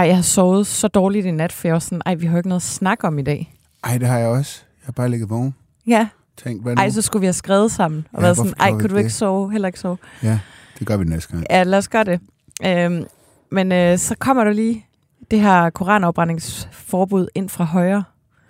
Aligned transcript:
Ej, 0.00 0.06
jeg 0.06 0.14
har 0.16 0.22
sovet 0.22 0.66
så 0.66 0.88
dårligt 0.88 1.26
i 1.26 1.30
nat, 1.30 1.52
for 1.52 1.68
jeg 1.68 1.72
var 1.72 1.78
sådan, 1.78 2.02
ej, 2.06 2.14
vi 2.14 2.26
har 2.26 2.32
jo 2.32 2.36
ikke 2.38 2.48
noget 2.48 2.60
at 2.60 2.66
snakke 2.66 3.06
om 3.06 3.18
i 3.18 3.22
dag. 3.22 3.54
Ej, 3.84 3.98
det 3.98 4.08
har 4.08 4.18
jeg 4.18 4.28
også. 4.28 4.60
Jeg 4.80 4.86
har 4.86 4.92
bare 4.92 5.08
ligget 5.08 5.30
vågen. 5.30 5.54
Ja, 5.86 6.08
Tænk, 6.44 6.62
hvad 6.62 6.76
nu? 6.76 6.80
ej, 6.80 6.90
så 6.90 7.02
skulle 7.02 7.20
vi 7.20 7.26
have 7.26 7.32
skrevet 7.32 7.72
sammen. 7.72 8.06
Og 8.12 8.18
Ja, 8.18 8.24
været 8.24 8.36
sådan, 8.36 8.54
ej, 8.60 8.70
kunne 8.70 8.88
du 8.88 8.96
ikke 8.96 9.08
det? 9.08 9.12
sove? 9.12 9.52
Heller 9.52 9.68
ikke 9.68 9.80
sove. 9.80 9.96
Ja, 10.22 10.38
det 10.78 10.86
gør 10.86 10.96
vi 10.96 11.04
næste 11.04 11.32
gang. 11.32 11.44
Ja, 11.50 11.62
lad 11.62 11.78
os 11.78 11.88
gøre 11.88 12.04
det. 12.04 12.20
Øhm, 12.66 13.04
men 13.52 13.72
øh, 13.72 13.98
så 13.98 14.14
kommer 14.18 14.44
der 14.44 14.52
lige 14.52 14.86
det 15.30 15.40
her 15.40 15.70
koranafbrændingsforbud 15.70 17.26
ind 17.34 17.48
fra 17.48 17.64
højre. 17.64 18.04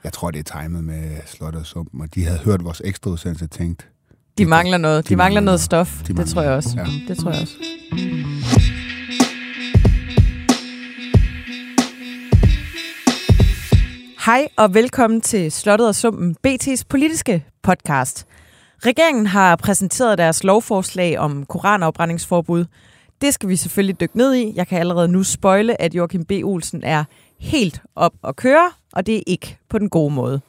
Jeg 0.04 0.12
tror, 0.12 0.30
det 0.30 0.50
er 0.50 0.60
timet 0.62 0.84
med 0.84 1.10
Slottet 1.26 1.60
og 1.60 1.66
Sumpen, 1.66 2.00
og 2.00 2.14
de 2.14 2.24
havde 2.24 2.38
hørt 2.38 2.64
vores 2.64 2.82
ekstra 2.84 3.10
udsendelse 3.10 3.44
og 3.44 3.50
tænkt, 3.50 3.82
De 3.82 4.16
Det- 4.38 4.48
mangler 4.48 4.78
noget. 4.78 5.04
De, 5.04 5.08
de 5.08 5.16
mangler 5.16 5.24
mangler 5.40 5.40
noget 5.40 5.60
stof. 5.60 5.98
De 5.98 6.06
det 6.06 6.16
mangler 6.16 6.32
tror 6.34 6.42
jeg 6.42 6.52
også. 6.52 6.74
Ja. 6.76 6.84
Det 7.08 7.18
tror 7.18 7.30
jeg 7.30 7.40
også. 7.42 7.54
Hej 14.26 14.48
og 14.56 14.74
velkommen 14.74 15.20
til 15.20 15.52
Slottet 15.52 15.88
og 15.88 15.94
Sumpen, 15.94 16.36
BT's 16.46 16.82
politiske 16.88 17.44
podcast. 17.62 18.26
Regeringen 18.78 19.26
har 19.26 19.56
præsenteret 19.56 20.18
deres 20.18 20.44
lovforslag 20.44 21.18
om 21.18 21.46
koranafbrændingsforbud. 21.46 22.64
Det 23.20 23.34
skal 23.34 23.48
vi 23.48 23.56
selvfølgelig 23.56 24.00
dykke 24.00 24.18
ned 24.18 24.34
i. 24.34 24.52
Jeg 24.54 24.66
kan 24.66 24.78
allerede 24.78 25.08
nu 25.08 25.22
spoile, 25.22 25.80
at 25.80 25.94
Joachim 25.94 26.24
B. 26.24 26.32
Olsen 26.44 26.82
er 26.84 27.04
helt 27.38 27.82
op 27.96 28.12
at 28.24 28.36
køre, 28.36 28.70
og 28.92 29.06
det 29.06 29.16
er 29.16 29.22
ikke 29.26 29.58
på 29.68 29.78
den 29.78 29.88
gode 29.88 30.14
måde. 30.14 30.40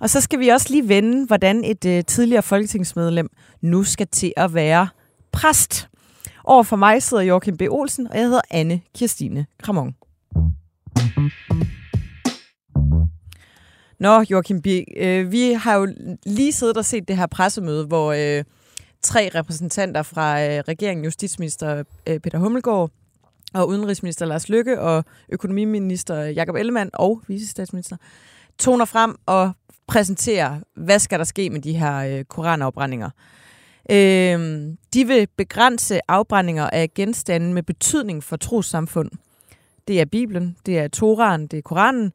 Og 0.00 0.10
så 0.10 0.20
skal 0.20 0.38
vi 0.38 0.48
også 0.48 0.66
lige 0.70 0.88
vende, 0.88 1.26
hvordan 1.26 1.64
et 1.64 1.84
øh, 1.84 2.04
tidligere 2.04 2.42
folketingsmedlem 2.42 3.28
nu 3.60 3.84
skal 3.84 4.06
til 4.06 4.32
at 4.36 4.54
være 4.54 4.88
præst. 5.32 5.88
Over 6.44 6.62
for 6.62 6.76
mig 6.76 7.02
sidder 7.02 7.22
Joachim 7.22 7.56
B. 7.56 7.62
Olsen, 7.70 8.08
og 8.08 8.16
jeg 8.16 8.24
hedder 8.24 8.40
Anne 8.50 8.80
Kirstine 8.94 9.46
Kramon. 9.62 9.94
Nå, 14.02 14.24
Joachim 14.30 14.62
B., 14.62 14.66
øh, 14.96 15.32
vi 15.32 15.52
har 15.52 15.74
jo 15.76 15.88
lige 16.26 16.52
siddet 16.52 16.76
og 16.76 16.84
set 16.84 17.08
det 17.08 17.16
her 17.16 17.26
pressemøde, 17.26 17.86
hvor 17.86 18.12
øh, 18.12 18.44
tre 19.02 19.30
repræsentanter 19.34 20.02
fra 20.02 20.42
øh, 20.42 20.62
regeringen, 20.68 21.04
justitsminister 21.04 21.82
øh, 22.06 22.20
Peter 22.20 22.38
Hummelgaard, 22.38 22.90
og 23.54 23.68
udenrigsminister 23.68 24.26
Lars 24.26 24.48
Lykke 24.48 24.80
og 24.80 25.04
økonomiminister 25.28 26.16
Jakob 26.16 26.56
Ellemann 26.56 26.90
og 26.92 27.22
vicestatsminister 27.28 27.96
toner 28.58 28.84
frem 28.84 29.16
og 29.26 29.52
præsenterer, 29.86 30.60
hvad 30.74 30.98
skal 30.98 31.18
der 31.18 31.24
ske 31.24 31.50
med 31.50 31.60
de 31.60 31.72
her 31.72 31.96
øh, 31.96 32.24
koranafbrændinger. 32.24 33.10
Øh, 33.90 34.68
de 34.94 35.06
vil 35.06 35.28
begrænse 35.36 36.00
afbrændinger 36.08 36.70
af 36.70 36.94
genstande 36.94 37.52
med 37.52 37.62
betydning 37.62 38.24
for 38.24 38.36
trossamfund. 38.36 39.10
Det 39.88 40.00
er 40.00 40.04
Bibelen, 40.04 40.56
det 40.66 40.78
er 40.78 40.88
Toraen, 40.88 41.46
det 41.46 41.58
er 41.58 41.62
Koranen. 41.62 42.12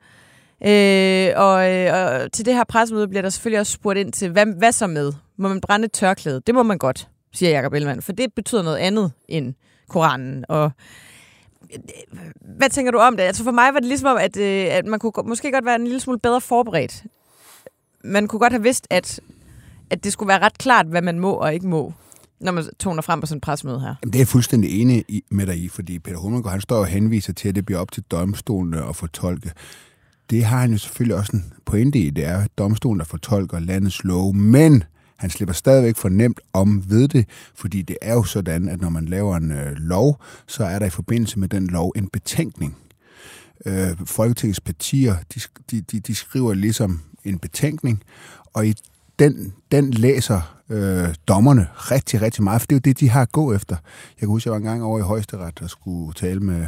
Øh, 0.65 1.33
og, 1.35 1.73
øh, 1.73 1.93
og 1.93 2.31
til 2.31 2.45
det 2.45 2.53
her 2.53 2.63
pressemøde 2.63 3.07
bliver 3.07 3.21
der 3.21 3.29
selvfølgelig 3.29 3.59
også 3.59 3.71
spurgt 3.71 3.99
ind 3.99 4.11
til, 4.11 4.31
hvad, 4.31 4.45
hvad 4.45 4.71
så 4.71 4.87
med? 4.87 5.13
Må 5.37 5.47
man 5.47 5.61
brænde 5.61 5.85
et 5.85 5.91
tørklæde? 5.91 6.41
Det 6.47 6.55
må 6.55 6.63
man 6.63 6.77
godt, 6.77 7.07
siger 7.33 7.51
Jacob 7.51 7.73
Ellemann, 7.73 8.01
for 8.01 8.11
det 8.11 8.33
betyder 8.33 8.63
noget 8.63 8.77
andet 8.77 9.11
end 9.27 9.53
Koranen. 9.89 10.45
Og 10.49 10.71
øh, 11.73 11.79
hvad 12.57 12.69
tænker 12.69 12.91
du 12.91 12.97
om 12.97 13.17
det? 13.17 13.23
Altså 13.23 13.43
for 13.43 13.51
mig 13.51 13.73
var 13.73 13.79
det 13.79 13.87
ligesom 13.87 14.07
om, 14.07 14.17
at, 14.17 14.37
øh, 14.37 14.65
at 14.69 14.85
man 14.85 14.99
kunne 14.99 15.11
måske 15.25 15.51
godt 15.51 15.65
være 15.65 15.75
en 15.75 15.83
lille 15.83 15.99
smule 15.99 16.19
bedre 16.19 16.41
forberedt. 16.41 17.03
Man 18.03 18.27
kunne 18.27 18.39
godt 18.39 18.53
have 18.53 18.63
vidst, 18.63 18.87
at, 18.89 19.19
at 19.89 20.03
det 20.03 20.13
skulle 20.13 20.27
være 20.27 20.39
ret 20.39 20.57
klart, 20.57 20.85
hvad 20.85 21.01
man 21.01 21.19
må 21.19 21.31
og 21.31 21.53
ikke 21.53 21.67
må, 21.67 21.93
når 22.39 22.51
man 22.51 22.63
toner 22.79 23.01
frem 23.01 23.19
på 23.19 23.25
sådan 23.25 23.37
et 23.37 23.43
pressemøde 23.43 23.79
her. 23.79 23.95
Jamen, 24.03 24.13
det 24.13 24.15
er 24.15 24.19
jeg 24.19 24.27
fuldstændig 24.27 24.81
enig 24.81 25.05
i, 25.07 25.23
med 25.29 25.45
dig 25.45 25.57
i, 25.57 25.67
fordi 25.67 25.99
Peter 25.99 26.17
Hummelgaard, 26.17 26.51
han 26.51 26.61
står 26.61 26.77
og 26.77 26.85
henviser 26.85 27.33
til, 27.33 27.49
at 27.49 27.55
det 27.55 27.65
bliver 27.65 27.79
op 27.79 27.91
til 27.91 28.03
domstolene 28.03 28.89
at 28.89 28.95
fortolke. 28.95 29.51
Det 30.29 30.45
har 30.45 30.59
han 30.59 30.71
jo 30.71 30.77
selvfølgelig 30.77 31.15
også 31.15 31.31
en 31.33 31.53
pointe 31.65 31.99
i, 31.99 32.09
det 32.09 32.25
er 32.25 32.47
domstolen, 32.57 32.99
der 32.99 33.05
fortolker 33.05 33.59
landets 33.59 34.03
lov, 34.03 34.33
men 34.33 34.83
han 35.17 35.29
slipper 35.29 35.53
stadigvæk 35.53 35.95
for 35.95 36.09
nemt 36.09 36.39
om 36.53 36.83
ved 36.87 37.07
det, 37.07 37.25
fordi 37.55 37.81
det 37.81 37.97
er 38.01 38.13
jo 38.13 38.23
sådan, 38.23 38.69
at 38.69 38.81
når 38.81 38.89
man 38.89 39.05
laver 39.05 39.37
en 39.37 39.51
øh, 39.51 39.75
lov, 39.75 40.21
så 40.47 40.63
er 40.63 40.79
der 40.79 40.85
i 40.85 40.89
forbindelse 40.89 41.39
med 41.39 41.47
den 41.47 41.67
lov 41.67 41.93
en 41.95 42.07
betænkning. 42.07 42.77
Øh, 43.65 43.97
Folketingets 44.05 44.59
partier, 44.59 45.15
de, 45.35 45.39
de, 45.71 45.81
de, 45.81 45.99
de 45.99 46.15
skriver 46.15 46.53
ligesom 46.53 47.01
en 47.23 47.39
betænkning, 47.39 48.03
og 48.53 48.67
i 48.67 48.75
den, 49.19 49.53
den 49.71 49.91
læser 49.91 50.57
øh, 50.69 51.15
dommerne 51.27 51.67
rigtig, 51.75 52.21
rigtig 52.21 52.43
meget, 52.43 52.61
for 52.61 52.65
det 52.65 52.75
er 52.75 52.77
jo 52.77 52.81
det, 52.85 52.99
de 52.99 53.09
har 53.09 53.21
at 53.21 53.31
gå 53.31 53.53
efter. 53.53 53.75
Jeg 54.09 54.19
kan 54.19 54.27
huske, 54.27 54.47
jeg 54.47 54.51
var 54.51 54.57
en 54.57 54.63
gang 54.63 54.83
over 54.83 54.99
i 54.99 55.01
højesteret 55.01 55.61
og 55.61 55.69
skulle 55.69 56.13
tale 56.13 56.39
med, 56.39 56.59
med 56.59 56.67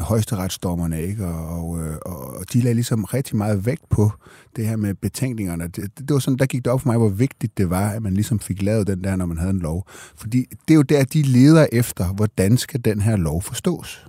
højesteretsdommerne, 0.00 1.02
ikke? 1.02 1.26
Og, 1.26 1.70
og, 2.06 2.36
og 2.36 2.52
de 2.52 2.60
lagde 2.60 2.74
ligesom 2.74 3.04
rigtig 3.04 3.36
meget 3.36 3.66
vægt 3.66 3.88
på 3.88 4.10
det 4.56 4.66
her 4.66 4.76
med 4.76 4.94
betænkningerne. 4.94 5.64
Det, 5.64 5.98
det, 5.98 6.10
var 6.10 6.18
sådan, 6.18 6.38
der 6.38 6.46
gik 6.46 6.64
det 6.64 6.72
op 6.72 6.80
for 6.80 6.88
mig, 6.88 6.98
hvor 6.98 7.08
vigtigt 7.08 7.58
det 7.58 7.70
var, 7.70 7.90
at 7.90 8.02
man 8.02 8.14
ligesom 8.14 8.40
fik 8.40 8.62
lavet 8.62 8.86
den 8.86 9.04
der, 9.04 9.16
når 9.16 9.26
man 9.26 9.38
havde 9.38 9.50
en 9.50 9.58
lov. 9.58 9.86
Fordi 10.16 10.46
det 10.68 10.74
er 10.74 10.76
jo 10.76 10.82
der, 10.82 11.04
de 11.04 11.22
leder 11.22 11.66
efter, 11.72 12.06
hvordan 12.06 12.56
skal 12.56 12.84
den 12.84 13.00
her 13.00 13.16
lov 13.16 13.42
forstås. 13.42 14.06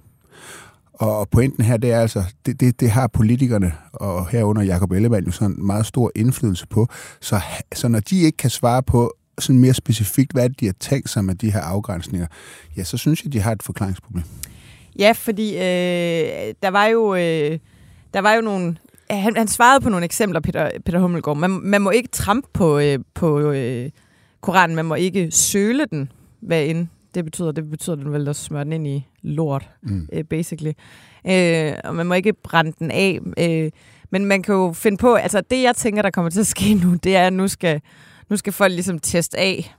Og 0.93 1.29
pointen 1.29 1.63
her, 1.63 1.77
det 1.77 1.91
er 1.91 2.01
altså, 2.01 2.23
det, 2.45 2.59
det, 2.59 2.79
det 2.79 2.89
har 2.91 3.07
politikerne, 3.07 3.73
og 3.93 4.29
herunder 4.29 4.61
Jacob 4.61 4.91
Ellemann, 4.91 5.25
jo 5.25 5.31
sådan 5.31 5.65
meget 5.65 5.85
stor 5.85 6.11
indflydelse 6.15 6.67
på. 6.67 6.87
Så, 7.21 7.41
så 7.75 7.87
når 7.87 7.99
de 7.99 8.19
ikke 8.19 8.37
kan 8.37 8.49
svare 8.49 8.83
på 8.83 9.13
sådan 9.39 9.59
mere 9.59 9.73
specifikt, 9.73 10.31
hvad 10.31 10.49
det, 10.49 10.59
de 10.59 10.65
har 10.65 10.75
tænkt 10.79 11.09
sig 11.09 11.25
med 11.25 11.35
de 11.35 11.51
her 11.51 11.61
afgrænsninger, 11.61 12.27
ja, 12.77 12.83
så 12.83 12.97
synes 12.97 13.23
jeg, 13.23 13.33
de 13.33 13.39
har 13.39 13.51
et 13.51 13.63
forklaringsproblem. 13.63 14.23
Ja, 14.99 15.11
fordi 15.15 15.55
øh, 15.55 16.53
der 16.63 16.69
var 16.69 16.85
jo 16.85 17.15
øh, 17.15 17.59
der 18.13 18.19
var 18.21 18.33
jo 18.33 18.41
nogle 18.41 18.77
han, 19.09 19.37
han 19.37 19.47
svarede 19.47 19.81
på 19.83 19.89
nogle 19.89 20.05
eksempler, 20.05 20.39
Peter, 20.39 20.69
Peter 20.85 20.99
Hummelgaard. 20.99 21.37
Man, 21.37 21.49
man 21.51 21.81
må 21.81 21.89
ikke 21.89 22.09
trampe 22.09 22.47
på, 22.53 22.79
øh, 22.79 22.99
på 23.13 23.39
øh, 23.39 23.89
Koranen, 24.41 24.75
man 24.75 24.85
må 24.85 24.95
ikke 24.95 25.31
søle 25.31 25.85
den, 25.91 26.11
hvad 26.41 26.65
end 26.65 26.87
det 27.15 27.25
betyder. 27.25 27.51
Det 27.51 27.69
betyder 27.69 27.95
den 27.95 28.11
vel 28.13 28.27
at 28.27 28.35
smøre 28.35 28.63
den 28.63 28.73
ind 28.73 28.87
i 28.87 29.07
lort, 29.21 29.69
Mm. 29.81 30.07
øh, 30.13 30.23
basically. 30.23 30.71
Øh, 31.29 31.73
og 31.83 31.95
man 31.95 32.05
må 32.05 32.13
ikke 32.13 32.33
brænde 32.33 32.73
den 32.79 32.91
af. 32.91 33.19
Øh, 33.37 33.71
men 34.09 34.25
man 34.25 34.41
kan 34.43 34.55
jo 34.55 34.73
finde 34.73 34.97
på, 34.97 35.15
altså 35.15 35.41
det 35.41 35.63
jeg 35.63 35.75
tænker, 35.75 36.01
der 36.01 36.09
kommer 36.09 36.31
til 36.31 36.39
at 36.39 36.47
ske 36.47 36.73
nu, 36.73 36.93
det 37.03 37.15
er, 37.15 37.27
at 37.27 37.33
nu 37.33 37.47
skal, 37.47 37.81
nu 38.29 38.37
skal 38.37 38.53
folk 38.53 38.73
ligesom 38.73 38.99
teste 38.99 39.37
af, 39.37 39.75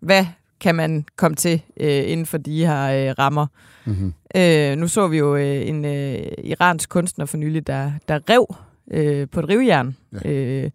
hvad 0.00 0.26
kan 0.62 0.74
man 0.74 1.04
komme 1.16 1.34
til 1.36 1.62
øh, 1.80 2.10
inden 2.10 2.26
for 2.26 2.38
de 2.38 2.66
her 2.66 3.08
øh, 3.10 3.14
rammer. 3.18 3.46
Mm-hmm. 3.84 4.12
Øh, 4.36 4.76
nu 4.76 4.88
så 4.88 5.08
vi 5.08 5.18
jo 5.18 5.36
øh, 5.36 5.68
en 5.68 5.84
øh, 5.84 6.18
iransk 6.44 6.88
kunstner 6.88 7.24
for 7.26 7.36
nylig, 7.36 7.66
der, 7.66 7.92
der 8.08 8.20
rev 8.30 8.56
øh, 8.90 9.28
på 9.28 9.40
et 9.40 9.48
rivjern. 9.48 9.96
Ja. 10.24 10.30
Øh, 10.30 10.70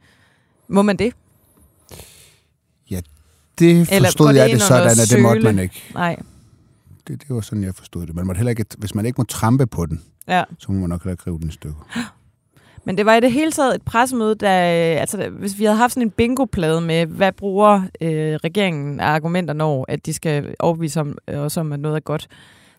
må 0.67 0.81
man 0.81 0.97
det? 0.97 1.13
Det 3.59 3.91
Eller 3.91 4.07
forstod 4.07 4.27
det 4.29 4.35
jeg 4.35 4.45
det 4.45 4.53
under 4.53 4.65
sådan, 4.65 4.89
at 4.89 5.09
det 5.11 5.21
måtte 5.21 5.41
man 5.41 5.59
ikke. 5.59 5.83
Nej. 5.93 6.15
Det, 7.07 7.21
det 7.21 7.35
var 7.35 7.41
sådan, 7.41 7.63
jeg 7.63 7.75
forstod 7.75 8.05
det. 8.05 8.15
Man 8.15 8.25
måtte 8.25 8.39
heller 8.39 8.49
ikke, 8.49 8.65
hvis 8.77 8.95
man 8.95 9.05
ikke 9.05 9.15
må 9.17 9.23
trampe 9.23 9.67
på 9.67 9.85
den, 9.85 10.01
Ja. 10.27 10.43
så 10.59 10.71
må 10.71 10.79
man 10.79 10.89
nok 10.89 11.03
heller 11.03 11.11
ikke 11.13 11.23
rive 11.27 11.39
den 11.39 11.49
i 11.49 11.51
stykker. 11.51 11.87
Men 12.87 12.97
det 12.97 13.05
var 13.05 13.15
i 13.15 13.19
det 13.19 13.31
hele 13.31 13.51
taget 13.51 13.75
et 13.75 13.81
pressemøde, 13.81 14.35
der, 14.35 14.57
øh, 14.59 15.01
altså, 15.01 15.29
hvis 15.29 15.59
vi 15.59 15.63
havde 15.63 15.77
haft 15.77 15.93
sådan 15.93 16.07
en 16.07 16.11
bingo-plade 16.11 16.81
med, 16.81 17.05
hvad 17.05 17.31
bruger 17.31 17.81
øh, 18.01 18.35
regeringen 18.35 18.99
af 18.99 19.05
argumenter, 19.05 19.53
når 19.53 19.85
at 19.87 20.05
de 20.05 20.13
skal 20.13 20.55
overbevise 20.59 20.99
om, 20.99 21.17
øh, 21.27 21.39
os 21.39 21.57
om, 21.57 21.71
at 21.71 21.79
noget 21.79 21.95
er 21.95 21.99
godt, 21.99 22.27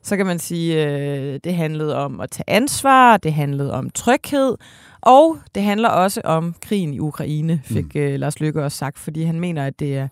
så 0.02 0.16
kan 0.16 0.26
man 0.26 0.38
sige, 0.38 0.86
øh, 0.86 1.40
det 1.44 1.54
handlede 1.54 1.96
om 1.96 2.20
at 2.20 2.30
tage 2.30 2.44
ansvar, 2.50 3.16
det 3.16 3.32
handlede 3.32 3.72
om 3.72 3.90
tryghed, 3.90 4.56
og 5.00 5.38
det 5.54 5.62
handler 5.62 5.88
også 5.88 6.20
om 6.24 6.54
krigen 6.62 6.94
i 6.94 6.98
Ukraine, 6.98 7.60
fik 7.64 7.96
øh, 7.96 8.20
Lars 8.20 8.40
Løkke 8.40 8.64
også 8.64 8.78
sagt, 8.78 8.98
fordi 8.98 9.22
han 9.22 9.40
mener, 9.40 9.66
at 9.66 9.80
det 9.80 9.96
er 9.96 10.08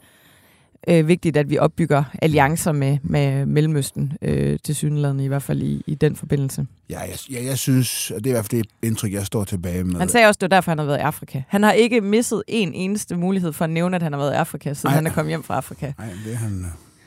øh, 0.89 1.09
vigtigt, 1.09 1.37
at 1.37 1.51
vi 1.51 1.59
opbygger 1.59 2.05
alliancer 2.23 2.73
med, 2.73 2.99
med 3.03 3.47
Mellemøsten, 3.47 4.13
øh, 4.23 4.59
til 4.65 4.75
synligheden 4.75 5.21
i 5.21 5.27
hvert 5.27 5.43
fald 5.43 5.63
i, 5.63 5.83
i 5.87 5.95
den 5.95 6.17
forbindelse. 6.17 6.67
Ja, 6.91 7.01
jeg, 7.01 7.17
jeg, 7.31 7.45
jeg 7.45 7.59
synes, 7.59 8.11
og 8.11 8.19
det 8.19 8.27
er 8.27 8.31
i 8.31 8.33
hvert 8.35 8.45
fald 8.51 8.63
det 8.63 8.71
indtryk, 8.83 9.13
jeg 9.13 9.27
står 9.27 9.45
tilbage 9.45 9.85
med. 9.85 9.97
Han 9.99 10.09
sagde 10.09 10.27
også, 10.27 10.39
det 10.39 10.51
var 10.51 10.57
derfor, 10.57 10.71
han 10.71 10.79
har 10.79 10.85
været 10.87 10.99
i 10.99 11.01
Afrika. 11.01 11.43
Han 11.49 11.63
har 11.63 11.73
ikke 11.73 12.01
misset 12.01 12.43
en 12.49 12.75
eneste 12.75 13.17
mulighed 13.17 13.53
for 13.53 13.65
at 13.65 13.71
nævne, 13.71 13.97
at 13.97 14.03
han 14.03 14.13
har 14.13 14.19
været 14.21 14.33
i 14.33 14.37
Afrika, 14.37 14.75
siden 14.75 14.89
Ej. 14.89 14.95
han 14.95 15.07
er 15.07 15.11
kommet 15.11 15.31
hjem 15.31 15.43
fra 15.43 15.57
Afrika. 15.57 15.93
Nej, 15.99 16.07
det 16.25 16.33
er 16.33 16.37
han, 16.37 16.53
øh, 16.59 16.65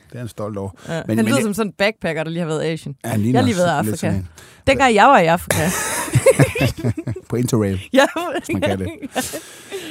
det 0.08 0.14
er 0.14 0.18
han 0.18 0.28
stolt 0.28 0.58
over. 0.58 0.70
Ja. 0.88 0.92
Men- 0.92 1.02
Men, 1.06 1.08
han 1.08 1.16
men 1.16 1.24
lyder 1.26 1.36
jeg- 1.36 1.42
som 1.44 1.54
sådan 1.54 1.68
en 1.70 1.74
backpacker, 1.78 2.24
der 2.24 2.30
lige 2.30 2.40
har 2.40 2.46
været 2.48 2.64
i 2.64 2.66
Asien. 2.68 2.96
Ja, 3.04 3.08
Jeg 3.08 3.16
har 3.18 3.42
lige 3.42 3.56
været 3.56 3.84
i 3.86 3.88
Afrika. 3.88 4.08
en. 4.10 4.28
Dengang 4.66 4.94
jeg 4.94 5.06
var 5.06 5.18
i 5.18 5.26
Afrika. 5.26 5.62
På 7.28 7.36
Interrail. 7.36 7.80
ja. 7.92 8.04
man 8.52 8.60
kan 8.62 8.78
det. 8.78 8.88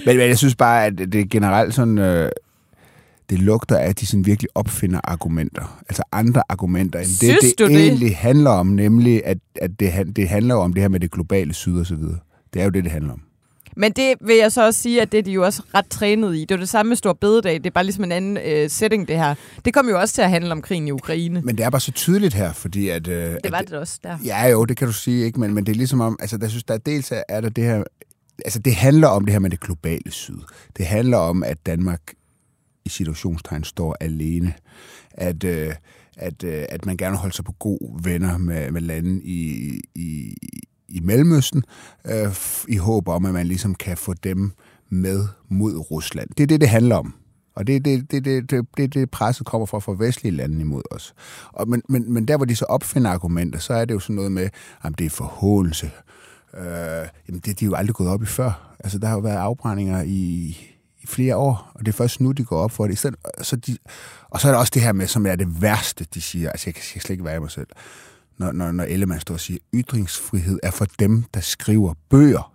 Men, 0.05 0.17
men 0.17 0.27
jeg 0.27 0.37
synes 0.37 0.55
bare, 0.55 0.85
at 0.85 0.97
det 0.97 1.15
er 1.15 1.25
generelt 1.29 1.73
sådan... 1.75 1.97
Øh, 1.97 2.31
det 3.29 3.39
lugter 3.39 3.77
af, 3.77 3.89
at 3.89 3.99
de 3.99 4.05
sådan 4.05 4.25
virkelig 4.25 4.49
opfinder 4.55 4.99
argumenter. 5.03 5.81
Altså 5.89 6.03
andre 6.11 6.43
argumenter, 6.49 6.99
end 6.99 7.07
det, 7.07 7.17
Synes 7.17 7.39
det 7.41 7.59
du 7.59 7.67
det? 7.67 7.87
egentlig 7.87 8.17
handler 8.17 8.49
om. 8.49 8.67
Nemlig, 8.67 9.21
at, 9.25 9.37
at 9.61 9.79
det, 9.79 10.15
det 10.15 10.29
handler 10.29 10.55
om 10.55 10.73
det 10.73 10.81
her 10.81 10.89
med 10.89 10.99
det 10.99 11.11
globale 11.11 11.53
syd 11.53 11.79
og 11.79 11.85
så 11.85 11.95
videre. 11.95 12.17
Det 12.53 12.59
er 12.59 12.63
jo 12.63 12.69
det, 12.71 12.83
det 12.83 12.91
handler 12.91 13.13
om. 13.13 13.21
Men 13.75 13.91
det 13.91 14.13
vil 14.21 14.35
jeg 14.35 14.51
så 14.51 14.65
også 14.65 14.81
sige, 14.81 15.01
at 15.01 15.11
det 15.11 15.17
er 15.17 15.21
de 15.21 15.31
jo 15.31 15.43
også 15.45 15.63
ret 15.73 15.85
trænet 15.89 16.35
i. 16.35 16.39
Det 16.39 16.51
er 16.51 16.57
det 16.57 16.69
samme 16.69 16.87
med 16.87 16.95
Stor 16.97 17.13
Bededag. 17.13 17.53
Det 17.53 17.65
er 17.65 17.71
bare 17.71 17.83
ligesom 17.83 18.03
en 18.03 18.11
anden 18.11 18.37
øh, 18.45 18.69
setting, 18.69 19.07
det 19.07 19.17
her. 19.17 19.35
Det 19.65 19.73
kommer 19.73 19.91
jo 19.91 19.99
også 19.99 20.13
til 20.13 20.21
at 20.21 20.29
handle 20.29 20.51
om 20.51 20.61
krigen 20.61 20.87
i 20.87 20.91
Ukraine. 20.91 21.41
Men 21.41 21.57
det 21.57 21.65
er 21.65 21.69
bare 21.69 21.81
så 21.81 21.91
tydeligt 21.91 22.33
her, 22.33 22.53
fordi 22.53 22.89
at... 22.89 23.07
Øh, 23.07 23.35
det 23.43 23.51
var 23.51 23.57
at, 23.57 23.69
det 23.69 23.77
også 23.77 23.99
der. 24.03 24.17
Ja, 24.25 24.47
jo, 24.47 24.65
det 24.65 24.77
kan 24.77 24.87
du 24.87 24.93
sige, 24.93 25.25
ikke? 25.25 25.39
Men, 25.39 25.53
men 25.53 25.65
det 25.65 25.71
er 25.71 25.75
ligesom 25.75 26.01
om... 26.01 26.17
Altså, 26.21 26.37
der 26.37 26.47
synes, 26.47 26.63
der 26.63 26.73
er 26.73 26.77
dels 26.77 27.13
er 27.29 27.41
der 27.41 27.49
det 27.49 27.63
her... 27.63 27.83
Altså, 28.45 28.59
det 28.59 28.75
handler 28.75 29.07
om 29.07 29.25
det 29.25 29.31
her 29.31 29.39
med 29.39 29.49
det 29.49 29.59
globale 29.59 30.11
syd. 30.11 30.37
Det 30.77 30.85
handler 30.85 31.17
om, 31.17 31.43
at 31.43 31.57
Danmark 31.65 32.01
i 32.89 32.95
situationstegn 32.97 33.63
står 33.63 33.97
alene. 33.99 34.53
At... 35.11 35.43
Øh, 35.43 35.73
at, 36.21 36.43
øh, 36.43 36.65
at 36.69 36.85
man 36.85 36.97
gerne 36.97 37.17
holder 37.17 37.33
sig 37.33 37.45
på 37.45 37.51
gode 37.51 38.03
venner 38.03 38.37
med, 38.37 38.71
med 38.71 38.81
lande 38.81 39.23
i, 39.23 39.71
i, 39.95 40.37
i 40.89 40.99
Mellemøsten, 40.99 41.63
øh, 42.05 42.35
i 42.67 42.75
håb 42.75 43.07
om, 43.07 43.25
at 43.25 43.33
man 43.33 43.47
ligesom 43.47 43.75
kan 43.75 43.97
få 43.97 44.13
dem 44.13 44.51
med 44.89 45.27
mod 45.49 45.91
Rusland. 45.91 46.29
Det 46.37 46.43
er 46.43 46.47
det, 46.47 46.61
det 46.61 46.69
handler 46.69 46.95
om. 46.95 47.13
Og 47.55 47.67
det 47.67 47.75
er 47.75 47.79
det, 47.79 48.11
det, 48.11 48.25
det, 48.25 48.51
det, 48.51 48.65
det, 48.77 48.93
det, 48.93 49.11
presset 49.11 49.45
kommer 49.45 49.65
fra 49.65 49.79
fra 49.79 49.95
vestlige 49.97 50.35
lande 50.35 50.61
imod 50.61 50.81
os. 50.91 51.13
Og, 51.51 51.69
men, 51.69 51.81
men, 51.89 52.13
men 52.13 52.27
der, 52.27 52.37
hvor 52.37 52.45
de 52.45 52.55
så 52.55 52.65
opfinder 52.65 53.11
argumenter, 53.11 53.59
så 53.59 53.73
er 53.73 53.85
det 53.85 53.93
jo 53.93 53.99
sådan 53.99 54.15
noget 54.15 54.31
med, 54.31 54.49
at 54.83 54.99
det 54.99 55.05
er 55.05 55.09
forhåelse. 55.09 55.91
Øh, 56.57 57.07
jamen, 57.27 57.41
det 57.45 57.59
de 57.59 57.65
er 57.65 57.69
jo 57.69 57.75
aldrig 57.75 57.95
gået 57.95 58.09
op 58.09 58.23
i 58.23 58.25
før. 58.25 58.75
Altså, 58.79 58.99
der 58.99 59.07
har 59.07 59.15
jo 59.15 59.21
været 59.21 59.37
afbrændinger 59.37 60.03
i, 60.03 60.57
i 61.01 61.07
flere 61.07 61.35
år, 61.35 61.71
og 61.75 61.85
det 61.85 61.87
er 61.87 61.97
først 61.97 62.21
nu, 62.21 62.31
de 62.31 62.45
går 62.45 62.57
op 62.57 62.71
for 62.71 62.87
det. 62.87 62.93
I 62.93 62.95
stedet, 62.95 63.15
så 63.41 63.55
de, 63.55 63.77
og 64.29 64.41
så 64.41 64.47
er 64.47 64.51
der 64.51 64.59
også 64.59 64.71
det 64.73 64.81
her 64.81 64.93
med, 64.93 65.07
som 65.07 65.25
er 65.25 65.35
det 65.35 65.61
værste, 65.61 66.05
de 66.13 66.21
siger. 66.21 66.49
Altså, 66.49 66.63
jeg 66.67 66.73
kan, 66.73 66.81
jeg 66.81 66.93
kan 66.93 67.01
slet 67.01 67.09
ikke 67.09 67.25
være 67.25 67.35
i 67.35 67.39
mig 67.39 67.51
selv. 67.51 67.67
Når, 68.37 68.51
når, 68.51 68.71
når 68.71 68.83
Ellemann 68.83 69.21
står 69.21 69.33
og 69.33 69.39
siger, 69.39 69.59
ytringsfrihed 69.73 70.59
er 70.63 70.71
for 70.71 70.85
dem, 70.99 71.23
der 71.33 71.39
skriver 71.39 71.93
bøger. 72.09 72.53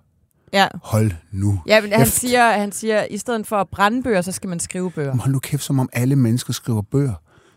Ja. 0.52 0.67
Hold 0.82 1.12
nu. 1.32 1.62
Ja, 1.67 1.81
men 1.81 1.93
han 1.93 2.06
siger, 2.06 2.52
han 2.52 2.73
siger, 2.73 3.05
i 3.11 3.19
stedet 3.19 3.46
for 3.46 3.56
at 3.56 3.69
brænde 3.69 4.02
bøger, 4.02 4.23
så 4.23 4.32
skal 4.32 4.49
man 4.49 4.61
skrive 4.61 4.90
bøger. 4.90 5.17
Hold 5.17 5.32
nu 5.32 5.38
kæft, 5.38 5.62
som 5.62 5.79
om 5.79 5.88
alle 5.93 6.17
mennesker 6.17 6.52
skriver 6.52 6.82
bøger. 6.82 7.14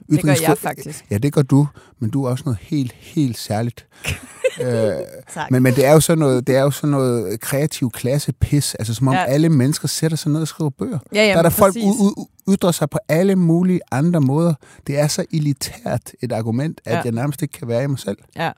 Det 0.10 0.22
gør 0.24 0.36
jeg 0.48 0.58
faktisk. 0.58 1.06
Ja, 1.12 1.18
det 1.18 1.34
gør 1.34 1.42
du, 1.42 1.68
men 2.00 2.10
du 2.10 2.26
er 2.26 2.30
også 2.30 2.44
noget 2.46 2.60
helt, 2.62 2.92
helt 2.92 3.38
særligt. 3.38 3.86
øh, 4.62 4.92
men, 5.50 5.64
men 5.64 5.76
det 5.76 5.86
er 5.86 5.94
jo 5.94 6.00
sådan 6.00 6.20
noget, 6.20 6.48
det 6.48 6.56
er 6.56 6.62
jo 6.62 6.72
sådan 6.72 6.90
noget 6.90 7.40
kreativ 7.40 7.92
klasse 7.92 8.34
pis, 8.34 8.76
altså 8.76 8.94
som 8.94 9.08
om 9.08 9.14
ja. 9.14 9.26
alle 9.26 9.50
mennesker 9.50 9.88
sætter 9.88 10.18
sig 10.18 10.32
ned 10.32 10.42
og 10.42 10.48
skriver 10.48 10.70
bøger. 10.70 11.00
Ja, 11.14 11.20
jamen, 11.22 11.32
der 11.32 11.38
er 11.38 11.42
der 11.42 11.50
præcis. 11.50 11.60
folk 11.60 11.76
ud, 11.76 12.14
ud, 12.18 12.26
ytrer 12.54 12.72
sig 12.72 12.90
på 12.90 13.00
alle 13.10 13.36
mulige 13.36 13.80
andre 13.92 14.22
måder. 14.22 14.54
Det 14.88 15.00
er 15.00 15.08
så 15.08 15.26
elitært 15.34 16.12
et 16.22 16.32
argument, 16.32 16.82
at 16.86 16.96
ja. 16.96 17.02
jeg 17.04 17.12
nærmest 17.12 17.42
ikke 17.42 17.52
kan 17.52 17.68
være 17.68 17.84
i 17.84 17.88
mig 17.88 18.00
selv. 18.00 18.18
Ja. 18.36 18.52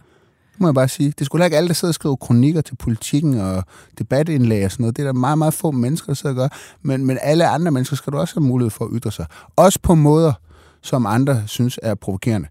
Det 0.54 0.62
må 0.62 0.68
jeg 0.68 0.76
bare 0.76 0.88
sige. 0.88 1.14
Det 1.20 1.26
skulle 1.26 1.46
ikke 1.46 1.58
alle, 1.58 1.68
der 1.68 1.74
sidder 1.74 1.92
og 1.92 1.96
skriver 1.96 2.16
kronikker 2.16 2.62
til 2.62 2.76
politikken 2.76 3.40
og 3.40 3.64
debatindlæg 4.00 4.66
og 4.66 4.72
sådan 4.72 4.84
noget. 4.84 4.98
Det 4.98 5.04
er 5.04 5.08
der 5.08 5.14
meget, 5.14 5.38
meget 5.38 5.54
få 5.54 5.72
mennesker, 5.72 6.08
der 6.08 6.14
sidder 6.14 6.36
og 6.36 6.36
gør. 6.36 6.58
Men, 6.82 7.06
men 7.06 7.18
alle 7.22 7.48
andre 7.48 7.72
mennesker 7.72 7.96
skal 7.96 8.14
du 8.14 8.18
også 8.18 8.36
have 8.36 8.48
mulighed 8.48 8.70
for 8.70 8.86
at 8.86 8.92
ytre 8.94 9.12
sig. 9.12 9.26
Også 9.56 9.80
på 9.84 9.96
måder, 9.96 10.34
som 10.82 11.06
andre 11.06 11.44
synes 11.48 11.80
er 11.84 11.96
provokerende. 11.96 12.48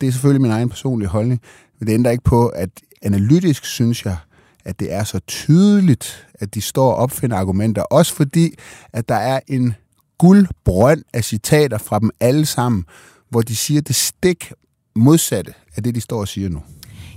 Det 0.00 0.06
er 0.06 0.12
selvfølgelig 0.12 0.42
min 0.42 0.50
egen 0.50 0.68
personlige 0.68 1.08
holdning, 1.08 1.40
men 1.78 1.86
det 1.86 1.94
ændrer 1.94 2.12
ikke 2.12 2.24
på, 2.24 2.48
at 2.48 2.70
analytisk 3.02 3.64
synes 3.64 4.04
jeg, 4.04 4.16
at 4.64 4.80
det 4.80 4.92
er 4.92 5.04
så 5.04 5.18
tydeligt, 5.18 6.28
at 6.34 6.54
de 6.54 6.60
står 6.60 6.92
og 6.92 6.96
opfinder 6.96 7.36
argumenter. 7.36 7.82
Også 7.82 8.14
fordi, 8.14 8.54
at 8.92 9.08
der 9.08 9.14
er 9.14 9.40
en 9.46 9.74
guldbrønd 10.18 11.02
af 11.12 11.24
citater 11.24 11.78
fra 11.78 11.98
dem 11.98 12.10
alle 12.20 12.46
sammen, 12.46 12.84
hvor 13.28 13.42
de 13.42 13.56
siger 13.56 13.80
det 13.80 13.94
stik 13.94 14.52
modsatte 14.94 15.54
af 15.76 15.82
det, 15.82 15.94
de 15.94 16.00
står 16.00 16.20
og 16.20 16.28
siger 16.28 16.48
nu. 16.48 16.62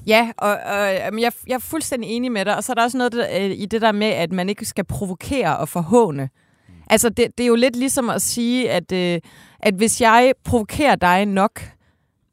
Ja, 0.07 0.31
og, 0.38 0.50
og 0.50 1.21
jeg, 1.21 1.31
jeg 1.47 1.56
er 1.56 1.59
fuldstændig 1.59 2.09
enig 2.09 2.31
med 2.31 2.45
dig. 2.45 2.56
Og 2.56 2.63
så 2.63 2.71
er 2.71 2.73
der 2.73 2.83
også 2.83 2.97
noget 2.97 3.13
der, 3.13 3.27
øh, 3.39 3.51
i 3.51 3.65
det 3.65 3.81
der 3.81 3.91
med, 3.91 4.07
at 4.07 4.31
man 4.31 4.50
ikke 4.50 4.65
skal 4.65 4.83
provokere 4.83 5.57
og 5.57 5.69
forhåne. 5.69 6.29
Altså, 6.89 7.09
det, 7.09 7.27
det 7.37 7.43
er 7.43 7.47
jo 7.47 7.55
lidt 7.55 7.75
ligesom 7.75 8.09
at 8.09 8.21
sige, 8.21 8.71
at, 8.71 8.91
øh, 8.91 9.19
at 9.59 9.73
hvis 9.73 10.01
jeg 10.01 10.33
provokerer 10.43 10.95
dig 10.95 11.25
nok, 11.25 11.61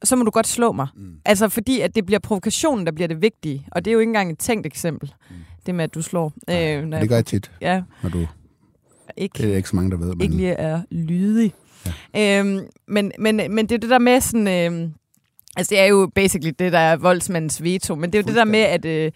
så 0.05 0.17
må 0.17 0.25
du 0.25 0.31
godt 0.31 0.47
slå 0.47 0.73
mig. 0.73 0.87
Mm. 0.97 1.15
Altså, 1.25 1.49
fordi 1.49 1.81
at 1.81 1.95
det 1.95 2.07
bliver 2.07 2.19
provokationen, 2.19 2.87
der 2.87 2.93
bliver 2.93 3.09
det 3.09 3.23
vigtige. 3.23 3.67
Og 3.73 3.85
det 3.85 3.91
er 3.91 3.93
jo 3.93 3.99
ikke 3.99 4.11
engang 4.11 4.31
et 4.31 4.39
tænkt 4.39 4.67
eksempel, 4.67 5.15
mm. 5.31 5.37
det 5.67 5.75
med, 5.75 5.85
at 5.85 5.95
du 5.95 6.03
slår. 6.03 6.33
Nej, 6.47 6.77
øh, 6.77 6.85
når 6.85 6.99
det 6.99 7.09
gør 7.09 7.17
jeg 7.17 7.27
tit, 7.27 7.51
ja. 7.61 7.83
når 8.03 8.11
du... 8.11 8.27
Ikke, 9.17 9.43
det 9.43 9.53
er 9.53 9.57
ikke 9.57 9.69
så 9.69 9.77
mange, 9.77 9.91
der 9.91 9.97
ved. 9.97 10.07
Men... 10.07 10.21
Ikke 10.21 10.37
lige 10.37 10.53
er 10.53 10.83
lydig. 10.91 11.55
Ja. 12.15 12.41
Øhm, 12.41 12.61
men, 12.89 13.13
men, 13.19 13.37
men 13.37 13.59
det 13.59 13.73
er 13.73 13.79
det 13.79 13.91
der 13.91 13.99
med 13.99 14.21
sådan... 14.21 14.49
Øh, 14.49 14.91
altså, 15.57 15.71
det 15.71 15.81
er 15.81 15.85
jo 15.87 16.11
basically 16.15 16.53
det, 16.59 16.73
der 16.73 16.79
er 16.79 16.97
voldsmandens 16.97 17.63
veto. 17.63 17.95
Men 17.95 18.13
det 18.13 18.19
er 18.19 18.23
jo 18.23 18.27
det 18.27 18.37
der 18.37 18.45
med, 18.45 18.61
at... 18.61 18.85
Øh, 18.85 19.13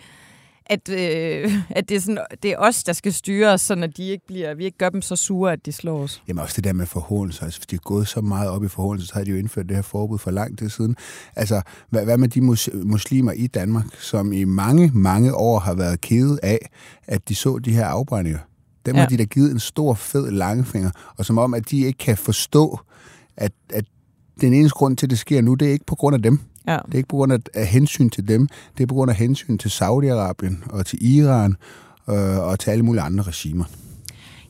at, 0.66 0.88
øh, 0.88 1.52
at 1.70 1.88
det, 1.88 1.96
er 1.96 2.00
sådan, 2.00 2.18
det 2.42 2.50
er 2.50 2.56
os, 2.58 2.84
der 2.84 2.92
skal 2.92 3.12
styre 3.12 3.48
os, 3.48 3.60
så 3.60 3.90
de 3.96 4.02
ikke 4.08 4.26
bliver, 4.26 4.54
vi 4.54 4.64
ikke 4.64 4.78
gør 4.78 4.88
dem 4.88 5.02
så 5.02 5.16
sure, 5.16 5.52
at 5.52 5.66
de 5.66 5.72
slår 5.72 6.02
os. 6.02 6.22
Jamen 6.28 6.42
også 6.42 6.56
det 6.56 6.64
der 6.64 6.72
med 6.72 6.86
forhåndelse. 6.86 7.44
Altså, 7.44 7.60
hvis 7.60 7.66
de 7.66 7.76
er 7.76 7.80
gået 7.80 8.08
så 8.08 8.20
meget 8.20 8.50
op 8.50 8.64
i 8.64 8.68
forhåndelse, 8.68 9.08
så 9.08 9.14
har 9.14 9.24
de 9.24 9.30
jo 9.30 9.36
indført 9.36 9.68
det 9.68 9.76
her 9.76 9.82
forbud 9.82 10.18
for 10.18 10.30
lang 10.30 10.58
tid 10.58 10.68
siden. 10.68 10.96
Altså, 11.36 11.62
hvad, 11.90 12.04
hvad 12.04 12.18
med 12.18 12.28
de 12.28 12.40
mus, 12.40 12.68
muslimer 12.74 13.32
i 13.32 13.46
Danmark, 13.46 13.86
som 14.00 14.32
i 14.32 14.44
mange, 14.44 14.90
mange 14.94 15.34
år 15.34 15.58
har 15.58 15.74
været 15.74 16.00
kede 16.00 16.38
af, 16.42 16.70
at 17.06 17.28
de 17.28 17.34
så 17.34 17.58
de 17.58 17.72
her 17.72 17.86
afbrændinger? 17.86 18.38
Dem 18.86 18.94
ja. 18.94 19.00
har 19.00 19.08
de 19.08 19.16
da 19.16 19.24
givet 19.24 19.52
en 19.52 19.60
stor, 19.60 19.94
fed 19.94 20.30
langfinger, 20.30 20.90
og 21.16 21.24
som 21.24 21.38
om, 21.38 21.54
at 21.54 21.70
de 21.70 21.80
ikke 21.80 21.98
kan 21.98 22.16
forstå, 22.16 22.80
at, 23.36 23.52
at 23.70 23.84
den 24.40 24.52
eneste 24.54 24.74
grund 24.74 24.96
til, 24.96 25.06
at 25.06 25.10
det 25.10 25.18
sker 25.18 25.40
nu, 25.40 25.54
det 25.54 25.68
er 25.68 25.72
ikke 25.72 25.86
på 25.86 25.94
grund 25.94 26.14
af 26.14 26.22
dem. 26.22 26.40
Ja. 26.66 26.78
Det 26.86 26.94
er 26.94 26.96
ikke 26.96 27.08
på 27.08 27.16
grund 27.16 27.32
af 27.54 27.66
hensyn 27.66 28.10
til 28.10 28.28
dem, 28.28 28.48
det 28.76 28.82
er 28.82 28.86
på 28.86 28.94
grund 28.94 29.10
af 29.10 29.16
hensyn 29.16 29.58
til 29.58 29.68
Saudi-Arabien 29.68 30.70
og 30.70 30.86
til 30.86 31.16
Iran 31.16 31.56
øh, 32.08 32.38
og 32.38 32.58
til 32.58 32.70
alle 32.70 32.84
mulige 32.84 33.02
andre 33.02 33.24
regimer. 33.24 33.64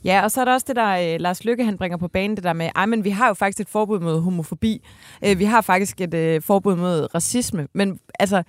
Ja, 0.03 0.23
og 0.23 0.31
så 0.31 0.41
er 0.41 0.45
der 0.45 0.53
også 0.53 0.65
det 0.67 0.75
der, 0.75 1.13
øh, 1.13 1.19
Lars 1.19 1.45
Lykke 1.45 1.65
han 1.65 1.77
bringer 1.77 1.97
på 1.97 2.07
banen, 2.07 2.35
det 2.35 2.43
der 2.43 2.53
med, 2.53 2.69
ej, 2.75 2.85
men 2.85 3.03
vi 3.03 3.09
har 3.09 3.27
jo 3.27 3.33
faktisk 3.33 3.59
et 3.59 3.69
forbud 3.69 3.99
mod 3.99 4.21
homofobi. 4.21 4.81
Øh, 5.25 5.39
vi 5.39 5.43
har 5.43 5.61
faktisk 5.61 6.01
et 6.01 6.13
øh, 6.13 6.41
forbud 6.41 6.75
mod 6.75 7.15
racisme. 7.15 7.67
Men 7.73 7.99
altså, 8.19 8.43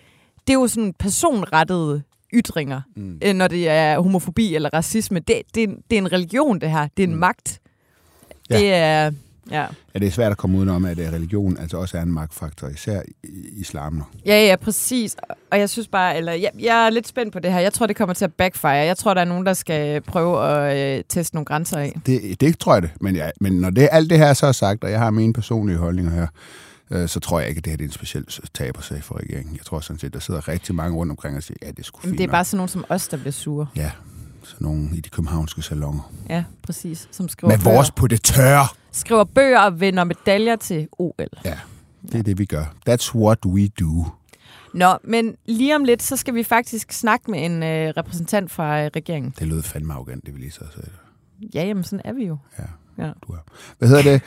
det 0.46 0.50
er 0.50 0.54
jo 0.60 0.66
sådan 0.66 0.94
personrettede 0.98 2.02
ytringer, 2.34 2.80
mm. 2.96 3.18
øh, 3.24 3.34
når 3.34 3.48
det 3.48 3.68
er 3.68 4.00
homofobi 4.00 4.54
eller 4.54 4.70
racisme. 4.74 5.18
Det, 5.18 5.42
det, 5.54 5.68
det 5.90 5.98
er 5.98 6.00
en 6.02 6.12
religion, 6.12 6.60
det 6.60 6.70
her. 6.70 6.88
Det 6.96 7.02
er 7.02 7.06
en 7.06 7.14
mm. 7.14 7.20
magt. 7.20 7.60
Ja. 8.50 8.58
Det 8.58 8.74
er... 8.74 9.10
Ja. 9.50 9.66
ja, 9.94 9.98
det 9.98 10.06
er 10.06 10.10
svært 10.10 10.32
at 10.32 10.38
komme 10.38 10.58
udenom, 10.58 10.84
at 10.84 10.98
religion 10.98 11.58
altså 11.58 11.76
også 11.76 11.98
er 11.98 12.02
en 12.02 12.12
magtfaktor, 12.12 12.68
især 12.68 13.02
i 13.24 13.60
islam 13.60 13.92
nu. 13.92 14.04
Ja, 14.26 14.46
ja, 14.46 14.56
præcis. 14.56 15.16
Og 15.50 15.58
jeg 15.58 15.70
synes 15.70 15.88
bare, 15.88 16.16
eller 16.16 16.32
jeg, 16.32 16.50
jeg 16.58 16.86
er 16.86 16.90
lidt 16.90 17.08
spændt 17.08 17.32
på 17.32 17.38
det 17.38 17.52
her. 17.52 17.60
Jeg 17.60 17.72
tror, 17.72 17.86
det 17.86 17.96
kommer 17.96 18.14
til 18.14 18.24
at 18.24 18.32
backfire. 18.32 18.70
Jeg 18.70 18.96
tror, 18.96 19.14
der 19.14 19.20
er 19.20 19.24
nogen, 19.24 19.46
der 19.46 19.52
skal 19.52 20.00
prøve 20.00 20.44
at 20.44 20.98
øh, 20.98 21.04
teste 21.08 21.36
nogle 21.36 21.44
grænser 21.44 21.78
af. 21.78 22.00
Det, 22.06 22.40
det 22.40 22.58
tror 22.58 22.74
jeg 22.74 22.82
det. 22.82 22.90
Men, 23.00 23.16
ja, 23.16 23.30
men 23.40 23.52
når 23.52 23.70
det, 23.70 23.88
alt 23.92 24.10
det 24.10 24.18
her 24.18 24.32
så 24.32 24.46
er 24.46 24.52
sagt, 24.52 24.84
og 24.84 24.90
jeg 24.90 24.98
har 24.98 25.10
mine 25.10 25.32
personlige 25.32 25.78
holdninger 25.78 26.12
her, 26.12 26.26
øh, 26.90 27.08
så 27.08 27.20
tror 27.20 27.40
jeg 27.40 27.48
ikke, 27.48 27.58
at 27.58 27.64
det 27.64 27.70
her 27.70 27.76
det 27.76 27.84
er 27.84 27.88
en 27.88 27.92
speciel 27.92 28.24
tabersag 28.54 29.04
for 29.04 29.18
regeringen. 29.18 29.56
Jeg 29.56 29.64
tror 29.64 29.80
sådan 29.80 29.98
set, 29.98 30.14
der 30.14 30.20
sidder 30.20 30.48
rigtig 30.48 30.74
mange 30.74 30.96
rundt 30.96 31.10
omkring 31.10 31.36
og 31.36 31.42
siger, 31.42 31.56
ja, 31.62 31.70
det 31.70 31.90
fint 32.02 32.18
Det 32.18 32.24
er 32.24 32.28
bare 32.28 32.44
sådan 32.44 32.56
nogen 32.56 32.68
som 32.68 32.84
os, 32.88 33.08
der 33.08 33.16
bliver 33.16 33.32
sure. 33.32 33.66
Ja, 33.76 33.90
sådan 34.48 34.64
nogen 34.64 34.94
i 34.94 35.00
de 35.00 35.08
københavnske 35.08 35.62
salonger. 35.62 36.12
Ja, 36.28 36.44
præcis. 36.62 37.08
Som 37.10 37.28
skriver 37.28 37.56
Med 37.56 37.64
vores 37.64 37.90
på 37.90 38.06
det 38.06 38.22
tørre. 38.22 38.66
Skriver 38.92 39.24
bøger 39.24 39.60
og 39.60 39.80
vinder 39.80 40.04
medaljer 40.04 40.56
til 40.56 40.88
OL. 40.92 41.14
Ja, 41.44 41.58
det 42.02 42.14
er 42.14 42.22
det, 42.22 42.38
vi 42.38 42.44
gør. 42.44 42.74
That's 42.88 43.14
what 43.14 43.46
we 43.46 43.68
do. 43.68 44.04
Nå, 44.74 44.98
men 45.04 45.36
lige 45.46 45.76
om 45.76 45.84
lidt, 45.84 46.02
så 46.02 46.16
skal 46.16 46.34
vi 46.34 46.42
faktisk 46.42 46.92
snakke 46.92 47.30
med 47.30 47.44
en 47.44 47.62
øh, 47.62 47.92
repræsentant 47.96 48.50
fra 48.50 48.80
øh, 48.84 48.90
regeringen. 48.96 49.34
Det 49.38 49.48
lød 49.48 49.62
fandme 49.62 49.94
arrogant, 49.94 50.26
det 50.26 50.34
vi 50.34 50.40
lige 50.40 50.50
så 50.50 50.64
sagde. 50.74 50.90
Ja, 51.54 51.64
jamen 51.64 51.84
sådan 51.84 52.02
er 52.04 52.12
vi 52.12 52.26
jo. 52.26 52.36
Ja, 52.58 52.64
ja. 53.04 53.12
du 53.28 53.32
er. 53.32 53.38
Hvad 53.78 53.88
hedder 53.88 54.02
det? 54.02 54.22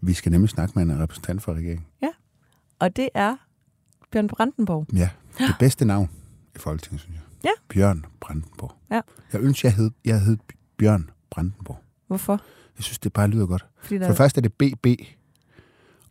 Vi 0.00 0.14
skal 0.14 0.32
nemlig 0.32 0.50
snakke 0.50 0.72
med 0.78 0.94
en 0.94 1.02
repræsentant 1.02 1.42
fra 1.42 1.52
regeringen. 1.52 1.86
Ja, 2.02 2.10
og 2.78 2.96
det 2.96 3.08
er 3.14 3.36
Bjørn 4.12 4.28
Brandenborg. 4.28 4.86
Ja, 4.92 5.08
det 5.38 5.54
bedste 5.58 5.84
navn 5.84 6.10
i 6.54 6.58
Folketinget, 6.58 7.00
synes 7.00 7.16
jeg. 7.16 7.22
Ja. 7.44 7.50
Bjørn 7.68 8.04
Brandenborg. 8.20 8.72
Ja. 8.90 9.00
Jeg 9.32 9.40
ønsker, 9.40 9.68
jeg 9.68 9.76
hed, 9.76 9.90
jeg 10.04 10.20
hed 10.20 10.36
Bjørn 10.76 11.10
Brandenborg. 11.30 11.78
Hvorfor? 12.06 12.40
Jeg 12.76 12.84
synes, 12.84 12.98
det 12.98 13.12
bare 13.12 13.28
lyder 13.28 13.46
godt. 13.46 13.66
Fordi 13.82 14.04
For 14.04 14.12
først 14.12 14.36
er 14.36 14.40
det 14.40 14.52
BB, 14.52 14.86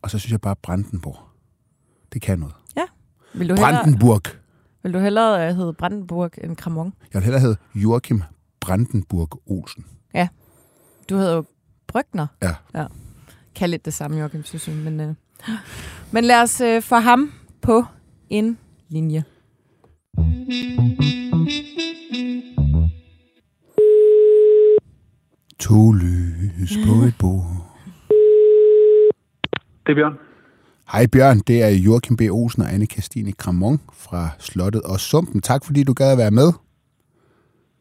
og 0.02 0.10
så 0.10 0.18
synes 0.18 0.32
jeg 0.32 0.40
bare 0.40 0.56
Brandenborg. 0.56 1.18
Det 2.12 2.22
kan 2.22 2.38
noget. 2.38 2.54
Ja. 2.76 2.84
Vil 3.34 3.48
du 3.48 3.56
Brandenburg. 3.56 4.20
Hellere, 4.24 4.82
vil 4.82 4.92
du 4.92 4.98
hellere 4.98 5.54
hedde 5.54 5.72
Brandenburg 5.72 6.30
end 6.44 6.56
Kramon? 6.56 6.94
Jeg 7.12 7.18
vil 7.20 7.22
hellere 7.22 7.40
hedde 7.40 7.56
Joachim 7.74 8.22
Brandenburg 8.60 9.42
Olsen. 9.46 9.86
Ja. 10.14 10.28
Du 11.10 11.16
hedder 11.16 11.34
jo 11.34 11.44
Brygner. 11.86 12.26
Ja. 12.42 12.54
ja. 12.74 12.86
Kan 13.54 13.70
lidt 13.70 13.84
det 13.84 13.94
samme, 13.94 14.18
Joachim, 14.18 14.44
synes 14.44 14.68
jeg. 14.68 14.76
Men, 14.76 15.00
øh. 15.00 15.14
men 16.12 16.24
lad 16.24 16.42
os 16.42 16.60
øh, 16.60 16.82
få 16.82 16.96
ham 16.96 17.32
på 17.62 17.84
en 18.30 18.58
linje. 18.88 19.24
To 25.68 25.92
lys 25.92 26.78
på 26.86 26.92
et 26.92 27.14
bord. 27.18 27.46
Det 29.86 29.92
er 29.92 29.94
Bjørn. 29.94 30.18
Hej 30.92 31.06
Bjørn, 31.06 31.38
det 31.38 31.62
er 31.62 31.68
Joachim 31.68 32.16
B. 32.16 32.20
Olsen 32.30 32.62
og 32.62 32.72
Anne 32.72 32.86
Kastine 32.86 33.32
Kramon 33.32 33.80
fra 33.92 34.28
Slottet 34.38 34.82
og 34.82 35.00
Sumpen. 35.00 35.40
Tak 35.40 35.64
fordi 35.64 35.84
du 35.84 35.92
gad 35.92 36.12
at 36.12 36.18
være 36.18 36.30
med. 36.30 36.52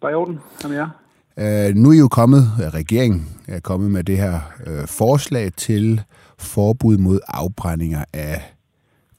Bare 0.02 0.12
i 0.12 0.16
orden. 0.16 0.40
Kom 0.62 0.72
jer. 0.72 0.90
Øh, 1.38 1.76
nu 1.76 1.92
er 1.92 1.98
jo 1.98 2.08
kommet, 2.08 2.44
regeringen 2.74 3.28
er 3.48 3.60
kommet 3.60 3.92
med 3.92 4.04
det 4.04 4.18
her 4.18 4.40
øh, 4.68 4.88
forslag 4.88 5.54
til 5.54 6.02
forbud 6.40 6.98
mod 6.98 7.20
afbrændinger 7.28 8.06
af 8.14 8.56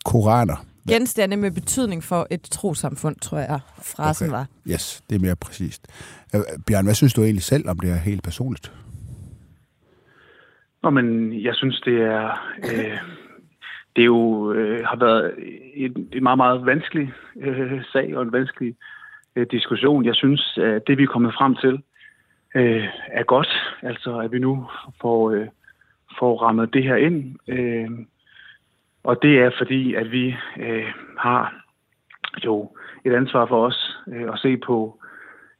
koraner. 0.04 0.64
Genstande 0.88 1.36
med 1.36 1.50
betydning 1.50 2.04
for 2.04 2.26
et 2.30 2.42
trosamfund, 2.42 3.16
tror 3.16 3.38
jeg, 3.38 3.60
frasen 3.76 4.26
okay. 4.26 4.36
var. 4.36 4.46
Yes, 4.70 5.02
det 5.10 5.16
er 5.16 5.20
mere 5.20 5.36
præcist. 5.36 5.86
Øh, 6.34 6.40
Bjørn, 6.66 6.84
hvad 6.84 6.94
synes 6.94 7.14
du 7.14 7.22
egentlig 7.22 7.42
selv 7.42 7.68
om 7.68 7.78
det 7.78 7.90
her 7.90 7.96
helt 7.96 8.22
personligt? 8.22 8.72
Nå, 10.82 10.90
men 10.90 11.32
jeg 11.42 11.54
synes, 11.54 11.80
det 11.84 12.02
er... 12.02 12.24
Øh, 12.64 12.98
det 13.96 14.06
jo 14.06 14.52
øh, 14.52 14.84
har 14.84 14.96
været 14.96 15.34
en, 15.74 16.08
en 16.12 16.22
meget, 16.22 16.38
meget 16.38 16.66
vanskelig 16.66 17.12
øh, 17.40 17.84
sag 17.92 18.16
og 18.16 18.22
en 18.22 18.32
vanskelig 18.32 18.74
øh, 19.36 19.46
diskussion. 19.50 20.04
Jeg 20.04 20.14
synes, 20.14 20.58
at 20.62 20.82
det 20.86 20.98
vi 20.98 21.02
er 21.02 21.06
kommet 21.06 21.34
frem 21.38 21.54
til 21.54 21.82
øh, 22.54 22.84
er 23.12 23.22
godt. 23.22 23.48
Altså, 23.82 24.18
at 24.18 24.32
vi 24.32 24.38
nu 24.38 24.66
får, 25.00 25.30
øh, 25.30 25.46
får 26.18 26.42
rammet 26.42 26.74
det 26.74 26.82
her 26.84 26.96
ind. 26.96 27.36
Øh, 27.48 27.90
og 29.04 29.22
det 29.22 29.38
er 29.38 29.50
fordi, 29.58 29.94
at 29.94 30.10
vi 30.10 30.26
øh, 30.60 30.92
har 31.18 31.64
jo 32.44 32.76
et 33.04 33.12
ansvar 33.14 33.46
for 33.46 33.66
os 33.66 33.98
øh, 34.08 34.32
at 34.32 34.38
se 34.38 34.56
på 34.56 35.00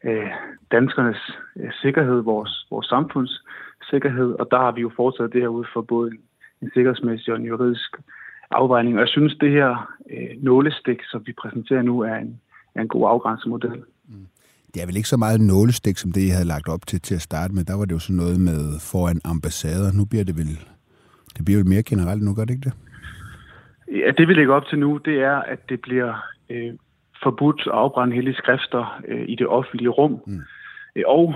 øh, 0.04 0.30
danskernes 0.72 1.22
øh, 1.56 1.70
sikkerhed, 1.82 2.20
vores, 2.20 2.66
vores 2.70 2.86
samfunds 2.86 3.44
sikkerhed, 3.90 4.30
og 4.40 4.48
der 4.50 4.58
har 4.58 4.72
vi 4.72 4.80
jo 4.80 4.90
foretaget 4.96 5.32
det 5.32 5.40
her 5.40 5.48
ud 5.48 5.64
for 5.72 5.82
både 5.82 6.10
en, 6.10 6.18
en 6.62 6.70
sikkerhedsmæssig 6.74 7.32
og 7.32 7.38
en 7.40 7.46
juridisk 7.46 7.96
afvejning. 8.50 8.94
Og 8.96 9.00
jeg 9.00 9.08
synes, 9.08 9.34
det 9.40 9.50
her 9.50 9.96
øh, 10.10 10.42
nålestik, 10.42 10.98
som 11.10 11.22
vi 11.26 11.32
præsenterer 11.32 11.82
nu, 11.82 12.00
er 12.00 12.14
en, 12.14 12.40
er 12.74 12.80
en 12.80 12.88
god 12.88 13.08
afgrænsemodel. 13.08 13.82
Mm. 14.08 14.26
Det 14.74 14.82
er 14.82 14.86
vel 14.86 14.96
ikke 14.96 15.08
så 15.08 15.16
meget 15.16 15.40
nålestik, 15.40 15.98
som 15.98 16.12
det, 16.12 16.20
I 16.20 16.28
havde 16.28 16.44
lagt 16.44 16.68
op 16.68 16.86
til 16.86 17.00
til 17.00 17.14
at 17.14 17.22
starte 17.22 17.54
med. 17.54 17.64
Der 17.64 17.74
var 17.74 17.84
det 17.84 17.92
jo 17.92 17.98
sådan 17.98 18.16
noget 18.16 18.40
med 18.40 18.60
foran 18.80 19.20
ambassader. 19.24 19.92
Nu 19.92 20.04
bliver 20.04 20.24
det 20.24 20.36
vel, 20.36 20.58
det 21.36 21.44
bliver 21.44 21.58
vel 21.58 21.68
mere 21.68 21.82
generelt 21.82 22.22
nu, 22.22 22.34
gør 22.34 22.44
det 22.44 22.54
ikke 22.54 22.64
det? 22.64 22.87
Ja, 23.92 24.10
det 24.18 24.28
vi 24.28 24.34
lægger 24.34 24.54
op 24.54 24.66
til 24.66 24.78
nu, 24.78 24.96
det 25.04 25.16
er, 25.20 25.36
at 25.36 25.68
det 25.68 25.80
bliver 25.80 26.14
øh, 26.50 26.72
forbudt 27.22 27.62
at 27.66 27.72
afbrænde 27.72 28.14
hele 28.14 28.34
skrifter 28.34 29.00
øh, 29.08 29.24
i 29.28 29.34
det 29.34 29.46
offentlige 29.46 29.88
rum. 29.88 30.20
Mm. 30.26 30.42
Øh, 30.96 31.04
og 31.06 31.34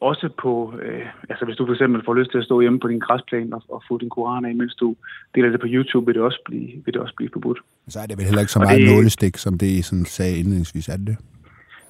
også 0.00 0.28
på, 0.42 0.74
øh, 0.82 1.06
altså 1.30 1.44
hvis 1.44 1.56
du 1.56 1.66
for 1.66 1.72
eksempel 1.72 2.04
får 2.04 2.14
lyst 2.14 2.30
til 2.30 2.38
at 2.38 2.44
stå 2.44 2.60
hjemme 2.60 2.80
på 2.80 2.88
din 2.88 2.98
græsplæne 2.98 3.56
og, 3.56 3.62
og 3.68 3.82
få 3.88 3.98
din 3.98 4.08
koran 4.08 4.44
af, 4.44 4.54
mens 4.54 4.74
du 4.74 4.96
deler 5.34 5.50
det 5.50 5.60
på 5.60 5.66
YouTube, 5.70 6.06
vil 6.06 6.14
det 6.14 6.22
også 6.22 6.40
blive, 6.44 6.68
vil 6.84 6.94
det 6.94 7.02
også 7.02 7.14
blive 7.16 7.30
forbudt. 7.32 7.58
Så 7.88 8.00
er 8.00 8.06
det 8.06 8.18
vel 8.18 8.26
heller 8.26 8.40
ikke 8.40 8.52
så 8.52 8.58
meget 8.58 8.80
det, 8.80 8.94
nålestik, 8.94 9.36
som 9.36 9.58
det 9.58 9.66
I 9.66 9.82
sådan 9.82 10.04
sagde 10.04 10.38
indledningsvis, 10.38 10.88
er 10.88 10.96
det 10.96 11.06
det? 11.06 11.16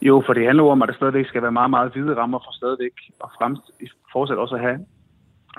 Jo, 0.03 0.23
for 0.27 0.33
det 0.33 0.47
handler 0.47 0.65
om, 0.65 0.83
at 0.83 0.89
der 0.89 0.95
stadigvæk 0.95 1.27
skal 1.27 1.43
være 1.43 1.53
meget, 1.53 1.71
meget 1.71 1.93
hvide 1.93 2.15
rammer 2.15 2.39
for 2.39 2.53
stadigvæk 2.53 2.97
at 3.25 3.29
frem, 3.39 3.57
fortsat 4.13 4.39
også 4.39 4.55
at 4.55 4.61
have 4.61 4.79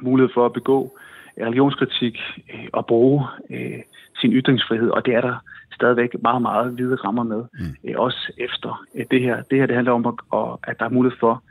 mulighed 0.02 0.30
for 0.34 0.46
at 0.46 0.54
begå 0.54 0.98
religionskritik 1.42 2.18
øh, 2.54 2.68
og 2.74 2.86
bruge 2.86 3.24
øh, 3.50 3.80
sin 4.22 4.34
ytringsfrihed, 4.34 4.90
og 4.90 5.06
det 5.06 5.14
er 5.16 5.22
der 5.22 5.36
stadigvæk 5.76 6.16
meget, 6.22 6.42
meget 6.42 6.72
hvide 6.72 6.96
rammer 6.96 7.24
med, 7.24 7.44
mm. 7.60 7.90
øh, 7.90 7.96
også 7.98 8.34
efter 8.38 8.86
øh, 8.96 9.06
det 9.12 9.22
her. 9.22 9.42
Det 9.42 9.58
her 9.58 9.66
det 9.66 9.76
handler 9.76 9.94
om, 9.94 10.06
at, 10.06 10.58
at 10.64 10.80
der 10.80 10.86
er 10.86 10.90
mulighed 10.90 11.20
for 11.20 11.44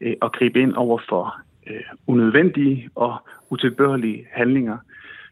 øh, 0.00 0.14
at 0.22 0.32
gribe 0.32 0.60
ind 0.60 0.74
over 0.74 0.98
for 1.08 1.36
øh, 1.66 1.80
unødvendige 2.06 2.90
og 2.94 3.16
utilbørlige 3.50 4.26
handlinger, 4.32 4.78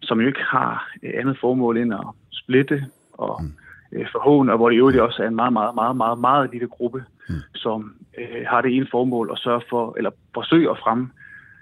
som 0.03 0.21
jo 0.21 0.27
ikke 0.27 0.43
har 0.43 0.91
øh, 1.03 1.13
andet 1.15 1.39
formål 1.41 1.77
end 1.77 1.95
at 1.95 2.07
splitte 2.33 2.85
og 3.13 3.43
mm. 3.43 3.53
øh, 3.93 4.07
forhåne, 4.13 4.53
og 4.53 4.59
hvor 4.59 4.71
det 4.71 4.77
jo 4.77 5.05
også 5.07 5.23
er 5.23 5.29
en 5.29 5.37
meget, 5.37 5.53
meget, 5.53 5.75
meget, 5.75 5.97
meget, 5.97 6.19
meget 6.19 6.51
lille 6.53 6.69
gruppe, 6.69 7.05
mm. 7.29 7.35
som 7.55 7.95
øh, 8.19 8.47
har 8.47 8.61
det 8.61 8.77
ene 8.77 8.87
formål 8.91 9.31
at 9.33 9.39
sørge 9.39 9.63
for, 9.71 9.95
eller 9.97 10.11
forsøge 10.35 10.71
at 10.71 10.79
fremme 10.79 11.11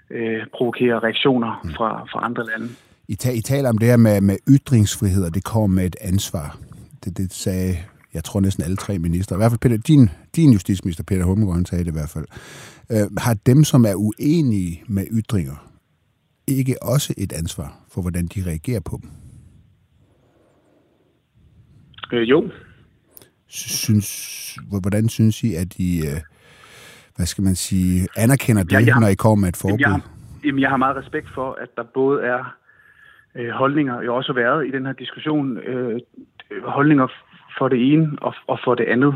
øh, 0.09 0.45
provokere 0.53 0.99
reaktioner 0.99 1.61
mm. 1.63 1.69
fra, 1.69 2.05
fra 2.11 2.25
andre 2.25 2.45
lande. 2.45 2.69
I, 3.09 3.15
ta- 3.15 3.31
I 3.31 3.41
taler 3.41 3.69
om 3.69 3.77
det 3.77 3.87
her 3.87 3.97
med, 3.97 4.21
med 4.21 4.37
ytringsfrihed, 4.49 5.23
og 5.23 5.33
det 5.35 5.43
kommer 5.43 5.67
med 5.75 5.85
et 5.85 5.95
ansvar. 6.01 6.57
Det, 7.05 7.17
det 7.17 7.33
sagde, 7.33 7.77
jeg 8.13 8.23
tror 8.23 8.39
næsten 8.39 8.63
alle 8.63 8.77
tre 8.77 8.99
minister. 8.99 9.35
I 9.35 9.37
hvert 9.37 9.51
fald 9.51 9.59
Peter, 9.59 9.77
din, 9.77 10.09
din 10.35 10.53
justitsminister, 10.53 11.03
Peter 11.03 11.23
Hummelgaard, 11.23 11.65
sagde 11.65 11.83
det 11.83 11.91
i 11.91 11.93
hvert 11.93 12.09
fald. 12.09 12.25
Øh, 12.91 13.17
har 13.17 13.33
dem, 13.33 13.63
som 13.63 13.85
er 13.85 13.93
uenige 13.95 14.83
med 14.87 15.05
ytringer, 15.11 15.71
ikke 16.47 16.83
også 16.83 17.13
et 17.17 17.33
ansvar 17.33 17.79
for, 17.91 18.01
hvordan 18.01 18.27
de 18.27 18.43
reagerer 18.45 18.79
på 18.79 18.99
dem? 19.01 19.09
Øh, 22.13 22.29
jo. 22.29 22.49
Synes, 23.47 24.57
hvordan 24.69 25.09
synes 25.09 25.43
I, 25.43 25.53
at 25.53 25.75
I, 25.75 25.99
øh, 25.99 26.21
hvad 27.15 27.25
skal 27.25 27.43
man 27.43 27.55
sige, 27.55 28.07
anerkender 28.17 28.63
det, 28.63 28.71
ja, 28.71 28.93
har, 28.93 28.99
når 28.99 29.07
I 29.07 29.15
kommer 29.15 29.41
med 29.41 29.49
et 29.49 29.57
forbud? 29.57 29.77
Jamen, 29.79 30.01
jeg, 30.01 30.45
jamen, 30.45 30.61
jeg 30.61 30.69
har 30.69 30.77
meget 30.77 30.95
respekt 30.95 31.27
for, 31.35 31.57
at 31.61 31.69
der 31.75 31.83
både 31.93 32.21
er 32.21 32.58
øh, 33.39 33.49
holdninger, 33.49 34.01
jo 34.01 34.15
også 34.15 34.33
været 34.33 34.67
i 34.67 34.71
den 34.71 34.85
her 34.85 34.93
diskussion, 34.93 35.57
øh, 35.57 36.01
holdninger 36.63 37.07
for 37.57 37.67
det 37.67 37.93
ene 37.93 38.17
og, 38.21 38.33
og 38.47 38.59
for 38.63 38.75
det 38.75 38.83
andet. 38.83 39.15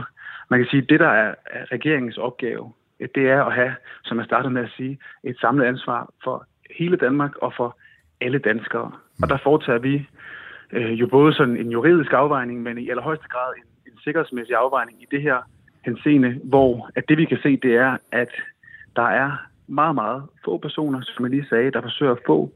Man 0.49 0.59
kan 0.59 0.67
sige, 0.69 0.81
at 0.81 0.89
det, 0.89 0.99
der 0.99 1.07
er, 1.07 1.35
er 1.45 1.71
regeringens 1.71 2.17
opgave, 2.17 2.73
øh, 2.99 3.07
det 3.15 3.29
er 3.29 3.43
at 3.43 3.53
have, 3.53 3.75
som 4.03 4.17
jeg 4.17 4.25
startede 4.25 4.53
med 4.53 4.63
at 4.63 4.73
sige, 4.77 4.99
et 5.23 5.37
samlet 5.41 5.65
ansvar 5.65 6.09
for 6.23 6.45
hele 6.77 6.97
Danmark 6.97 7.35
og 7.35 7.53
for 7.57 7.77
alle 8.21 8.39
danskere. 8.39 8.91
Og 9.21 9.29
der 9.29 9.37
foretager 9.43 9.79
vi 9.79 10.07
øh, 10.71 10.91
jo 10.91 11.07
både 11.07 11.33
sådan 11.33 11.57
en 11.57 11.71
juridisk 11.71 12.13
afvejning, 12.13 12.63
men 12.63 12.77
i 12.77 12.89
allerhøjeste 12.89 13.27
grad 13.29 13.53
en, 13.57 13.91
en 13.91 13.97
sikkerhedsmæssig 14.03 14.55
afvejning 14.55 15.01
i 15.01 15.07
det 15.11 15.21
her 15.21 15.37
henseende, 15.85 16.39
hvor 16.43 16.89
at 16.95 17.03
det 17.09 17.17
vi 17.17 17.25
kan 17.25 17.37
se, 17.43 17.57
det 17.57 17.75
er, 17.75 17.97
at 18.11 18.29
der 18.95 19.07
er 19.07 19.31
meget, 19.67 19.95
meget 19.95 20.23
få 20.45 20.57
personer, 20.57 21.01
som 21.01 21.25
jeg 21.25 21.31
lige 21.31 21.49
sagde, 21.49 21.71
der 21.71 21.81
forsøger 21.81 22.11
at 22.11 22.25
få 22.25 22.51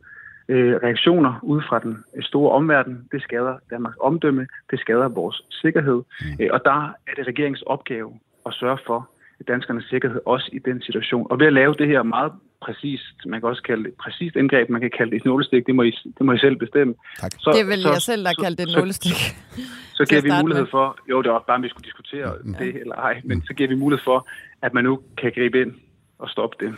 øh, 0.49 0.75
reaktioner 0.83 1.39
ud 1.43 1.61
fra 1.69 1.79
den 1.79 2.03
store 2.21 2.51
omverden. 2.51 3.07
Det 3.11 3.21
skader 3.21 3.55
Danmarks 3.69 3.97
omdømme, 4.01 4.47
det 4.71 4.79
skader 4.79 5.07
vores 5.07 5.41
sikkerhed, 5.51 6.01
mm. 6.21 6.25
øh, 6.39 6.49
og 6.51 6.61
der 6.65 6.85
er 7.07 7.13
det 7.17 7.27
regeringens 7.27 7.61
opgave 7.61 8.19
at 8.45 8.53
sørge 8.53 8.77
for, 8.85 9.09
danskernes 9.47 9.85
sikkerhed 9.89 10.21
også 10.25 10.49
i 10.53 10.59
den 10.59 10.81
situation. 10.81 11.27
Og 11.31 11.39
ved 11.39 11.47
at 11.47 11.53
lave 11.53 11.73
det 11.73 11.87
her 11.87 12.03
meget 12.03 12.31
præcist, 12.61 13.15
man 13.25 13.39
kan 13.39 13.49
også 13.49 13.63
kalde 13.63 13.83
det 13.83 13.93
præcist 13.93 14.35
indgreb, 14.35 14.69
man 14.69 14.81
kan 14.81 14.91
kalde 14.97 15.11
det 15.11 15.17
et 15.17 15.25
nålestik, 15.25 15.65
det 15.67 15.75
må 15.75 15.83
I, 15.83 15.91
det 16.17 16.25
må 16.25 16.31
I 16.31 16.37
selv 16.37 16.55
bestemme. 16.55 16.93
Tak. 17.19 17.31
Så, 17.39 17.51
det 17.51 17.61
er 17.61 17.65
vel 17.65 17.81
så, 17.81 17.89
jeg 17.89 18.01
selv, 18.01 18.23
der 18.25 18.33
kalder 18.43 18.55
det 18.55 18.71
et 18.71 18.77
nålestik. 18.77 19.11
Så, 19.11 19.61
så, 19.93 20.05
så 20.05 20.05
giver 20.09 20.21
vi 20.21 20.31
mulighed 20.41 20.63
med. 20.63 20.71
for, 20.71 20.97
jo 21.09 21.21
det 21.21 21.29
er 21.29 21.33
også 21.33 21.47
bare, 21.47 21.55
om 21.55 21.63
vi 21.63 21.69
skulle 21.69 21.85
diskutere 21.85 22.33
ja. 22.45 22.65
det 22.65 22.75
eller 22.81 22.95
ej, 22.95 23.21
men 23.23 23.41
så 23.41 23.53
giver 23.53 23.69
vi 23.69 23.75
mulighed 23.75 24.03
for, 24.03 24.27
at 24.61 24.73
man 24.73 24.83
nu 24.83 24.99
kan 25.17 25.31
gribe 25.35 25.61
ind 25.61 25.73
og 26.19 26.29
stoppe 26.29 26.65
det. 26.65 26.73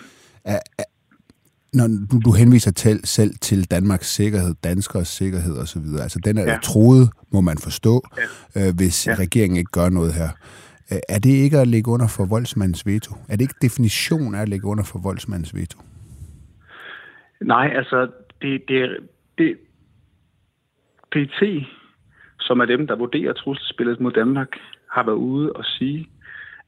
Når 1.73 1.88
du, 2.11 2.19
du 2.25 2.31
henviser 2.31 2.71
til, 2.71 2.99
selv 3.03 3.31
til 3.41 3.71
Danmarks 3.71 4.07
sikkerhed, 4.07 4.55
danskers 4.63 5.07
sikkerhed 5.07 5.57
osv., 5.57 5.85
altså 6.01 6.19
den 6.25 6.38
er 6.38 6.51
ja. 6.51 6.57
troet, 6.63 7.09
må 7.33 7.41
man 7.41 7.57
forstå, 7.57 8.01
ja. 8.55 8.67
øh, 8.67 8.75
hvis 8.77 9.07
ja. 9.07 9.13
regeringen 9.13 9.57
ikke 9.57 9.71
gør 9.71 9.89
noget 9.89 10.13
her. 10.13 10.29
Øh, 10.91 10.99
er 11.09 11.19
det 11.19 11.29
ikke 11.29 11.59
at 11.59 11.67
ligge 11.67 11.91
under 11.91 12.07
for 12.07 12.25
voldsmandens 12.25 12.85
veto? 12.85 13.11
Er 13.29 13.35
det 13.35 13.41
ikke 13.41 13.55
definition 13.61 14.35
af 14.35 14.41
at 14.41 14.49
ligge 14.49 14.67
under 14.67 14.83
for 14.83 14.99
voldsmandens 14.99 15.55
veto? 15.55 15.79
Nej, 17.41 17.71
altså 17.75 18.07
det, 18.41 18.61
det, 18.67 18.97
det 19.38 19.57
PT, 21.11 21.41
som 22.39 22.59
er 22.59 22.65
dem, 22.65 22.88
der 22.88 22.95
vurderer 22.95 23.33
trusselsspillet 23.33 23.99
mod 23.99 24.11
Danmark, 24.11 24.47
har 24.91 25.03
været 25.03 25.15
ude 25.15 25.53
og 25.53 25.65
sige, 25.65 26.09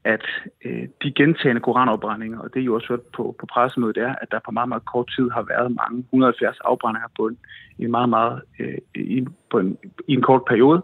at 0.04 0.24
øh, 0.64 0.88
de 1.02 1.12
gentagende 1.12 1.60
koranafbrændinger, 1.60 2.38
og 2.38 2.54
det 2.54 2.60
er 2.60 2.64
jo 2.64 2.74
også 2.74 2.88
hørt 2.88 3.00
på, 3.16 3.36
på 3.40 3.46
pressemødet, 3.46 3.96
er, 3.96 4.14
at 4.22 4.28
der 4.30 4.38
på 4.44 4.50
meget, 4.50 4.68
meget 4.68 4.84
kort 4.84 5.12
tid 5.16 5.30
har 5.30 5.42
været 5.42 5.76
mange 5.76 5.98
170 5.98 6.60
afbrændinger 6.60 7.08
på 7.16 7.26
en, 7.26 7.38
en 7.78 7.90
meget, 7.90 8.08
meget 8.08 8.42
øh, 8.58 8.78
i, 8.94 9.26
på 9.50 9.58
en, 9.58 9.78
i 10.08 10.12
en 10.12 10.22
kort 10.22 10.44
periode. 10.44 10.82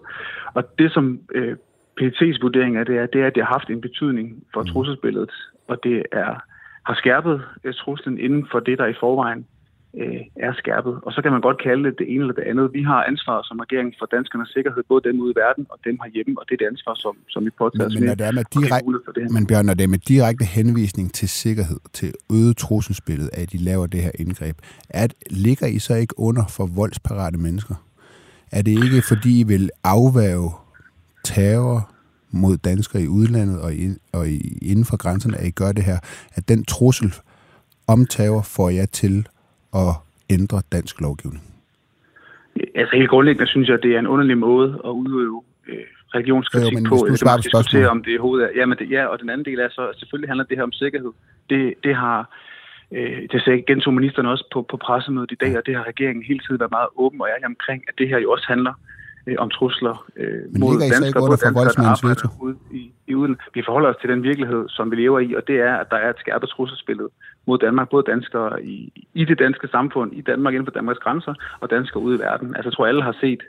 Og 0.55 0.79
det, 0.79 0.93
som 0.93 1.21
øh, 1.35 1.57
PET's 2.01 2.39
vurdering 2.43 2.77
af 2.77 2.87
det 2.87 2.99
er, 2.99 3.07
det 3.07 3.21
er, 3.23 3.27
at 3.27 3.35
det 3.35 3.45
har 3.45 3.53
haft 3.53 3.71
en 3.71 3.81
betydning 3.81 4.45
for 4.55 4.61
mm. 4.61 4.67
trusselsbilledet, 4.67 5.33
og 5.69 5.85
det 5.85 6.03
er, 6.13 6.35
har 6.87 6.95
skærpet 6.95 7.43
uh, 7.65 7.73
truslen 7.73 8.19
inden 8.19 8.47
for 8.51 8.61
det, 8.61 8.79
der 8.79 8.87
i 8.87 9.01
forvejen 9.01 9.47
uh, 9.93 10.23
er 10.47 10.53
skærpet. 10.53 10.95
Og 11.03 11.13
så 11.13 11.23
kan 11.23 11.33
man 11.33 11.41
godt 11.41 11.63
kalde 11.63 11.85
det 11.85 11.99
det 11.99 12.07
ene 12.13 12.21
eller 12.21 12.35
det 12.35 12.43
andet. 12.51 12.73
Vi 12.73 12.83
har 12.83 13.05
ansvar 13.05 13.43
som 13.49 13.59
regering 13.65 13.95
for 13.99 14.07
danskernes 14.07 14.49
sikkerhed, 14.49 14.83
både 14.89 15.03
dem 15.09 15.21
ude 15.21 15.33
i 15.33 15.37
verden 15.45 15.67
og 15.71 15.79
dem 15.85 15.99
herhjemme, 16.03 16.35
og 16.41 16.45
det 16.49 16.55
er 16.55 16.61
det 16.63 16.67
ansvar, 16.75 16.95
som, 16.95 17.17
som 17.29 17.45
vi 17.45 17.51
påtager 17.51 17.89
men, 17.89 18.05
men, 18.05 18.19
det 18.19 18.27
er 18.27 18.33
med 18.33 18.45
direkte, 18.57 19.35
men 19.35 19.47
Bjørn, 19.47 19.67
når 19.67 19.75
det 19.75 19.85
er 19.85 19.93
med 19.97 19.99
direkte 19.99 20.45
henvisning 20.45 21.15
til 21.15 21.29
sikkerhed, 21.29 21.81
til 21.93 22.13
øget 22.33 22.57
trusselsbillede, 22.57 23.31
at 23.33 23.53
de 23.53 23.59
laver 23.59 23.87
det 23.87 24.01
her 24.03 24.11
indgreb, 24.15 24.57
at, 24.91 25.15
ligger 25.31 25.67
I 25.67 25.79
så 25.79 25.95
ikke 25.95 26.15
under 26.19 26.45
for 26.57 26.67
voldsparate 26.77 27.39
mennesker? 27.39 27.75
Er 28.53 28.63
det 28.63 28.71
ikke, 28.71 29.03
fordi 29.09 29.41
I 29.41 29.43
vil 29.43 29.71
afværge 29.85 30.51
terror 31.25 31.91
mod 32.31 32.57
danskere 32.57 33.03
i 33.03 33.09
udlandet 33.09 33.61
og, 33.61 33.75
i, 33.75 33.89
og 34.13 34.29
i, 34.29 34.59
inden 34.63 34.85
for 34.85 34.97
grænserne, 34.97 35.39
at 35.39 35.47
I 35.47 35.51
gør 35.51 35.73
det 35.73 35.85
her, 35.85 35.99
at 36.35 36.49
den 36.49 36.65
trussel 36.65 37.15
om 37.87 38.07
terror 38.07 38.43
får 38.43 38.71
jeg 38.71 38.91
til 38.91 39.29
at 39.75 39.91
ændre 40.31 40.63
dansk 40.73 41.01
lovgivning? 41.01 41.45
Altså 42.75 42.97
helt 42.97 43.11
grundlæggende 43.11 43.47
synes 43.47 43.69
jeg, 43.69 43.77
at 43.77 43.83
det 43.83 43.95
er 43.95 43.99
en 43.99 44.07
underlig 44.07 44.39
måde 44.39 44.81
at 44.85 44.91
udøve 44.91 45.43
øh, 45.69 45.85
religionskritik 46.15 46.73
Jo, 46.73 46.79
men 46.79 46.89
på. 46.89 46.95
hvis 46.95 47.13
du 47.13 47.17
svarer 47.17 47.37
på 47.37 47.43
diskutere, 47.43 47.63
spørgsmålet. 47.63 47.89
om 47.89 48.03
det 48.05 48.15
er 48.15 48.21
hovedet 48.21 48.45
er. 48.47 48.51
Ja, 48.59 48.67
men 48.67 48.79
det, 48.79 48.91
ja, 48.91 49.07
og 49.07 49.21
den 49.21 49.31
anden 49.31 49.45
del 49.45 49.59
er 49.59 49.69
så, 49.69 49.83
selvfølgelig 49.99 50.31
handler 50.31 50.45
det 50.45 50.57
her 50.59 50.65
om 50.65 50.73
sikkerhed. 50.73 51.13
Det, 51.51 51.75
det 51.85 51.95
har, 51.95 52.19
øh, 52.97 53.23
det 53.33 53.43
sagde 53.45 53.63
gentog 53.63 53.95
ministeren 53.95 54.29
også 54.29 54.45
på, 54.53 54.63
på 54.71 54.77
pressemødet 54.77 55.33
i 55.33 55.41
dag, 55.45 55.59
og 55.59 55.67
det 55.67 55.75
har 55.77 55.85
regeringen 55.93 56.25
hele 56.25 56.41
tiden 56.45 56.61
været 56.61 56.71
meget 56.71 56.89
åben 56.97 57.21
og 57.21 57.29
ærlig 57.33 57.47
omkring, 57.47 57.81
at 57.89 57.95
det 57.99 58.09
her 58.09 58.19
jo 58.19 58.31
også 58.31 58.47
handler 58.49 58.75
øh, 59.29 59.37
om 59.39 59.49
trusler 59.51 59.97
øh, 60.17 60.27
Men 60.53 60.61
mod 60.61 60.73
ligger 60.73 60.95
danskere, 60.97 61.23
for 61.23 61.29
danskere, 61.29 62.15
der 62.15 62.37
ude 62.41 62.57
i, 62.81 62.93
i 63.07 63.15
uden. 63.15 63.37
Vi 63.55 63.63
forholder 63.67 63.89
os 63.93 63.99
til 64.01 64.09
den 64.13 64.23
virkelighed, 64.23 64.63
som 64.69 64.91
vi 64.91 64.97
lever 64.97 65.21
i, 65.21 65.35
og 65.39 65.43
det 65.49 65.57
er, 65.69 65.75
at 65.83 65.87
der 65.91 65.97
er 65.97 66.11
et 66.11 66.19
skærpet 66.19 66.49
trusselsbillede 66.49 67.11
mod 67.47 67.59
Danmark, 67.59 67.89
både 67.91 68.05
danskere 68.13 68.65
i, 68.65 68.77
i 69.15 69.25
det 69.25 69.39
danske 69.39 69.69
samfund, 69.69 70.09
i 70.21 70.23
Danmark 70.31 70.55
inden 70.55 70.67
for 70.67 70.77
Danmarks 70.79 70.99
grænser, 70.99 71.35
og 71.61 71.71
danskere 71.71 72.03
ude 72.03 72.17
i 72.17 72.21
verden. 72.27 72.49
Altså, 72.57 72.69
jeg 72.69 72.75
tror, 72.75 72.87
alle 72.87 73.03
har 73.03 73.17
set 73.21 73.43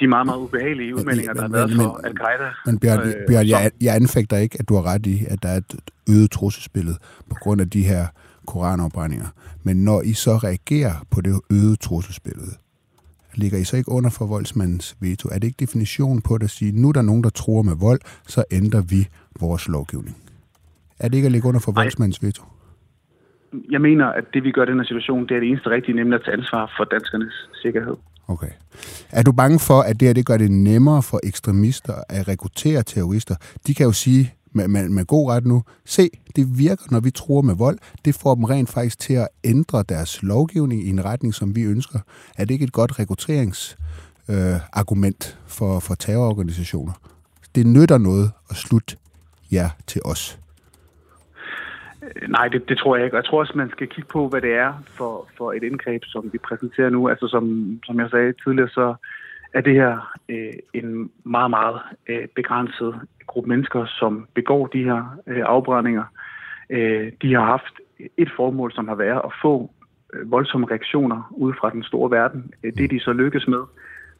de 0.00 0.06
meget, 0.06 0.26
meget 0.26 0.38
ubehagelige 0.38 0.96
udmeldinger, 0.96 1.32
der 1.32 1.42
har 1.42 1.48
været 1.48 1.70
for 1.76 2.00
Al-Qaida. 2.04 2.48
Men 2.66 2.78
Bjørn, 2.78 2.98
Øh, 2.98 3.14
Bjørn 3.28 3.46
jeg, 3.48 3.70
jeg 3.80 3.94
anfægter 3.94 4.36
ikke, 4.36 4.56
at 4.60 4.68
du 4.68 4.74
har 4.74 4.86
ret 4.92 5.06
i, 5.06 5.16
at 5.28 5.42
der 5.42 5.48
er 5.48 5.56
et 5.56 5.74
øget 6.10 6.30
trusselsbillede 6.30 6.96
på 7.30 7.36
grund 7.42 7.60
af 7.60 7.70
de 7.70 7.82
her 7.82 8.06
koranafbrændinger. 8.46 9.26
Men 9.62 9.84
når 9.84 10.02
I 10.02 10.12
så 10.12 10.30
reagerer 10.30 10.92
på 11.10 11.20
det 11.20 11.40
øgede 11.50 11.76
trusselsbillede, 11.76 12.52
ligger 13.34 13.58
I 13.58 13.64
så 13.64 13.76
ikke 13.76 13.92
under 13.92 14.10
for 14.10 14.26
voldsmandens 14.26 14.96
veto? 15.00 15.28
Er 15.28 15.38
det 15.38 15.44
ikke 15.44 15.60
definitionen 15.60 16.22
på 16.22 16.38
det 16.38 16.44
at 16.44 16.50
sige, 16.50 16.72
nu 16.82 16.88
er 16.88 16.92
der 16.92 17.02
nogen, 17.02 17.22
der 17.24 17.30
tror 17.30 17.62
med 17.62 17.74
vold, 17.74 18.00
så 18.26 18.44
ændrer 18.50 18.80
vi 18.80 19.08
vores 19.40 19.68
lovgivning? 19.68 20.16
Er 20.98 21.08
det 21.08 21.16
ikke 21.16 21.26
at 21.26 21.32
ligge 21.32 21.48
under 21.48 21.60
for 21.60 21.72
Nej. 21.72 21.82
voldsmandens 21.82 22.22
veto? 22.22 22.42
Jeg 23.70 23.80
mener, 23.80 24.06
at 24.06 24.24
det 24.34 24.44
vi 24.44 24.50
gør 24.50 24.62
i 24.62 24.66
den 24.66 24.78
her 24.78 24.84
situation, 24.84 25.22
det 25.26 25.36
er 25.36 25.40
det 25.40 25.48
eneste 25.48 25.70
rigtige, 25.70 25.96
nemlig 25.96 26.14
at 26.14 26.24
tage 26.24 26.36
ansvar 26.36 26.74
for 26.76 26.84
danskernes 26.84 27.34
sikkerhed. 27.62 27.96
Okay. 28.28 28.50
Er 29.10 29.22
du 29.22 29.32
bange 29.32 29.58
for, 29.58 29.80
at 29.80 30.00
det 30.00 30.08
her 30.08 30.12
det 30.12 30.26
gør 30.26 30.36
det 30.36 30.50
nemmere 30.50 31.02
for 31.02 31.20
ekstremister 31.24 31.94
at 32.08 32.28
rekruttere 32.28 32.82
terrorister? 32.82 33.34
De 33.66 33.74
kan 33.74 33.86
jo 33.86 33.92
sige 33.92 34.34
med, 34.58 34.68
med, 34.68 34.88
med 34.88 35.04
god 35.14 35.24
ret 35.30 35.46
nu, 35.52 35.58
se, 35.84 36.04
det 36.36 36.44
virker, 36.58 36.84
når 36.90 37.00
vi 37.00 37.10
tror 37.10 37.40
med 37.42 37.56
vold. 37.64 37.78
Det 38.04 38.14
får 38.22 38.34
dem 38.34 38.44
rent 38.44 38.70
faktisk 38.76 38.98
til 39.06 39.14
at 39.24 39.28
ændre 39.44 39.84
deres 39.88 40.22
lovgivning 40.22 40.80
i 40.86 40.90
en 40.90 41.04
retning, 41.04 41.34
som 41.34 41.56
vi 41.56 41.62
ønsker. 41.62 41.98
Er 42.38 42.44
det 42.44 42.50
ikke 42.54 42.64
et 42.64 42.72
godt 42.80 42.98
rekrutteringsargument 42.98 44.54
øh, 44.54 44.80
argument 44.80 45.38
for, 45.46 45.80
for 45.80 45.94
terrororganisationer? 45.94 46.92
Det 47.54 47.66
nytter 47.66 47.98
noget 47.98 48.30
at 48.50 48.56
slutte 48.56 48.96
jer 49.52 49.70
til 49.86 50.00
os. 50.04 50.38
Nej, 52.28 52.48
det, 52.48 52.68
det 52.68 52.78
tror 52.78 52.96
jeg 52.96 53.04
ikke. 53.04 53.16
Og 53.16 53.22
jeg 53.22 53.28
tror 53.28 53.40
også, 53.40 53.52
man 53.56 53.70
skal 53.70 53.88
kigge 53.88 54.10
på, 54.12 54.28
hvad 54.28 54.40
det 54.40 54.54
er 54.54 54.72
for, 54.98 55.28
for 55.36 55.52
et 55.52 55.62
indgreb, 55.62 56.02
som 56.04 56.30
vi 56.32 56.38
præsenterer 56.38 56.90
nu. 56.90 57.08
Altså 57.08 57.28
som, 57.28 57.44
som 57.84 58.00
jeg 58.00 58.08
sagde 58.10 58.32
tidligere, 58.44 58.68
så 58.68 58.94
er 59.54 59.60
det 59.60 59.74
her 59.74 60.14
øh, 60.28 60.52
en 60.74 61.10
meget, 61.24 61.50
meget 61.50 61.80
øh, 62.08 62.28
begrænset 62.34 63.00
gruppe 63.26 63.48
mennesker, 63.48 63.86
som 63.86 64.28
begår 64.34 64.66
de 64.66 64.84
her 64.84 65.18
øh, 65.26 65.42
afbrændinger. 65.46 66.04
Øh, 66.70 67.12
de 67.22 67.34
har 67.34 67.44
haft 67.44 67.74
et 68.16 68.30
formål, 68.36 68.72
som 68.72 68.88
har 68.88 68.94
været 68.94 69.20
at 69.24 69.32
få 69.42 69.70
øh, 70.14 70.30
voldsomme 70.30 70.66
reaktioner 70.70 71.32
ud 71.36 71.52
fra 71.60 71.70
den 71.70 71.82
store 71.82 72.10
verden. 72.10 72.52
Øh, 72.62 72.72
det 72.72 72.90
de 72.90 73.00
så 73.00 73.12
lykkes 73.12 73.48
med, 73.48 73.62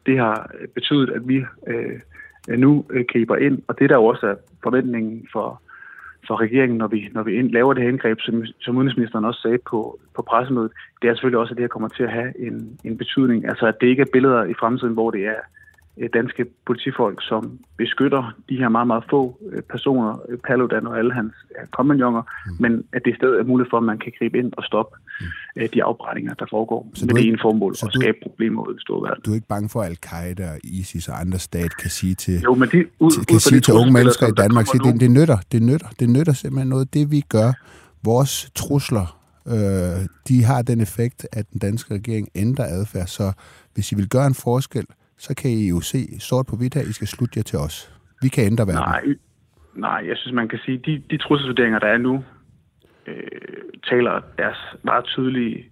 det 0.07 0.19
har 0.19 0.51
øh, 0.61 0.69
betydet, 0.69 1.11
at 1.11 1.29
vi 1.29 1.45
øh, 1.67 2.01
nu 2.59 2.85
øh, 2.91 3.05
griber 3.13 3.37
ind, 3.37 3.63
og 3.69 3.79
det 3.79 3.91
der 3.91 3.97
jo 3.97 4.05
også 4.05 4.27
er 4.27 4.35
forventningen 4.63 5.29
for 5.33 5.63
for 6.27 6.41
regeringen, 6.41 6.79
når 6.79 6.87
vi, 6.87 7.09
når 7.13 7.23
vi 7.23 7.35
ind, 7.35 7.51
laver 7.51 7.75
det 7.75 7.83
her 7.83 7.91
indgreb, 7.91 8.21
som, 8.21 8.45
som 8.61 8.77
udenrigsministeren 8.77 9.25
også 9.25 9.41
sagde 9.41 9.59
på, 9.71 9.99
på 10.17 10.23
pressemødet, 10.23 10.73
det 11.03 11.11
er 11.11 11.15
selvfølgelig 11.15 11.41
også, 11.41 11.53
at 11.53 11.57
det 11.57 11.63
her 11.63 11.69
kommer 11.69 11.89
til 11.89 12.03
at 12.03 12.13
have 12.13 12.41
en, 12.47 12.79
en 12.85 12.99
betydning. 12.99 13.49
Altså, 13.49 13.67
at 13.67 13.81
det 13.81 13.87
ikke 13.87 14.03
er 14.03 14.13
billeder 14.13 14.45
i 14.45 14.55
fremtiden, 14.55 14.95
hvor 14.95 15.11
det 15.11 15.27
er 15.27 15.41
danske 16.15 16.47
politifolk, 16.67 17.19
som 17.23 17.59
beskytter 17.77 18.35
de 18.49 18.57
her 18.57 18.69
meget, 18.69 18.87
meget 18.87 19.05
få 19.11 19.39
øh, 19.53 19.63
personer, 19.63 20.21
øh, 20.29 20.39
Paludan 20.47 20.87
og 20.87 20.99
alle 20.99 21.13
hans 21.15 21.35
kompagnoner, 21.71 22.23
mm. 22.23 22.53
men 22.61 22.85
at 22.93 23.03
det 23.05 23.17
stedet 23.17 23.41
er 23.41 23.45
muligt 23.45 23.71
for, 23.71 23.77
at 23.77 23.83
man 23.83 23.99
kan 23.99 24.13
gribe 24.19 24.39
ind 24.39 24.53
og 24.57 24.65
stoppe 24.65 24.97
øh, 25.57 25.69
de 25.75 25.85
afbrændinger, 25.85 26.35
der 26.35 26.47
foregår 26.51 26.91
Så 26.95 27.07
med 27.07 27.15
det 27.15 27.29
ene 27.29 27.39
formål, 27.43 27.73
at 27.83 27.91
du- 27.95 28.01
skabe 28.01 28.19
problemer 28.23 28.69
ud 28.69 28.75
i 28.75 28.81
store 28.81 29.03
verden. 29.09 29.23
Du 29.25 29.31
er 29.31 29.35
ikke 29.35 29.49
bange 29.49 29.69
for, 29.69 29.81
at 29.83 29.89
al-Qaida 29.91 30.51
og 30.53 30.59
ISIS 30.65 31.09
og 31.09 31.21
andre 31.21 31.39
stat 31.39 31.77
kan 31.77 31.91
sige 31.91 32.15
til, 32.15 32.41
Jo, 32.41 32.55
men 32.55 32.69
de, 32.69 32.77
ud, 33.01 33.11
til, 33.11 33.21
ud 33.21 33.25
kan 33.25 33.35
fra 33.35 33.41
sige 33.51 33.61
til 33.61 33.75
unge 33.75 33.93
mennesker 33.93 34.27
i 34.27 34.33
Danmark, 34.43 34.67
sige, 34.67 34.93
det, 34.93 35.01
det 35.01 35.11
nytter, 35.11 35.39
det 35.53 35.63
nytter, 35.63 35.89
det 36.01 36.09
nytter 36.11 36.33
simpelthen 36.33 36.69
noget. 36.69 36.95
Det 36.95 37.11
vi 37.11 37.21
gør, 37.29 37.53
vores 38.05 38.51
trusler, 38.55 39.19
øh, 39.49 40.07
de 40.29 40.45
har 40.45 40.63
den 40.63 40.81
effekt, 40.81 41.27
at 41.33 41.51
den 41.53 41.59
danske 41.59 41.95
regering 41.95 42.29
ændrer 42.35 42.65
adfærd. 42.65 43.07
Så 43.07 43.33
hvis 43.75 43.93
I 43.93 43.95
vil 43.95 44.09
gøre 44.09 44.27
en 44.27 44.35
forskel, 44.35 44.87
så 45.19 45.35
kan 45.35 45.51
I 45.51 45.69
jo 45.69 45.81
se 45.81 46.21
sort 46.21 46.47
på 46.47 46.57
hvidt 46.57 46.75
her, 46.75 46.83
I 46.83 46.93
skal 46.93 47.09
slutte 47.09 47.35
jer 47.39 47.43
til 47.43 47.59
os. 47.59 47.77
Vi 48.23 48.29
kan 48.29 48.45
ændre 48.45 48.67
verden. 48.67 48.91
Nej, 48.95 49.05
nej, 49.75 50.09
jeg 50.09 50.17
synes, 50.17 50.35
man 50.35 50.49
kan 50.49 50.59
sige, 50.65 50.79
de, 50.79 51.03
de 51.11 51.17
trusselsvurderinger, 51.17 51.79
der 51.79 51.87
er 51.87 51.99
nu, 51.99 52.25
øh, 53.07 53.25
taler 53.91 54.21
deres 54.39 54.59
meget 54.83 55.05
tydelige 55.05 55.65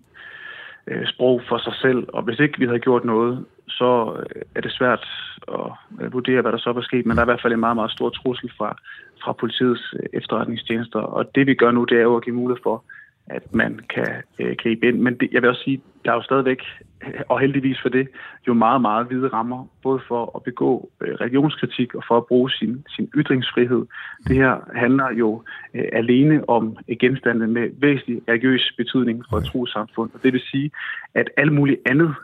øh, 0.87 1.07
sprog 1.07 1.43
for 1.49 1.59
sig 1.59 1.75
selv. 1.83 2.09
Og 2.09 2.23
hvis 2.23 2.41
ikke 2.41 2.59
vi 2.59 2.67
havde 2.67 2.79
gjort 2.79 3.05
noget, 3.05 3.45
så 3.69 4.17
øh, 4.19 4.43
er 4.55 4.61
det 4.61 4.73
svært 4.73 5.05
at 5.49 6.13
vurdere, 6.13 6.43
hvad 6.43 6.53
der 6.53 6.59
så 6.59 6.73
var 6.73 6.83
sket. 6.83 7.07
Men 7.07 7.17
der 7.17 7.23
er 7.23 7.27
i 7.27 7.33
hvert 7.33 7.43
fald 7.43 7.53
en 7.53 7.61
meget, 7.61 7.77
meget 7.77 7.91
stor 7.91 8.11
trussel 8.11 8.51
fra, 8.59 8.77
fra 9.23 9.33
politiets 9.33 9.95
øh, 9.99 10.07
efterretningstjenester. 10.13 11.01
Og 11.01 11.35
det 11.35 11.47
vi 11.47 11.55
gør 11.55 11.71
nu, 11.71 11.85
det 11.85 11.99
er 11.99 12.03
jo 12.03 12.17
at 12.17 12.25
give 12.25 12.37
mulighed 12.37 12.63
for, 12.63 12.85
at 13.27 13.55
man 13.55 13.81
kan 13.95 14.23
øh, 14.39 14.57
gribe 14.63 14.89
ind. 14.89 14.99
Men 14.99 15.15
det, 15.15 15.29
jeg 15.33 15.43
vil 15.43 15.51
også 15.51 15.63
sige, 15.63 15.81
der 16.05 16.11
er 16.11 16.15
jo 16.15 16.23
stadigvæk, 16.23 16.61
øh, 17.07 17.21
og 17.29 17.41
heldigvis 17.41 17.79
for 17.83 17.89
det, 17.89 18.09
jo 18.47 18.55
meget, 18.55 18.81
meget 18.81 19.07
hvide 19.07 19.29
rammer, 19.29 19.67
både 19.83 20.01
for 20.09 20.37
at 20.37 20.43
begå 20.43 20.91
øh, 21.01 21.15
religionskritik 21.15 21.95
og 21.95 22.03
for 22.09 22.17
at 22.17 22.27
bruge 22.27 22.51
sin, 22.51 22.85
sin 22.89 23.11
ytringsfrihed. 23.17 23.87
Det 24.29 24.37
her 24.37 24.55
handler 24.75 25.13
jo 25.13 25.43
øh, 25.75 25.85
alene 25.93 26.49
om 26.49 26.77
øh, 26.89 26.97
genstande 27.01 27.47
med 27.47 27.71
væsentlig 27.79 28.23
religiøs 28.29 28.75
betydning 28.77 29.25
for 29.31 29.37
et 29.37 29.45
trosamfund. 29.45 30.11
Og 30.15 30.21
det 30.23 30.33
vil 30.33 30.43
sige, 30.51 30.71
at 31.15 31.31
alt 31.37 31.53
muligt 31.53 31.81
andet, 31.87 32.15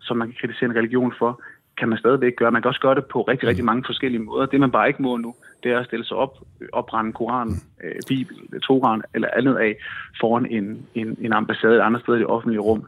som 0.00 0.16
man 0.16 0.28
kan 0.28 0.36
kritisere 0.40 0.70
en 0.70 0.76
religion 0.76 1.12
for, 1.18 1.42
kan 1.78 1.88
man 1.88 1.98
stadigvæk 1.98 2.36
gøre. 2.36 2.50
Man 2.50 2.62
kan 2.62 2.68
også 2.68 2.80
gøre 2.80 2.94
det 2.94 3.04
på 3.12 3.22
rigtig, 3.22 3.48
rigtig 3.48 3.64
mange 3.64 3.82
forskellige 3.86 4.22
måder. 4.22 4.46
Det 4.46 4.60
man 4.60 4.70
bare 4.70 4.88
ikke 4.88 5.02
må 5.02 5.16
nu, 5.16 5.34
det 5.62 5.72
er 5.72 5.78
at 5.78 5.86
stille 5.86 6.04
sig 6.04 6.16
op, 6.16 6.38
opbrænde 6.72 7.12
Koran, 7.12 7.50
øh, 7.84 7.94
Bibel, 8.08 8.36
Toran 8.62 9.02
eller 9.14 9.28
andet 9.36 9.56
af 9.56 9.76
foran 10.20 10.46
en, 10.46 10.86
en, 10.94 11.16
en 11.20 11.32
ambassade 11.32 11.74
et 11.74 11.80
andet 11.80 12.02
sted 12.02 12.14
i 12.14 12.18
det 12.18 12.26
offentlige 12.26 12.60
rum. 12.60 12.86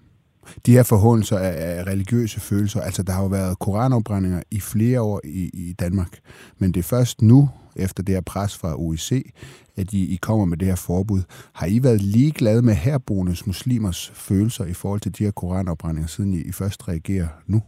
De 0.66 0.72
her 0.72 0.82
forhåndelser 0.82 1.38
af, 1.38 1.78
af 1.78 1.86
religiøse 1.86 2.40
følelser, 2.40 2.80
altså 2.80 3.02
der 3.02 3.12
har 3.12 3.22
jo 3.22 3.28
været 3.28 3.58
koranafbrændinger 3.58 4.42
i 4.50 4.60
flere 4.60 5.00
år 5.00 5.20
i, 5.24 5.50
i 5.54 5.72
Danmark, 5.72 6.18
men 6.58 6.72
det 6.72 6.80
er 6.80 6.96
først 6.96 7.22
nu, 7.22 7.48
efter 7.76 8.02
det 8.02 8.14
her 8.14 8.22
pres 8.26 8.58
fra 8.58 8.80
OIC, 8.80 9.32
at 9.76 9.92
I, 9.92 10.14
I 10.14 10.16
kommer 10.16 10.44
med 10.44 10.56
det 10.56 10.68
her 10.68 10.76
forbud. 10.86 11.22
Har 11.54 11.66
I 11.66 11.82
været 11.82 12.00
ligeglade 12.02 12.62
med 12.62 12.74
herboende 12.74 13.36
muslimers 13.46 14.12
følelser 14.14 14.64
i 14.64 14.72
forhold 14.72 15.00
til 15.00 15.18
de 15.18 15.24
her 15.24 15.30
koranafbrændinger, 15.30 16.08
siden 16.08 16.32
I, 16.32 16.40
I 16.40 16.52
først 16.52 16.88
reagerer 16.88 17.28
nu? 17.46 17.62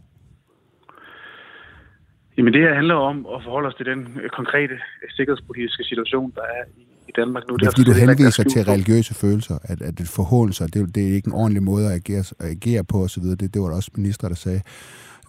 Jamen 2.37 2.53
det 2.53 2.61
her 2.61 2.73
handler 2.73 2.95
om 2.95 3.17
at 3.35 3.43
forholde 3.43 3.67
os 3.67 3.75
til 3.75 3.85
den 3.85 3.99
øh, 4.23 4.29
konkrete 4.29 4.73
øh, 4.73 5.09
sikkerhedspolitiske 5.17 5.83
situation, 5.83 6.31
der 6.35 6.41
er 6.41 6.63
i, 7.07 7.11
Danmark 7.15 7.43
nu. 7.49 7.55
Det 7.55 7.65
er 7.67 7.71
fordi, 7.71 7.83
du 7.83 7.91
henviser 7.91 8.43
til 8.43 8.61
religiøse 8.63 9.13
følelser, 9.13 9.57
at, 9.63 9.81
at 9.81 9.97
det 9.97 10.07
forhåndelser, 10.07 10.67
det, 10.67 10.81
er 10.81 10.85
det 10.85 11.03
er 11.09 11.13
ikke 11.15 11.27
en 11.27 11.33
ordentlig 11.33 11.63
måde 11.63 11.85
at 11.87 11.93
agere, 11.93 12.23
at 12.39 12.49
agere 12.57 12.83
på 12.83 12.97
osv. 13.03 13.23
Det, 13.23 13.53
det 13.53 13.61
var 13.61 13.67
der 13.67 13.75
også 13.75 13.91
minister, 13.95 14.27
der 14.27 14.35
sagde. 14.35 14.61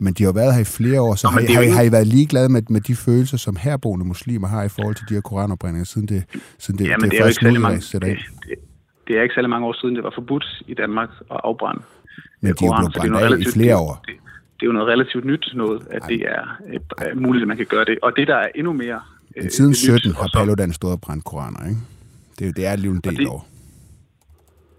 Men 0.00 0.12
de 0.14 0.22
har 0.22 0.28
jo 0.30 0.34
været 0.34 0.54
her 0.54 0.60
i 0.60 0.64
flere 0.78 1.00
år, 1.00 1.14
så 1.14 1.26
Nå, 1.26 1.30
har, 1.30 1.38
I, 1.40 1.42
det 1.46 1.54
har, 1.54 1.62
I, 1.62 1.64
ikke- 1.64 1.76
har 1.76 1.82
I 1.82 1.92
været 1.92 2.06
ligeglade 2.06 2.48
med, 2.48 2.62
med 2.70 2.80
de 2.80 2.94
følelser, 2.94 3.36
som 3.36 3.56
herboende 3.56 4.04
muslimer 4.06 4.48
har 4.48 4.62
i 4.64 4.68
forhold 4.68 4.94
til 4.94 5.06
de 5.08 5.14
her 5.14 5.20
koranopbrændinger, 5.20 5.84
siden 5.84 6.08
det, 6.08 6.24
siden 6.58 6.78
det, 6.78 6.86
Ja, 6.88 6.96
men 7.00 7.10
det, 7.10 7.18
er 7.20 7.24
først 7.24 7.42
nu, 7.42 7.80
sætter 7.80 8.08
det, 8.08 8.14
ind? 8.14 8.22
det, 8.48 8.54
det 9.08 9.18
er 9.18 9.22
ikke 9.22 9.34
særlig 9.34 9.50
mange 9.50 9.66
år 9.66 9.72
siden, 9.80 9.94
det 9.96 10.04
var 10.04 10.12
forbudt 10.14 10.46
i 10.66 10.74
Danmark 10.74 11.08
at 11.30 11.40
afbrænde 11.44 11.82
Men 12.40 12.50
øh, 12.50 12.54
de 12.60 12.64
er 12.64 12.68
jo 12.68 12.74
blevet 12.78 12.94
det 12.94 13.00
brændt 13.00 13.34
af 13.34 13.48
i 13.48 13.52
flere 13.56 13.76
det- 13.76 13.84
år. 13.86 14.04
Det, 14.06 14.14
det 14.60 14.66
er 14.66 14.66
jo 14.66 14.72
noget 14.72 14.88
relativt 14.88 15.24
nyt 15.24 15.50
noget, 15.54 15.82
at 15.90 16.02
det 16.08 16.20
er 16.28 16.42
øh, 17.10 17.22
muligt, 17.22 17.42
at 17.42 17.48
man 17.48 17.56
kan 17.56 17.66
gøre 17.66 17.84
det. 17.84 17.98
Og 18.02 18.12
det, 18.16 18.28
der 18.28 18.36
er 18.36 18.48
endnu 18.54 18.72
mere 18.72 19.00
øh, 19.36 19.42
Men 19.42 19.50
siden 19.50 19.70
nyt, 19.70 19.76
17 19.76 20.10
og 20.10 20.16
har 20.16 20.30
Paludan 20.34 20.72
stået 20.72 20.92
og 20.92 21.00
brændt 21.00 21.24
koraner, 21.24 21.68
ikke? 21.68 21.80
Det, 22.38 22.42
er 22.44 22.46
jo- 22.46 22.52
det 22.56 22.66
er 22.66 22.70
alligevel 22.70 22.96
en 22.96 23.10
del 23.10 23.16
det- 23.18 23.28
år. 23.28 23.46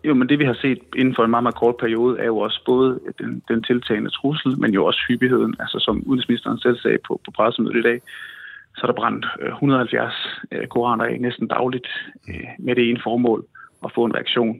Jo, 0.03 0.13
men 0.13 0.29
det 0.29 0.39
vi 0.39 0.45
har 0.45 0.57
set 0.61 0.79
inden 0.95 1.15
for 1.15 1.23
en 1.23 1.29
meget, 1.31 1.43
meget 1.43 1.55
kort 1.55 1.75
periode, 1.79 2.19
er 2.19 2.25
jo 2.25 2.37
også 2.37 2.61
både 2.65 2.99
den, 3.19 3.41
den 3.47 3.63
tiltagende 3.63 4.09
trussel, 4.09 4.59
men 4.59 4.73
jo 4.73 4.85
også 4.85 4.99
hyppigheden. 5.07 5.55
Altså 5.59 5.79
som 5.79 6.03
udenrigsministeren 6.05 6.59
selv 6.59 6.77
sagde 6.79 6.97
på, 7.07 7.21
på 7.25 7.31
pressemødet 7.31 7.77
i 7.79 7.81
dag, 7.81 8.01
så 8.75 8.81
er 8.83 8.87
der 8.87 8.93
brændt 9.01 9.25
øh, 9.41 9.47
170 9.49 10.13
øh, 10.51 10.67
koraner 10.67 11.03
af 11.03 11.17
næsten 11.21 11.47
dagligt 11.47 11.87
øh, 12.29 12.43
med 12.59 12.75
det 12.75 12.89
ene 12.89 12.99
formål 13.03 13.45
at 13.85 13.91
få 13.95 14.05
en 14.05 14.15
reaktion. 14.15 14.57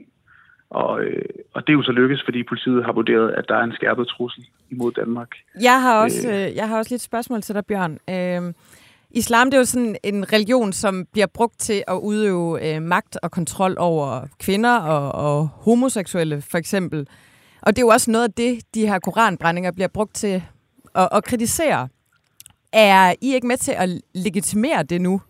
Og, 0.72 1.02
øh, 1.02 1.24
og 1.54 1.66
det 1.66 1.72
er 1.72 1.76
jo 1.76 1.82
så 1.82 1.92
lykkes, 1.92 2.22
fordi 2.24 2.42
politiet 2.42 2.84
har 2.84 2.92
vurderet, 2.92 3.30
at 3.30 3.44
der 3.48 3.54
er 3.54 3.64
en 3.64 3.72
skærpet 3.72 4.08
trussel 4.08 4.46
imod 4.70 4.92
Danmark. 4.92 5.28
Jeg 5.60 5.82
har 5.82 6.02
også, 6.02 6.28
øh, 6.28 6.56
jeg 6.56 6.68
har 6.68 6.78
også 6.78 6.94
lidt 6.94 7.02
spørgsmål 7.02 7.42
til 7.42 7.54
dig, 7.54 7.66
Bjørn. 7.66 7.98
Øh, 8.10 8.54
islam 9.10 9.50
det 9.50 9.54
er 9.54 9.58
jo 9.58 9.64
sådan 9.64 9.96
en 10.02 10.32
religion, 10.32 10.72
som 10.72 11.06
bliver 11.12 11.26
brugt 11.26 11.58
til 11.58 11.84
at 11.88 11.94
udøve 11.94 12.74
øh, 12.74 12.82
magt 12.82 13.18
og 13.22 13.30
kontrol 13.30 13.76
over 13.78 14.26
kvinder 14.38 14.76
og, 14.76 15.12
og 15.12 15.48
homoseksuelle, 15.48 16.42
for 16.42 16.58
eksempel. 16.58 17.08
Og 17.62 17.76
det 17.76 17.78
er 17.82 17.86
jo 17.86 17.88
også 17.88 18.10
noget 18.10 18.24
af 18.24 18.32
det, 18.32 18.62
de 18.74 18.86
her 18.86 18.98
koranbrændinger 18.98 19.72
bliver 19.72 19.88
brugt 19.88 20.14
til 20.14 20.42
at, 20.94 21.08
at 21.12 21.24
kritisere. 21.24 21.88
Er 22.72 23.14
I 23.20 23.34
ikke 23.34 23.46
med 23.46 23.56
til 23.56 23.72
at 23.72 23.88
legitimere 24.14 24.82
det 24.82 25.00
nu? 25.00 25.20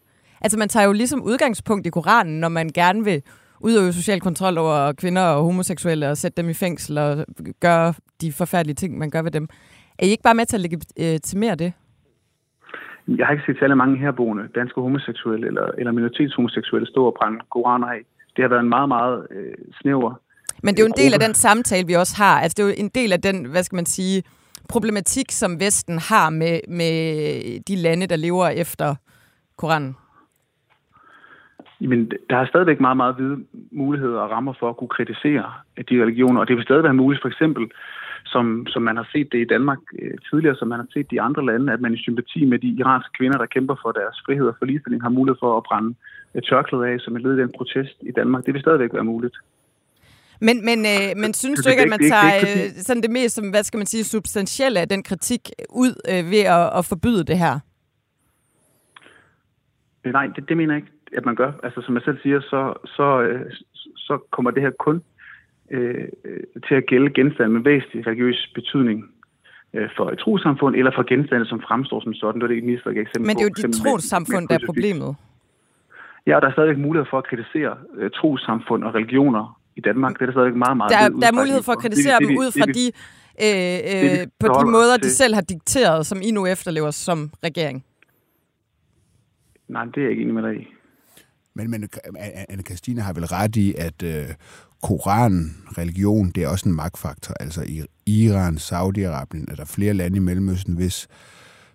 Altså, 0.41 0.59
man 0.59 0.69
tager 0.69 0.87
jo 0.87 0.93
ligesom 0.93 1.23
udgangspunkt 1.23 1.87
i 1.87 1.91
Koranen, 1.91 2.41
når 2.41 2.49
man 2.49 2.69
gerne 2.69 3.05
vil 3.05 3.23
udøve 3.63 3.93
social 3.93 4.21
kontrol 4.21 4.59
over 4.59 4.93
kvinder 4.93 5.23
og 5.23 5.45
homoseksuelle 5.45 6.11
og 6.11 6.17
sætte 6.17 6.43
dem 6.43 6.51
i 6.51 6.55
fængsel 6.55 6.99
og 6.99 7.27
gøre 7.61 7.95
de 8.21 8.33
forfærdelige 8.33 8.75
ting, 8.75 8.99
man 8.99 9.11
gør 9.11 9.23
ved 9.23 9.31
dem. 9.31 9.49
Er 9.99 10.07
I 10.07 10.11
ikke 10.11 10.23
bare 10.23 10.35
med 10.35 10.47
til 10.47 10.57
at 10.57 10.61
legitimere 10.61 11.55
det? 11.55 11.73
Jeg 13.09 13.27
har 13.27 13.33
ikke 13.33 13.45
set 13.47 13.59
særlig 13.59 13.77
mange 13.77 13.99
herboende 13.99 14.49
danske 14.55 14.81
homoseksuelle 14.81 15.47
eller, 15.47 15.67
eller 15.79 15.93
minoritetshomoseksuelle 15.93 16.89
stå 16.89 17.07
og 17.07 17.15
brænde 17.19 17.39
koraner 17.51 17.87
af. 17.87 18.03
Det 18.37 18.43
har 18.45 18.49
været 18.49 18.61
en 18.61 18.69
meget, 18.69 18.89
meget 18.89 19.27
øh, 19.31 19.55
snæver 19.81 20.21
Men 20.63 20.75
det 20.75 20.81
er 20.81 20.85
jo 20.85 20.93
en 20.97 21.05
del 21.05 21.15
af 21.15 21.21
den 21.21 21.35
samtale, 21.35 21.87
vi 21.87 21.95
også 21.95 22.15
har. 22.17 22.41
Altså, 22.41 22.55
det 22.57 22.63
er 22.63 22.67
jo 22.67 22.75
en 22.79 22.89
del 22.89 23.13
af 23.13 23.21
den, 23.21 23.45
hvad 23.45 23.63
skal 23.63 23.77
man 23.77 23.87
sige, 23.87 24.23
problematik, 24.69 25.31
som 25.31 25.61
Vesten 25.61 25.99
har 25.99 26.31
med, 26.31 26.61
med 26.69 26.95
de 27.69 27.77
lande, 27.77 28.07
der 28.07 28.17
lever 28.17 28.49
efter 28.49 28.95
Koranen. 29.57 29.97
Jamen, 31.83 32.13
der 32.31 32.37
er 32.37 32.47
stadigvæk 32.47 32.81
meget, 32.81 32.97
meget 32.97 33.19
vide 33.19 33.37
muligheder 33.71 34.21
og 34.21 34.31
rammer 34.31 34.55
for 34.61 34.69
at 34.71 34.77
kunne 34.77 34.95
kritisere 34.97 35.53
de 35.91 36.03
religioner, 36.03 36.41
og 36.41 36.49
det 36.49 36.57
vil 36.57 36.65
stadig 36.65 36.83
være 36.83 37.01
muligt, 37.03 37.23
for 37.23 37.29
eksempel, 37.29 37.65
som, 38.25 38.67
som 38.67 38.83
man 38.83 38.97
har 38.97 39.09
set 39.13 39.29
det 39.33 39.41
i 39.41 39.51
Danmark 39.55 39.79
øh, 40.03 40.15
tidligere, 40.31 40.57
som 40.57 40.69
man 40.69 40.79
har 40.79 40.87
set 40.93 41.11
det 41.11 41.17
i 41.17 41.25
andre 41.29 41.47
lande, 41.47 41.73
at 41.73 41.81
man 41.81 41.95
i 41.95 42.05
sympati 42.07 42.45
med 42.45 42.59
de 42.59 42.69
iranske 42.69 43.13
kvinder, 43.19 43.39
der 43.39 43.47
kæmper 43.47 43.77
for 43.83 43.93
deres 43.93 44.17
frihed 44.27 44.47
og 44.47 44.55
for 44.59 44.67
ligestilling, 44.67 45.03
har 45.03 45.11
mulighed 45.19 45.39
for 45.41 45.57
at 45.57 45.63
brænde 45.63 45.95
et 46.35 46.45
tørklæde 46.45 46.87
af 46.89 47.01
som 47.01 47.17
et 47.17 47.23
led 47.23 47.35
i 47.39 47.41
den 47.41 47.53
protest 47.57 47.97
i 48.01 48.13
Danmark. 48.13 48.47
Det 48.47 48.55
vil 48.55 48.61
stadigvæk 48.61 48.95
være 48.95 49.05
muligt. 49.05 49.37
Men, 50.41 50.65
men, 50.65 50.79
øh, 50.93 51.09
men 51.17 51.35
synes 51.35 51.61
du 51.61 51.71
ikke, 51.71 51.83
at 51.83 51.95
man 51.97 52.05
tager 52.13 52.37
øh, 52.43 52.71
sådan 52.87 53.03
det 53.03 53.11
mest 53.11 53.35
som, 53.35 53.51
hvad 53.51 53.63
skal 53.63 53.79
man 53.79 53.87
sige, 53.87 54.05
substantielle 54.05 54.81
af 54.81 54.89
den 54.89 55.03
kritik 55.03 55.51
ud 55.71 55.93
øh, 56.13 56.31
ved 56.31 56.45
at, 56.59 56.79
at 56.79 56.85
forbyde 56.85 57.25
det 57.25 57.39
her? 57.39 57.55
Øh, 60.05 60.13
nej, 60.13 60.27
det, 60.27 60.49
det 60.49 60.57
mener 60.57 60.75
jeg 60.75 60.83
ikke, 60.83 60.93
at 61.17 61.25
man 61.25 61.35
gør. 61.35 61.53
Altså, 61.63 61.81
som 61.81 61.95
jeg 61.95 62.03
selv 62.03 62.19
siger, 62.23 62.41
så, 62.41 62.75
så, 62.97 63.23
øh, 63.23 63.53
så 63.97 64.19
kommer 64.31 64.51
det 64.51 64.63
her 64.63 64.71
kun 64.71 65.03
øh, 65.71 66.09
til 66.69 66.75
at 66.75 66.87
gælde 66.87 67.11
genstande 67.11 67.51
med 67.51 67.61
væsentlig 67.61 68.07
religiøs 68.07 68.51
betydning 68.55 69.11
øh, 69.75 69.89
for 69.97 70.11
et 70.11 70.19
trosamfund, 70.19 70.77
eller 70.77 70.93
for 70.95 71.03
genstande, 71.03 71.47
som 71.47 71.61
fremstår 71.61 72.01
som 72.01 72.15
sådan. 72.15 72.41
Det 72.41 72.45
er 72.45 72.49
det 72.49 72.55
ikke 72.55 72.67
misforstået 72.67 73.01
eksempel 73.01 73.27
Men 73.27 73.37
det 73.37 73.43
er 73.43 73.49
jo 73.49 73.69
dit 73.69 73.75
trosamfund, 73.83 74.49
der 74.49 74.55
er 74.55 74.67
problemet. 74.67 75.17
Ja, 76.27 76.37
og 76.37 76.43
der 76.43 76.49
er 76.49 76.53
stadigvæk 76.53 76.79
mulighed 76.79 77.07
for 77.11 77.19
at 77.19 77.25
kritisere 77.25 77.77
øh, 77.99 78.11
trosamfund 78.11 78.85
og 78.85 78.95
religioner 78.95 79.61
i 79.77 79.81
Danmark. 79.81 80.13
Det 80.15 80.23
er 80.23 80.27
der 80.27 80.33
stadigvæk 80.33 80.57
meget, 80.57 80.77
meget 80.77 80.91
Der, 80.91 81.21
der 81.21 81.27
er 81.27 81.33
mulighed 81.33 81.63
for 81.63 81.73
at 81.73 81.79
kritisere 81.79 82.19
det, 82.19 82.29
dem 82.29 82.37
ud 82.39 82.51
fra 82.59 82.67
det, 82.67 82.77
de, 82.77 82.87
øh, 83.45 83.79
øh, 83.93 84.19
det, 84.21 84.31
på 84.41 84.47
de 84.47 84.71
måder, 84.71 84.97
de 84.97 85.11
selv 85.11 85.35
har 85.35 85.41
dikteret, 85.41 86.07
som 86.07 86.19
I 86.23 86.31
nu 86.31 86.47
efterlever 86.47 86.91
som 86.91 87.31
regering. 87.45 87.85
Nej, 89.69 89.85
det 89.85 89.97
er 89.97 90.03
jeg 90.03 90.11
ikke 90.11 90.23
enig 90.23 90.35
med 90.35 90.43
dig 90.43 90.57
i. 90.61 90.69
Men, 91.55 91.71
men 91.71 91.89
anne 92.49 92.63
Christine 92.63 93.01
har 93.01 93.13
vel 93.13 93.27
ret 93.27 93.57
i, 93.57 93.75
at 93.79 94.03
øh, 94.03 94.29
Koran, 94.83 95.57
religion, 95.79 96.31
det 96.31 96.43
er 96.43 96.49
også 96.49 96.69
en 96.69 96.75
magtfaktor. 96.75 97.35
Altså 97.35 97.63
i 97.63 97.85
Iran, 98.07 98.57
Saudi-Arabien 98.57 99.53
er 99.53 99.55
der 99.57 99.65
flere 99.65 99.95
lande 99.95 100.17
i 100.17 100.21
Mellemøsten, 100.21 100.75
hvis 100.75 101.09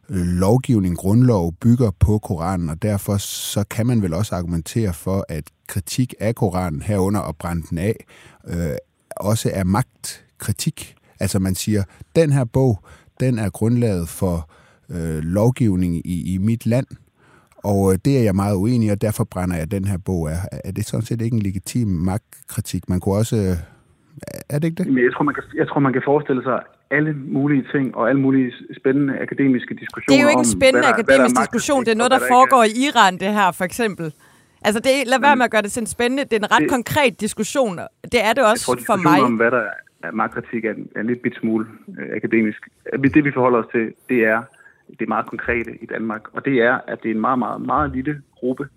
øh, 0.09 0.25
lovgivning, 0.25 0.97
grundlov 0.97 1.53
bygger 1.53 1.91
på 1.99 2.19
Koranen, 2.19 2.69
og 2.69 2.81
derfor 2.81 3.17
så 3.17 3.63
kan 3.69 3.87
man 3.87 4.01
vel 4.01 4.13
også 4.13 4.35
argumentere 4.35 4.93
for, 4.93 5.25
at 5.29 5.43
kritik 5.67 6.13
af 6.19 6.35
Koranen 6.35 6.81
herunder 6.81 7.19
og 7.19 7.35
brænde 7.35 7.67
den 7.69 7.77
af, 7.77 8.05
øh, 8.47 8.75
også 9.17 9.51
er 9.53 9.63
magtkritik. 9.63 10.95
Altså 11.19 11.39
man 11.39 11.55
siger, 11.55 11.83
den 12.15 12.31
her 12.31 12.43
bog, 12.43 12.79
den 13.19 13.39
er 13.39 13.49
grundlaget 13.49 14.09
for 14.09 14.49
øh, 14.89 15.19
lovgivning 15.19 16.07
i, 16.07 16.33
i 16.33 16.37
mit 16.37 16.65
land, 16.65 16.87
og 17.63 17.93
øh, 17.93 17.99
det 18.05 18.17
er 18.19 18.23
jeg 18.23 18.35
meget 18.35 18.55
uenig 18.55 18.87
i, 18.87 18.91
og 18.91 19.01
derfor 19.01 19.23
brænder 19.23 19.55
jeg 19.57 19.71
den 19.71 19.85
her 19.85 19.97
bog 20.05 20.31
af. 20.31 20.37
Er 20.65 20.71
det 20.71 20.85
sådan 20.85 21.05
set 21.05 21.21
ikke 21.21 21.35
en 21.35 21.41
legitim 21.41 21.87
magtkritik? 21.87 22.89
Man 22.89 22.99
kunne 22.99 23.15
også... 23.15 23.35
Øh, 23.35 23.57
er 24.49 24.59
det 24.59 24.67
ikke 24.67 24.83
det? 24.83 24.93
Men 24.93 25.03
jeg 25.03 25.13
tror, 25.13 25.23
man 25.23 25.33
kan, 25.33 25.43
jeg 25.55 25.67
tror, 25.67 25.79
man 25.79 25.93
kan 25.93 26.01
forestille 26.05 26.43
sig 26.43 26.59
alle 26.91 27.13
mulige 27.13 27.65
ting 27.73 27.95
og 27.95 28.09
alle 28.09 28.21
mulige 28.21 28.51
spændende 28.79 29.19
akademiske 29.19 29.73
diskussioner 29.75 30.15
Det 30.15 30.19
er 30.19 30.23
jo 30.23 30.29
ikke 30.29 30.39
en 30.39 30.55
spændende 30.59 30.87
om, 30.87 30.93
akademisk 30.93 31.35
der, 31.35 31.41
diskussion. 31.41 31.85
Det 31.85 31.91
er 31.91 31.95
noget, 31.95 32.11
der 32.11 32.19
foregår 32.33 32.63
i 32.63 32.73
Iran, 32.87 33.13
det 33.13 33.33
her, 33.33 33.51
for 33.51 33.63
eksempel. 33.63 34.13
Altså, 34.61 34.79
det, 34.79 34.91
lad 35.07 35.19
være 35.21 35.35
med 35.35 35.45
at 35.45 35.51
gøre 35.51 35.61
det 35.61 35.71
sådan 35.71 35.87
spændende. 35.87 36.23
Det 36.23 36.33
er 36.33 36.43
en 36.45 36.51
ret 36.51 36.61
det, 36.61 36.69
konkret 36.69 37.21
diskussion. 37.21 37.79
Det 38.11 38.19
er 38.27 38.33
det 38.33 38.43
også 38.51 38.65
tror, 38.65 38.79
for 38.85 38.95
mig. 39.09 39.21
om, 39.21 39.35
hvad 39.35 39.51
der 39.51 39.63
er 40.03 40.11
magtkritik, 40.11 40.65
er 40.65 40.73
en, 40.73 40.87
er 40.95 40.99
en 40.99 41.07
lidt 41.07 41.21
bit 41.21 41.35
smule 41.39 41.65
øh, 41.99 42.15
akademisk. 42.15 42.59
Det, 43.13 43.23
vi 43.25 43.31
forholder 43.31 43.59
os 43.59 43.69
til, 43.71 43.93
det 44.09 44.19
er 44.33 44.39
det 44.99 45.07
meget 45.07 45.25
konkrete 45.25 45.71
i 45.81 45.85
Danmark. 45.85 46.21
Og 46.33 46.45
det 46.45 46.61
er, 46.61 46.79
at 46.87 47.03
det 47.03 47.11
er 47.11 47.15
en 47.15 47.21
meget, 47.21 47.39
meget, 47.39 47.61
meget 47.61 47.91
lille 47.91 48.21
gruppe 48.35 48.67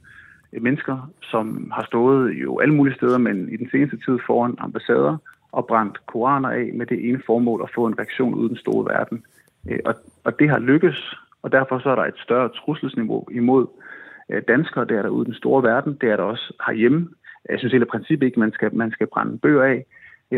mennesker, 0.52 1.10
som 1.22 1.70
har 1.74 1.84
stået 1.84 2.32
jo 2.32 2.58
alle 2.58 2.74
mulige 2.74 2.94
steder, 2.94 3.18
men 3.18 3.48
i 3.48 3.56
den 3.56 3.70
seneste 3.70 3.96
tid 3.96 4.18
foran 4.26 4.54
ambassader 4.58 5.16
og 5.52 5.66
brændt 5.66 6.06
koraner 6.06 6.48
af 6.48 6.70
med 6.74 6.86
det 6.86 7.08
ene 7.08 7.22
formål 7.26 7.60
at 7.62 7.70
få 7.74 7.86
en 7.86 7.98
reaktion 7.98 8.34
ud 8.34 8.46
i 8.46 8.48
den 8.48 8.56
store 8.56 8.84
verden. 8.84 9.24
Øh, 9.70 9.78
og, 9.84 9.94
og 10.24 10.38
det 10.38 10.50
har 10.50 10.58
lykkes, 10.58 11.16
og 11.42 11.52
derfor 11.52 11.78
så 11.78 11.90
er 11.90 11.94
der 11.94 12.04
et 12.04 12.18
større 12.18 12.48
trusselsniveau 12.48 13.26
imod 13.30 13.66
øh, 14.30 14.42
danskere, 14.48 14.84
der 14.84 14.98
er 14.98 15.02
der 15.02 15.08
ude 15.08 15.24
i 15.24 15.30
den 15.30 15.34
store 15.34 15.62
verden, 15.62 15.98
det 16.00 16.08
er 16.10 16.16
der 16.16 16.22
også 16.22 16.52
herhjemme. 16.66 17.08
Jeg 17.48 17.58
synes 17.58 17.72
helt 17.72 17.88
princippet 17.88 18.26
ikke, 18.26 18.36
at 18.36 18.40
man 18.40 18.52
skal, 18.52 18.74
man 18.74 18.90
skal 18.90 19.06
brænde 19.06 19.38
bøger 19.38 19.62
af, 19.62 19.84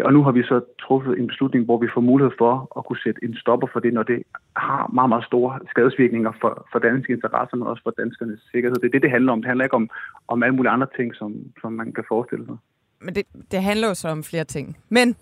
og 0.01 0.13
nu 0.13 0.23
har 0.23 0.33
vi 0.33 0.43
så 0.43 0.61
truffet 0.81 1.19
en 1.19 1.27
beslutning, 1.27 1.65
hvor 1.65 1.79
vi 1.79 1.89
får 1.95 2.01
mulighed 2.01 2.33
for 2.39 2.53
at 2.79 2.87
kunne 2.87 3.03
sætte 3.05 3.21
en 3.25 3.37
stopper 3.37 3.69
for 3.73 3.81
det, 3.81 3.93
når 3.95 4.03
det 4.03 4.23
har 4.57 4.91
meget, 4.95 5.09
meget 5.09 5.25
store 5.25 5.59
skadesvirkninger 5.71 6.33
for, 6.41 6.67
for 6.73 6.79
danske 6.79 7.13
interesser, 7.13 7.57
men 7.57 7.67
også 7.67 7.83
for 7.83 7.91
danskernes 7.91 8.41
sikkerhed. 8.53 8.77
Det 8.77 8.87
er 8.87 8.95
det, 8.97 9.03
det 9.03 9.11
handler 9.11 9.33
om. 9.33 9.41
Det 9.43 9.49
handler 9.49 9.65
ikke 9.65 9.77
om, 9.77 9.91
om 10.29 10.43
alle 10.43 10.57
mulige 10.57 10.73
andre 10.73 10.87
ting, 10.97 11.15
som, 11.15 11.31
som 11.61 11.73
man 11.73 11.93
kan 11.93 12.05
forestille 12.09 12.45
sig. 12.47 12.57
Men 13.01 13.15
det, 13.15 13.25
det 13.53 13.63
handler 13.63 13.89
jo 13.89 13.95
så 13.95 14.09
om 14.09 14.23
flere 14.23 14.45
ting. 14.45 14.77
Men 14.89 15.17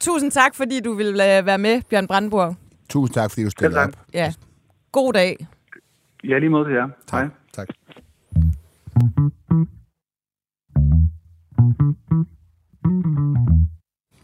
tusind 0.00 0.30
tak, 0.30 0.54
fordi 0.54 0.80
du 0.80 0.92
vil 0.92 1.14
være 1.50 1.58
med, 1.58 1.82
Bjørn 1.90 2.06
Brandenburg. 2.06 2.56
Tusind 2.88 3.14
tak, 3.14 3.30
fordi 3.30 3.44
du 3.44 3.50
stillede 3.50 3.80
op. 3.80 3.94
Ja. 4.14 4.32
God 4.92 5.12
dag. 5.12 5.46
Ja, 6.24 6.38
lige 6.38 6.50
måde 6.50 6.64
til 6.68 6.74
jer. 6.74 6.88
Tak. 7.06 7.20
Hej. 7.20 7.30
Tak. 7.52 7.68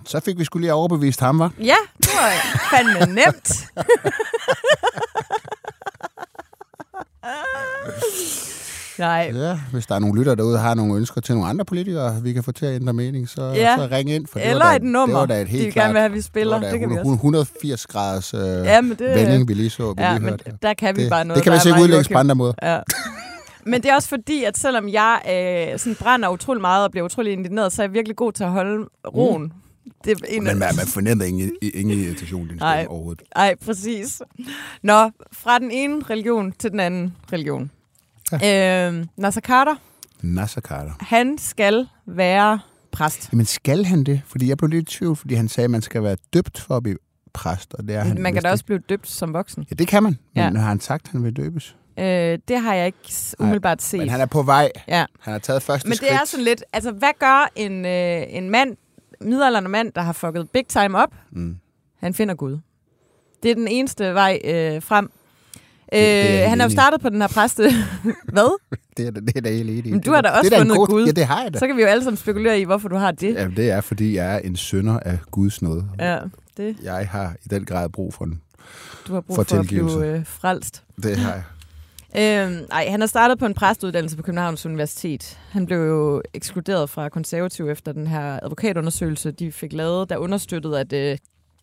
Så 0.04 0.20
fik 0.20 0.38
vi 0.38 0.44
skulle 0.44 0.62
lige 0.62 0.72
overbevist 0.74 1.20
ham, 1.20 1.38
var? 1.38 1.52
Ja, 1.58 1.74
det 1.98 2.10
var 2.14 2.30
fandme 2.70 3.14
nemt. 3.14 3.66
Nej. 8.98 9.32
Ja, 9.34 9.58
hvis 9.72 9.86
der 9.86 9.94
er 9.94 9.98
nogle 9.98 10.18
lytter 10.18 10.34
derude, 10.34 10.54
der 10.54 10.60
har 10.60 10.74
nogle 10.74 10.94
ønsker 10.94 11.20
til 11.20 11.34
nogle 11.34 11.50
andre 11.50 11.64
politikere, 11.64 12.22
vi 12.22 12.32
kan 12.32 12.44
få 12.44 12.52
til 12.52 12.66
at 12.66 12.74
ændre 12.74 12.92
mening, 12.92 13.28
så, 13.28 13.42
ja. 13.42 13.76
så 13.76 13.88
ring 13.90 14.10
ind. 14.10 14.26
For 14.26 14.38
det 14.38 14.50
Eller 14.50 14.64
da, 14.64 14.76
et 14.76 14.82
nummer, 14.82 15.06
det 15.06 15.14
var 15.14 15.26
da 15.26 15.40
et 15.42 15.48
helt 15.48 15.74
de 15.74 15.80
gerne 15.80 15.92
vil 15.92 16.00
have, 16.00 16.12
vi 16.12 16.20
spiller. 16.20 16.58
Det, 16.58 16.66
var 16.66 16.70
det 16.70 16.80
kan 16.80 16.90
100, 16.90 17.04
vi 17.04 17.10
også. 17.10 17.14
180 17.14 17.86
graders 17.86 18.34
øh, 18.34 18.40
ja, 18.40 18.80
men 18.80 18.90
det, 18.90 19.14
vending, 19.14 19.48
vi 19.48 19.54
lige 19.54 19.70
så. 19.70 19.92
Vi 19.92 20.02
ja, 20.02 20.12
lige 20.12 20.20
men 20.20 20.28
hørte. 20.30 20.44
der 20.62 20.74
kan 20.74 20.96
vi 20.96 21.02
det, 21.02 21.10
bare 21.10 21.24
noget. 21.24 21.36
Det 21.36 21.44
kan 21.44 21.52
vi 21.52 21.58
sikkert 21.58 21.82
udlægge 21.82 22.14
på 22.14 22.18
andre 22.18 22.34
måder. 22.34 22.52
Ja. 22.62 22.80
Men 23.66 23.82
det 23.82 23.90
er 23.90 23.94
også 23.94 24.08
fordi, 24.08 24.44
at 24.44 24.58
selvom 24.58 24.88
jeg 24.88 25.20
øh, 25.72 25.78
sådan 25.78 25.94
brænder 25.94 26.28
utrolig 26.28 26.60
meget 26.60 26.84
og 26.84 26.90
bliver 26.90 27.04
utrolig 27.04 27.32
indigneret, 27.32 27.72
så 27.72 27.82
er 27.82 27.86
jeg 27.86 27.92
virkelig 27.92 28.16
god 28.16 28.32
til 28.32 28.44
at 28.44 28.50
holde 28.50 28.86
roen. 29.14 29.42
Mm. 29.42 29.52
Det 30.04 30.10
er 30.10 30.16
en 30.28 30.44
Men 30.44 30.58
man, 30.58 30.76
man 30.76 30.86
fornemmer 30.86 31.24
ingen, 31.24 31.52
ingen 31.62 31.98
irritation 31.98 32.46
i 32.46 32.48
din 32.48 32.58
stemme 32.58 32.88
overhovedet. 32.88 33.22
Nej, 33.36 33.54
præcis. 33.54 34.22
Nå, 34.82 35.10
fra 35.32 35.58
den 35.58 35.70
ene 35.70 36.02
religion 36.10 36.52
til 36.52 36.70
den 36.70 36.80
anden 36.80 37.16
religion. 37.32 37.70
Ja. 38.32 38.88
Øh, 38.88 39.06
Nasser 39.16 39.40
Carter. 39.40 39.74
Nasser 40.22 40.60
Carter. 40.60 40.92
Han 41.00 41.38
skal 41.38 41.86
være 42.06 42.58
præst. 42.92 43.32
Men 43.32 43.46
skal 43.46 43.84
han 43.84 44.04
det? 44.04 44.22
Fordi 44.26 44.48
jeg 44.48 44.56
blev 44.58 44.68
lidt 44.68 44.92
i 44.92 44.96
tvivl, 44.98 45.16
fordi 45.16 45.34
han 45.34 45.48
sagde, 45.48 45.64
at 45.64 45.70
man 45.70 45.82
skal 45.82 46.02
være 46.02 46.16
døbt 46.34 46.60
for 46.60 46.76
at 46.76 46.82
blive 46.82 46.98
præst. 47.32 47.74
Og 47.74 47.88
det 47.88 47.96
er 47.96 48.00
han, 48.00 48.22
man 48.22 48.32
kan 48.32 48.42
da 48.42 48.50
også 48.50 48.64
blive 48.64 48.78
døbt 48.88 49.08
som 49.08 49.32
voksen. 49.32 49.66
Ja, 49.70 49.74
det 49.74 49.88
kan 49.88 50.02
man. 50.02 50.18
Men 50.34 50.54
ja. 50.54 50.60
har 50.60 50.68
han 50.68 50.80
sagt, 50.80 51.04
at 51.06 51.12
han 51.12 51.24
vil 51.24 51.36
døbes? 51.36 51.76
Øh, 51.98 52.38
det 52.48 52.60
har 52.60 52.74
jeg 52.74 52.86
ikke 52.86 52.98
umiddelbart 53.38 53.82
set. 53.82 54.00
Men 54.00 54.08
han 54.08 54.20
er 54.20 54.26
på 54.26 54.42
vej. 54.42 54.70
Ja. 54.88 55.04
Han 55.20 55.32
har 55.32 55.38
taget 55.38 55.62
første 55.62 55.88
Men 55.88 55.96
skridt. 55.96 56.10
det 56.10 56.20
er 56.20 56.24
sådan 56.24 56.44
lidt, 56.44 56.64
altså 56.72 56.92
hvad 56.92 57.12
gør 57.18 57.50
en, 57.56 57.86
øh, 57.86 58.22
en 58.28 58.50
mand, 58.50 58.76
midalderne 59.20 59.68
mand, 59.68 59.92
der 59.92 60.00
har 60.00 60.12
fucket 60.12 60.50
big 60.50 60.66
time 60.68 60.98
op? 60.98 61.14
Mm. 61.32 61.56
Han 62.00 62.14
finder 62.14 62.34
Gud. 62.34 62.58
Det 63.42 63.50
er 63.50 63.54
den 63.54 63.68
eneste 63.68 64.14
vej 64.14 64.40
øh, 64.44 64.82
frem. 64.82 65.10
Det, 65.84 65.92
det 65.92 66.42
er 66.44 66.48
han 66.48 66.60
er 66.60 66.64
jo 66.64 66.70
startet 66.70 67.00
på 67.00 67.08
den 67.08 67.20
her 67.20 67.28
præste... 67.28 67.62
Hvad? 68.32 68.58
det, 68.96 69.06
er, 69.06 69.10
det 69.10 69.36
er 69.36 69.40
da 69.40 69.50
helt 69.50 69.70
enig. 69.70 69.90
Men 69.90 70.00
du 70.00 70.12
har 70.12 70.20
da 70.20 70.28
også 70.28 70.50
det 70.50 70.58
fundet 70.58 70.76
god, 70.76 70.86
Gud. 70.86 71.06
Ja, 71.06 71.10
det 71.10 71.26
har 71.26 71.42
jeg 71.42 71.54
da. 71.54 71.58
Så 71.58 71.66
kan 71.66 71.76
vi 71.76 71.82
jo 71.82 71.88
alle 71.88 72.04
sammen 72.04 72.16
spekulere 72.16 72.60
i, 72.60 72.64
hvorfor 72.64 72.88
du 72.88 72.96
har 72.96 73.10
det. 73.10 73.34
Ja, 73.34 73.48
det 73.56 73.70
er, 73.70 73.80
fordi 73.80 74.16
jeg 74.16 74.34
er 74.34 74.38
en 74.38 74.56
sønder 74.56 74.98
af 75.00 75.18
Guds 75.30 75.62
nåde. 75.62 75.86
Ja, 75.98 76.18
det. 76.56 76.76
Jeg 76.82 77.08
har 77.08 77.34
i 77.44 77.48
den 77.48 77.64
grad 77.64 77.88
brug 77.88 78.14
for 78.14 78.24
en 78.24 78.40
Du 79.06 79.14
har 79.14 79.20
brug 79.20 79.36
for, 79.36 79.42
for 79.42 79.56
at 79.60 79.66
blive 79.66 80.06
øh, 80.06 80.26
frelst. 80.26 80.82
Det 81.02 81.16
har 81.16 81.32
jeg. 81.32 81.42
Øhm, 82.18 82.66
nej, 82.68 82.86
han 82.88 83.00
har 83.00 83.06
startet 83.06 83.38
på 83.38 83.46
en 83.46 83.54
præstuddannelse 83.54 84.16
på 84.16 84.22
Københavns 84.22 84.66
Universitet. 84.66 85.38
Han 85.50 85.66
blev 85.66 85.78
jo 85.78 86.22
ekskluderet 86.34 86.90
fra 86.90 87.08
konservativ 87.08 87.68
efter 87.68 87.92
den 87.92 88.06
her 88.06 88.40
advokatundersøgelse, 88.42 89.30
de 89.30 89.52
fik 89.52 89.72
lavet, 89.72 90.10
der 90.10 90.16
understøttede, 90.16 90.80
at 90.80 90.92
øh, 90.92 91.18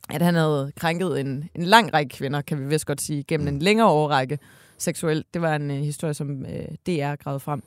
at 0.09 0.21
han 0.21 0.35
havde 0.35 0.71
krænket 0.75 1.19
en, 1.19 1.49
en 1.55 1.63
lang 1.63 1.93
række 1.93 2.15
kvinder, 2.15 2.41
kan 2.41 2.59
vi 2.59 2.65
vist 2.65 2.85
godt 2.85 3.01
sige, 3.01 3.23
gennem 3.23 3.47
en 3.47 3.59
længere 3.59 3.87
årrække 3.87 4.39
seksuelt. 4.77 5.33
Det 5.33 5.41
var 5.41 5.55
en 5.55 5.71
øh, 5.71 5.77
historie, 5.77 6.13
som 6.13 6.45
øh, 6.45 6.65
DR 6.87 7.15
gravede 7.15 7.39
frem. 7.39 7.63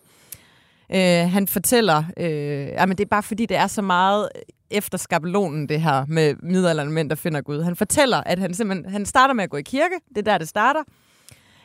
Øh, 0.95 1.31
han 1.33 1.49
fortæller, 1.49 2.05
øh, 2.17 2.67
jamen 2.67 2.99
det 2.99 3.05
er 3.05 3.09
bare 3.09 3.23
fordi, 3.23 3.47
det 3.47 3.57
er 3.57 3.67
så 3.67 3.83
meget 3.83 4.29
øh, 4.37 4.43
efter 4.71 4.99
skabelonen, 4.99 5.69
det 5.69 5.81
her 5.81 6.05
med 6.09 6.35
middelalderen 6.43 6.93
mænd, 6.93 7.11
der 7.11 7.17
finder 7.17 7.41
Gud. 7.41 7.63
Han 7.63 7.77
fortæller, 7.77 8.17
at 8.17 8.39
han 8.39 8.55
simpelthen 8.55 8.93
han 8.93 9.07
starter 9.07 9.35
med 9.35 9.45
at 9.45 9.51
gå 9.51 9.57
i 9.57 9.63
kirke. 9.63 9.95
Det 10.09 10.19
er 10.19 10.23
der, 10.23 10.39
det 10.39 10.49
starter. 10.49 10.81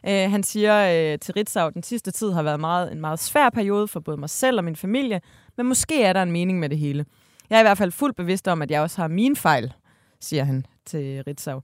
Øh, 0.07 0.31
han 0.31 0.43
siger 0.43 1.11
øh, 1.13 1.19
til 1.19 1.33
Ritzau, 1.33 1.67
at 1.67 1.73
den 1.73 1.83
sidste 1.83 2.11
tid 2.11 2.31
har 2.31 2.43
været 2.43 2.59
meget, 2.59 2.91
en 2.91 3.01
meget 3.01 3.19
svær 3.19 3.49
periode 3.49 3.87
for 3.87 3.99
både 3.99 4.17
mig 4.17 4.29
selv 4.29 4.57
og 4.57 4.63
min 4.63 4.75
familie, 4.75 5.21
men 5.57 5.65
måske 5.65 6.03
er 6.03 6.13
der 6.13 6.23
en 6.23 6.31
mening 6.31 6.59
med 6.59 6.69
det 6.69 6.77
hele. 6.77 7.05
Jeg 7.49 7.55
er 7.55 7.59
i 7.59 7.63
hvert 7.63 7.77
fald 7.77 7.91
fuldt 7.91 8.15
bevidst 8.15 8.47
om, 8.47 8.61
at 8.61 8.71
jeg 8.71 8.81
også 8.81 9.01
har 9.01 9.07
mine 9.07 9.35
fejl, 9.35 9.73
siger 10.19 10.43
han 10.43 10.65
til 10.85 11.23
Ritzau. 11.27 11.61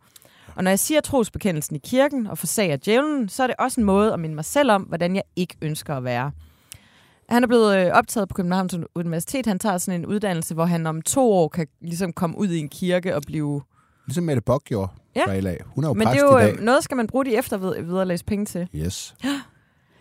Og 0.55 0.63
når 0.63 0.71
jeg 0.71 0.79
siger 0.79 1.01
trosbekendelsen 1.01 1.75
i 1.75 1.79
kirken 1.79 2.27
og 2.27 2.37
forsager 2.37 2.77
djævlen, 2.77 3.29
så 3.29 3.43
er 3.43 3.47
det 3.47 3.55
også 3.59 3.81
en 3.81 3.85
måde 3.85 4.13
at 4.13 4.19
minde 4.19 4.35
mig 4.35 4.45
selv 4.45 4.71
om, 4.71 4.81
hvordan 4.81 5.15
jeg 5.15 5.23
ikke 5.35 5.55
ønsker 5.61 5.95
at 5.95 6.03
være. 6.03 6.31
Han 7.29 7.43
er 7.43 7.47
blevet 7.47 7.77
øh, 7.77 7.91
optaget 7.93 8.29
på 8.29 8.33
Københavns 8.33 8.75
Universitet. 8.95 9.45
Han 9.45 9.59
tager 9.59 9.77
sådan 9.77 9.99
en 9.99 10.05
uddannelse, 10.05 10.53
hvor 10.53 10.65
han 10.65 10.87
om 10.87 11.01
to 11.01 11.33
år 11.33 11.47
kan 11.47 11.67
ligesom 11.81 12.13
komme 12.13 12.37
ud 12.37 12.47
i 12.47 12.59
en 12.59 12.69
kirke 12.69 13.15
og 13.15 13.21
blive... 13.27 13.61
Ligesom 14.07 14.23
Mette 14.23 14.41
Bock 14.41 14.63
gjorde 14.63 14.91
Ja. 15.15 15.25
fra 15.25 15.39
LA. 15.39 15.55
Hun 15.65 15.83
er 15.83 15.87
jo 15.87 15.93
Men 15.93 16.07
det 16.07 16.15
er 16.15 16.21
jo 16.31 16.37
i 16.37 16.41
dag. 16.41 16.53
øh, 16.53 16.59
noget, 16.59 16.83
skal 16.83 16.97
man 16.97 17.07
bruge 17.07 17.25
de 17.25 17.35
eftervederlæs 17.37 18.23
penge 18.23 18.45
til. 18.45 18.67
Yes. 18.75 19.15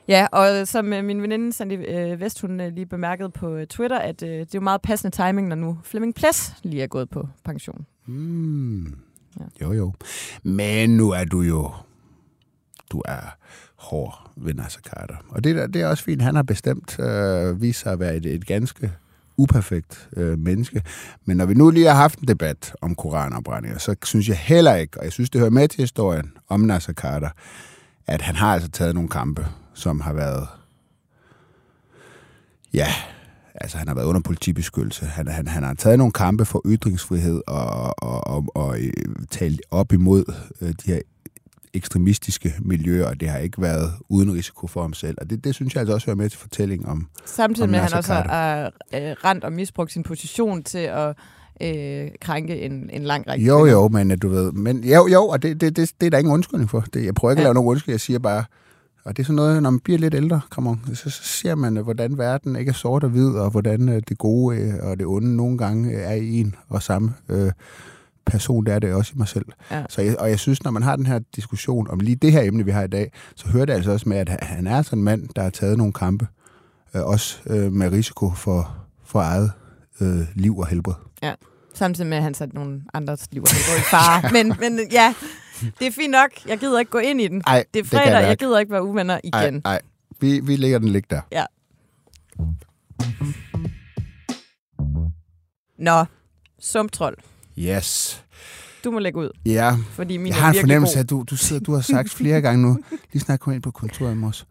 Ja, 0.09 0.27
og 0.33 0.69
som 0.69 0.93
øh, 0.93 1.05
min 1.05 1.23
veninde 1.23 1.53
Sandy 1.53 1.89
øh, 1.89 2.21
Vest, 2.21 2.41
hun 2.41 2.57
lige 2.59 2.87
bemærkede 2.87 3.31
på 3.31 3.59
Twitter, 3.69 3.99
at 3.99 4.21
det 4.21 4.41
er 4.41 4.47
jo 4.55 4.61
meget 4.61 4.83
passende 4.83 5.17
timing, 5.17 5.49
når 5.49 5.57
nu 5.57 5.79
Flemming 5.85 6.15
Ples 6.15 6.53
lige 6.63 6.83
er 6.83 6.87
gået 6.87 7.11
på 7.11 7.29
pension. 7.45 7.87
Mm. 8.07 8.85
Ja. 8.87 9.45
Jo, 9.63 9.73
jo. 9.73 9.93
Men 10.43 10.91
nu 10.97 11.11
er 11.11 11.25
du 11.25 11.41
jo... 11.41 11.71
Du 12.93 13.03
er 13.05 13.37
hård 13.77 14.31
ved 14.37 14.55
Nasser 14.55 14.81
Carter. 14.81 15.17
Og 15.29 15.45
det, 15.45 15.57
der, 15.57 15.67
det 15.67 15.83
er 15.83 15.87
også 15.87 16.05
fint. 16.05 16.23
Han 16.23 16.35
har 16.35 16.43
bestemt 16.43 16.99
øh, 17.01 17.63
vist 17.63 17.81
sig 17.81 17.93
at 17.93 18.01
være 18.01 18.17
et, 18.17 18.27
et 18.27 18.47
ganske 18.47 18.93
uperfekt 19.41 20.09
øh, 20.17 20.39
menneske. 20.39 20.83
Men 21.25 21.37
når 21.37 21.47
vi 21.47 21.55
nu 21.55 21.71
lige 21.71 21.87
har 21.87 21.95
haft 21.95 22.19
en 22.19 22.29
debat 22.29 22.73
om 22.81 22.95
koranopbrændinger, 22.95 23.79
så 23.79 23.97
synes 24.05 24.29
jeg 24.29 24.37
heller 24.37 24.75
ikke, 24.75 24.99
og 24.99 25.05
jeg 25.05 25.13
synes, 25.13 25.31
det 25.31 25.39
hører 25.39 25.51
med 25.51 25.69
til 25.69 25.81
historien 25.81 26.33
om 26.49 26.61
Nasser 26.61 26.93
Carter, 26.93 27.31
at 28.07 28.23
han 28.23 28.37
har 28.37 28.55
altså 28.55 28.71
taget 28.71 28.95
nogle 28.95 29.09
kampe, 29.09 29.47
som 29.75 30.01
har 30.01 30.13
været... 30.13 30.49
Ja, 32.73 32.89
altså 33.55 33.79
han 33.79 33.89
har 33.89 33.95
været 33.95 34.07
under 34.07 34.21
politibeskyttelse. 34.21 35.07
Han, 35.07 35.29
han, 35.29 35.49
han 35.49 35.63
har 35.63 35.75
taget 35.75 35.99
nogle 35.99 36.13
kampe 36.13 36.45
for 36.45 36.63
ytringsfrihed 36.67 37.43
og, 37.47 37.95
og, 38.03 38.27
og, 38.27 38.45
og 38.55 38.81
øh, 38.81 38.93
talt 39.31 39.63
op 39.71 39.93
imod 39.93 40.25
øh, 40.61 40.69
de 40.69 40.93
her 40.93 41.01
ekstremistiske 41.75 42.55
miljøer, 42.61 43.07
og 43.07 43.21
det 43.21 43.29
har 43.29 43.39
ikke 43.39 43.63
været 43.63 43.93
uden 44.09 44.35
risiko 44.35 44.67
for 44.67 44.83
ham 44.83 44.93
selv. 44.93 45.17
Og 45.21 45.31
det, 45.31 45.45
det 45.45 45.55
synes 45.55 45.75
jeg 45.75 45.81
altså 45.81 45.95
også 45.95 46.07
hører 46.07 46.17
med 46.17 46.31
til 46.31 46.39
fortællingen 46.39 46.89
om... 46.89 47.07
Samtidig 47.27 47.65
Om 47.65 47.71
med, 47.71 47.79
at 47.79 47.85
han 47.85 47.99
også 47.99 48.15
har 48.15 48.65
øh, 48.95 49.01
rent 49.01 49.45
og 49.45 49.53
misbrugt 49.53 49.93
sin 49.93 50.03
position 50.03 50.63
til 50.63 50.79
at 50.79 51.17
øh, 51.63 52.11
krænke 52.21 52.61
en, 52.61 52.91
en 52.93 53.03
lang 53.03 53.29
række 53.29 53.47
Jo, 53.47 53.67
jo, 53.67 53.89
men 53.89 54.11
at 54.11 54.23
du 54.23 54.29
ved... 54.29 54.53
Men, 54.53 54.85
jo, 54.85 55.07
jo, 55.07 55.29
og 55.29 55.43
det, 55.43 55.61
det, 55.61 55.77
det, 55.77 55.93
det 56.01 56.07
er 56.07 56.11
der 56.11 56.19
ingen 56.19 56.35
undskyldning 56.35 56.71
for. 56.71 56.85
Det, 56.95 57.05
jeg 57.05 57.15
prøver 57.15 57.33
ikke 57.33 57.43
ja. 57.43 57.45
At 57.45 57.47
lave 57.47 57.55
nogen 57.55 57.69
undskyldning. 57.69 57.93
Jeg 57.93 58.01
siger 58.01 58.19
bare... 58.19 58.45
Og 59.05 59.17
det 59.17 59.23
er 59.23 59.25
sådan 59.25 59.37
noget, 59.37 59.63
når 59.63 59.71
man 59.71 59.81
bliver 59.81 59.99
lidt 59.99 60.15
ældre, 60.15 60.41
on, 60.57 60.81
så, 60.95 61.11
så 61.11 61.23
ser 61.23 61.55
man, 61.55 61.77
øh, 61.77 61.83
hvordan 61.83 62.19
verden 62.19 62.57
ikke 62.57 62.69
er 62.69 62.75
sort 62.75 63.05
og 63.05 63.11
hvid, 63.11 63.29
og 63.29 63.51
hvordan 63.51 63.89
øh, 63.89 64.03
det 64.09 64.19
gode 64.19 64.57
øh, 64.57 64.75
og 64.83 64.99
det 64.99 65.07
onde 65.07 65.37
nogle 65.37 65.59
gange 65.59 65.91
øh, 65.91 66.03
er 66.03 66.15
i 66.15 66.41
en 66.41 66.55
og 66.69 66.83
samme 66.83 67.15
øh, 67.29 67.53
person. 68.31 68.67
Det 68.67 68.75
er 68.75 68.79
det 68.79 68.93
også 68.95 69.13
i 69.15 69.19
mig 69.19 69.29
selv. 69.29 69.45
Ja. 69.71 69.85
Så 69.89 70.03
jeg, 70.03 70.17
og 70.19 70.31
jeg 70.31 70.39
synes, 70.39 70.65
når 70.65 70.71
man 70.71 70.83
har 70.83 70.97
den 70.97 71.07
her 71.07 71.21
diskussion 71.37 71.91
om 71.91 72.01
lige 72.01 72.17
det 72.17 72.33
her 72.33 72.43
emne, 72.43 72.65
vi 72.65 72.71
har 72.71 72.83
i 72.83 72.87
dag, 72.89 73.13
så 73.37 73.49
hører 73.49 73.65
det 73.65 73.73
altså 73.73 73.91
også 73.93 74.09
med, 74.09 74.17
at 74.17 74.29
han- 74.43 74.67
er 74.67 74.83
sådan 74.83 74.99
en 74.99 75.05
mand, 75.05 75.29
der 75.37 75.43
har 75.43 75.51
taget 75.51 75.79
nogle 75.79 75.93
kampe, 75.93 76.27
øh, 76.95 77.03
også 77.07 77.39
øh, 77.47 77.73
med 77.73 77.93
risiko 77.93 78.31
for, 78.31 78.77
for 79.05 79.21
eget 79.21 79.53
øh, 80.01 80.19
liv 80.35 80.59
og 80.59 80.67
helbred. 80.67 80.95
Samtidig 81.75 82.09
med, 82.11 82.17
at 82.17 82.23
han 82.23 82.35
satte 82.35 82.55
nogle 82.55 82.83
andres 82.95 83.29
liv 83.33 83.43
og 83.43 83.49
helbred 83.51 83.79
i 83.79 83.83
fare. 83.91 84.23
men, 84.45 84.55
men 84.61 84.81
ja, 84.93 85.15
det 85.79 85.87
er 85.87 85.91
fint 85.93 86.11
nok. 86.11 86.31
Jeg 86.47 86.59
gider 86.59 86.79
ikke 86.79 86.91
gå 86.91 86.99
ind 86.99 87.21
i 87.21 87.29
den. 87.29 87.43
Ej, 87.47 87.65
Det 87.75 87.81
er 87.81 87.85
fredag, 87.85 88.07
jeg 88.07 88.13
jeg 88.21 88.23
mærke. 88.29 88.45
gider 88.45 88.59
ikke 88.59 88.73
være 88.73 88.85
uvenner 88.85 89.21
igen. 89.25 89.61
Nej. 89.65 89.81
Vi, 90.21 90.41
vi 90.41 90.57
lægger 90.57 90.79
den 90.79 90.89
ligge 90.89 91.07
der. 91.11 91.21
Nå, 95.79 96.05
sumtrold. 96.59 97.17
Yes. 97.61 98.25
Du 98.85 98.91
må 98.91 98.99
lægge 98.99 99.19
ud, 99.19 99.31
Ja, 99.47 99.77
fordi 99.93 100.17
min 100.17 100.27
jeg 100.27 100.37
har 100.37 100.53
en 100.53 100.61
fornemmelse 100.61 100.97
af, 100.99 101.03
at 101.03 101.11
du, 101.11 101.25
du, 101.31 101.37
sidder, 101.37 101.63
du 101.63 101.75
har 101.75 101.81
sagt 101.81 102.11
flere 102.11 102.41
gange 102.41 102.63
nu, 102.63 102.79
lige 103.13 103.23
snart 103.23 103.41
kom 103.41 103.53
ind 103.53 103.63
på 103.63 103.71
kontoret 103.71 104.13
i 104.13 104.15
morges. 104.15 104.47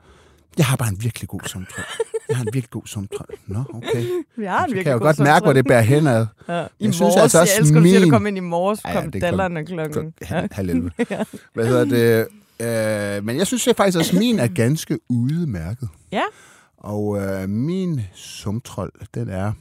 Jeg 0.57 0.65
har 0.65 0.75
bare 0.77 0.89
en 0.89 0.97
virkelig 1.03 1.29
god 1.29 1.39
sumtrol. 1.45 1.85
Jeg 2.29 2.37
har 2.37 2.43
en 2.43 2.49
virkelig 2.53 2.69
god 2.69 2.81
sumtrol. 2.85 3.27
Nå, 3.47 3.63
okay. 3.73 4.05
Vi 4.37 4.45
har 4.45 4.65
en 4.65 4.67
virkelig 4.67 4.83
kan 4.83 4.89
jeg 4.89 4.93
jo 4.93 4.97
god 4.97 5.05
godt 5.05 5.19
mærke, 5.19 5.43
hvor 5.43 5.53
det 5.53 5.65
bærer 5.65 5.81
henad. 5.81 6.25
Ja. 6.47 6.53
I 6.53 6.55
Jeg 6.57 6.69
jeg 6.81 6.93
synes 6.93 6.99
morges, 6.99 7.15
altså 7.21 7.39
også 7.41 7.53
jeg 7.53 7.59
elsker, 7.61 7.81
siger, 7.83 7.95
at 7.95 8.01
du 8.01 8.05
min- 8.05 8.11
kom 8.11 8.27
ind 8.27 8.37
i 8.37 8.39
morges, 8.39 8.79
Ja, 8.85 8.93
kom 8.93 9.03
ja, 9.13 9.19
ja, 9.19 9.25
dallerne 9.25 9.65
klokken. 9.65 10.13
Ja. 10.31 10.47
Halv 10.51 10.69
11. 10.69 10.91
Hvad 11.53 11.67
hedder 11.67 11.85
det? 11.85 12.27
Øh, 13.17 13.23
men 13.25 13.37
jeg 13.37 13.47
synes 13.47 13.67
jeg 13.67 13.75
faktisk 13.75 13.97
også, 13.97 14.11
at 14.15 14.19
min 14.19 14.39
er 14.39 14.47
ganske 14.47 14.99
udmærket. 15.09 15.89
Ja. 16.11 16.21
Og 16.77 17.21
øh, 17.21 17.49
min 17.49 18.01
sumtrol, 18.13 18.91
den 19.13 19.29
er 19.29 19.51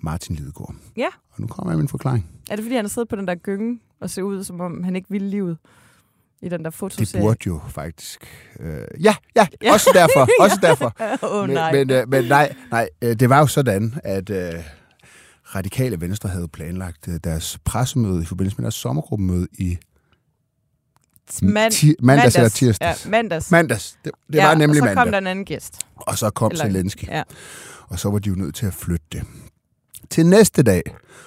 Martin 0.00 0.36
Lidegaard. 0.36 0.74
Ja. 0.96 1.08
Og 1.30 1.40
nu 1.40 1.46
kommer 1.46 1.72
jeg 1.72 1.76
med 1.78 1.82
en 1.84 1.88
forklaring. 1.88 2.26
Er 2.50 2.56
det, 2.56 2.64
fordi 2.64 2.74
han 2.76 2.84
har 2.84 2.88
siddet 2.88 3.08
på 3.08 3.16
den 3.16 3.26
der 3.28 3.34
gynge 3.34 3.80
og 4.00 4.10
ser 4.10 4.22
ud, 4.22 4.44
som 4.44 4.60
om 4.60 4.82
han 4.84 4.96
ikke 4.96 5.08
ville 5.10 5.28
livet 5.30 5.58
i 6.42 6.48
den 6.48 6.64
der 6.64 6.70
Det 6.70 6.74
fotoserie? 6.74 7.22
burde 7.24 7.38
jo 7.46 7.60
faktisk... 7.68 8.24
Øh, 8.60 8.82
ja, 9.00 9.14
ja, 9.36 9.46
Ja. 9.62 9.72
også 9.72 9.90
derfor. 9.94 10.28
Også 10.44 10.58
derfor. 10.62 10.94
Oh, 11.22 11.46
men, 11.46 11.54
nej. 11.54 11.72
Men, 11.72 11.90
øh, 11.90 12.08
men 12.08 12.24
nej, 12.24 12.54
nej 12.70 12.88
øh, 13.02 13.16
det 13.20 13.28
var 13.28 13.38
jo 13.38 13.46
sådan, 13.46 13.94
at 14.04 14.30
øh, 14.30 14.52
Radikale 15.54 16.00
Venstre 16.00 16.28
havde 16.28 16.48
planlagt 16.48 17.08
øh, 17.08 17.14
deres 17.24 17.58
pressemøde 17.64 18.22
i 18.22 18.26
forbindelse 18.26 18.56
med 18.58 18.62
deres 18.62 18.74
sommergruppemøde 18.74 19.48
i 19.58 19.78
Man- 21.42 21.70
ti- 21.72 21.94
mandags 22.02 22.36
eller 22.36 22.48
tirsdags. 22.48 23.04
Ja, 23.04 23.10
mandags. 23.10 23.50
Mandags. 23.50 23.98
Det, 24.04 24.12
det 24.26 24.34
ja, 24.34 24.46
var 24.46 24.54
nemlig 24.54 24.70
og 24.70 24.76
så 24.76 24.84
mandag. 24.84 25.04
kom 25.04 25.10
der 25.12 25.18
en 25.18 25.26
anden 25.26 25.44
gæst. 25.44 25.78
Og 25.96 26.18
så 26.18 26.30
kom 26.30 26.50
Eller- 26.52 26.64
Zelensky. 26.64 27.04
Ja. 27.08 27.22
Og 27.88 27.98
så 27.98 28.10
var 28.10 28.18
de 28.18 28.28
jo 28.28 28.34
nødt 28.34 28.54
til 28.54 28.66
at 28.66 28.74
flytte 28.74 29.06
det. 29.12 29.22
Til 30.10 30.26
næste 30.26 30.62
dag. 30.62 30.82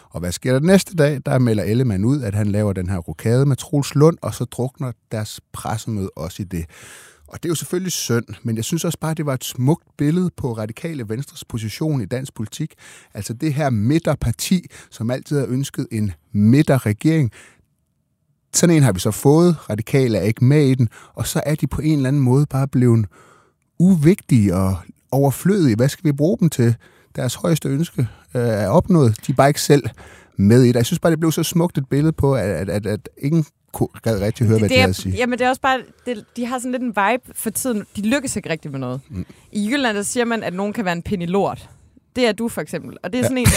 Og 0.10 0.20
hvad 0.20 0.32
sker 0.32 0.54
der 0.54 0.60
næste 0.60 0.96
dag? 0.96 1.22
Der 1.26 1.40
melder 1.40 1.64
Ellemann 1.64 2.06
ud, 2.06 2.22
at 2.22 2.36
han 2.36 2.48
laver 2.48 2.74
den 2.74 2.90
her 2.90 2.98
rokade 2.98 3.46
med 3.46 3.56
Troels 3.56 3.96
Lund, 3.96 4.18
og 4.22 4.34
så 4.34 4.46
drukner 4.46 4.92
deres 5.12 5.42
pressemøde 5.54 6.10
også 6.16 6.42
i 6.42 6.46
det. 6.46 6.66
Og 7.28 7.44
det 7.44 7.50
er 7.50 7.52
jo 7.52 7.56
selvfølgelig 7.56 7.92
synd, 7.92 8.26
men 8.44 8.56
jeg 8.56 8.64
synes 8.64 8.86
også 8.86 9.00
bare, 9.00 9.12
at 9.12 9.18
det 9.18 9.26
var 9.26 9.34
et 9.34 9.44
smukt 9.44 9.84
billede 9.98 10.30
på 10.38 10.54
radikale 10.54 11.10
venstres 11.10 11.46
position 11.46 12.02
i 12.02 12.06
dansk 12.06 12.34
politik. 12.34 12.74
Altså 13.14 13.34
det 13.34 13.54
her 13.54 13.70
midterparti, 13.70 14.66
som 14.92 15.12
altid 15.12 15.40
har 15.40 15.48
ønsket 15.50 15.88
en 15.92 16.12
midterregering. 16.32 17.32
Sådan 18.54 18.76
en 18.76 18.84
har 18.84 18.92
vi 18.92 19.00
så 19.00 19.12
fået. 19.12 19.70
Radikale 19.70 20.18
er 20.18 20.22
ikke 20.22 20.46
med 20.46 20.66
i 20.66 20.76
den. 20.76 20.90
Og 21.14 21.28
så 21.28 21.42
er 21.46 21.56
de 21.56 21.68
på 21.68 21.82
en 21.82 21.98
eller 21.98 22.08
anden 22.08 22.22
måde 22.22 22.46
bare 22.46 22.68
blevet 22.68 23.06
uvigtige 23.80 24.56
og 24.56 24.78
overflødige. 25.12 25.76
Hvad 25.76 25.90
skal 25.90 26.06
vi 26.06 26.12
bruge 26.12 26.38
dem 26.40 26.50
til? 26.50 26.76
Deres 27.16 27.36
højeste 27.36 27.70
ønske 27.70 28.08
øh, 28.36 28.42
er 28.42 28.68
opnået. 28.68 29.28
De 29.28 29.32
er 29.32 29.36
bare 29.36 29.48
ikke 29.48 29.62
selv 29.62 29.84
med 30.38 30.64
i 30.64 30.68
det. 30.68 30.76
Jeg 30.76 30.86
synes 30.86 31.00
bare, 31.00 31.12
det 31.12 31.20
blev 31.20 31.32
så 31.32 31.44
smukt 31.44 31.78
et 31.78 31.90
billede 31.90 32.14
på, 32.14 32.36
at, 32.36 32.50
at, 32.50 32.70
at, 32.70 32.86
at 32.86 33.10
ingen 33.18 33.46
kunne 33.74 33.88
gad 34.04 34.22
rigtig 34.22 34.48
høre, 34.48 34.60
hvad 34.60 34.70
de 34.70 34.74
det 34.74 34.82
havde 34.82 34.88
er, 34.88 34.90
at 34.90 34.96
sige. 34.96 35.16
Jamen, 35.16 35.40
det 35.40 35.46
er 35.46 35.50
også 35.50 35.62
bare, 35.62 35.80
det, 36.06 36.26
de 36.38 36.46
har 36.46 36.60
sådan 36.60 36.72
lidt 36.72 36.84
en 36.84 36.88
vibe 36.88 37.34
for 37.36 37.50
tiden. 37.50 37.86
De 37.96 38.10
lykkes 38.10 38.36
ikke 38.36 38.50
rigtig 38.50 38.72
med 38.72 38.80
noget. 38.80 39.02
Mm. 39.10 39.26
I 39.52 39.70
Jylland, 39.72 39.98
der 39.98 40.04
siger 40.04 40.26
man, 40.26 40.44
at 40.44 40.54
nogen 40.54 40.74
kan 40.74 40.86
være 40.86 40.94
en 40.94 41.02
pind 41.02 41.24
i 41.24 41.26
lort. 41.26 41.70
Det 42.16 42.28
er 42.28 42.32
du 42.32 42.50
for 42.50 42.62
eksempel. 42.62 42.98
Og 43.04 43.14
det 43.14 43.20
er 43.20 43.24
sådan 43.24 43.38
en, 43.38 43.46
der, 43.46 43.52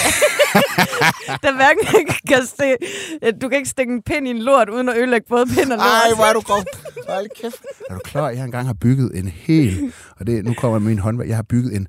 der 1.42 1.55
hverken 1.57 2.07
kan 2.29 2.47
stikke, 2.47 2.77
du 3.40 3.49
kan 3.49 3.59
ikke 3.59 3.69
stikke 3.69 3.92
en 3.92 4.03
pind 4.03 4.27
i 4.27 4.31
en 4.31 4.38
lort, 4.38 4.69
uden 4.69 4.88
at 4.88 4.97
ødelægge 4.97 5.27
både 5.29 5.47
pind 5.47 5.73
og 5.73 5.79
lort. 5.79 5.81
Ej, 5.81 6.14
hvor 6.14 6.25
er 6.25 6.33
du 6.33 6.40
grov. 6.40 6.64
Hold 7.09 7.42
kæft. 7.42 7.62
Er 7.90 7.95
du 7.95 8.01
klar? 8.05 8.31
Jeg 8.31 8.45
engang 8.45 8.66
har 8.66 8.75
bygget 8.75 9.19
en 9.19 9.29
hel, 9.29 9.92
og 10.21 10.27
det, 10.27 10.45
nu 10.45 10.55
kommer 10.55 10.79
min 10.79 10.99
håndværk, 10.99 11.29
jeg 11.29 11.37
har 11.37 11.42
bygget 11.42 11.77
en, 11.77 11.87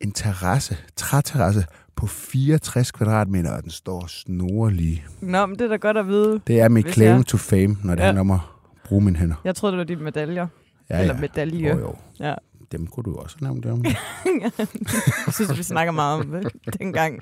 en 0.00 0.12
terrasse, 0.12 0.76
træterrasse 0.96 1.64
på 1.96 2.06
64 2.06 2.90
kvadratmeter, 2.90 3.52
og 3.56 3.62
den 3.62 3.70
står 3.70 4.06
snorlige. 4.06 5.04
Nå, 5.20 5.46
men 5.46 5.58
det 5.58 5.64
er 5.64 5.68
da 5.68 5.76
godt 5.76 5.96
at 5.96 6.06
vide. 6.08 6.40
Det 6.46 6.60
er 6.60 6.68
mit 6.68 6.94
claim 6.94 7.16
jeg- 7.16 7.26
to 7.26 7.36
fame, 7.36 7.76
når 7.84 7.94
det 7.94 8.00
Ja. 8.02 8.06
handler 8.06 8.20
om 8.20 8.30
at 8.30 8.38
bruge 8.84 9.04
mine 9.04 9.16
hænder. 9.18 9.36
Jeg 9.44 9.56
troede, 9.56 9.72
det 9.72 9.78
var 9.78 9.84
de 9.84 9.96
medaljer. 9.96 10.46
Ja, 10.90 11.00
Eller 11.00 11.14
ja. 11.14 11.20
medalje. 11.20 11.68
Jo, 11.68 11.78
jo. 11.78 11.94
Ja. 12.20 12.34
Dem 12.72 12.86
kunne 12.86 13.04
du 13.04 13.16
også 13.16 13.36
nævne 13.40 13.60
det 13.62 13.70
om. 13.72 13.84
Jeg 13.84 14.50
synes, 15.34 15.58
vi 15.58 15.62
snakker 15.62 15.92
meget 15.92 16.20
om 16.20 16.26
det, 16.30 16.52
dengang, 16.78 17.20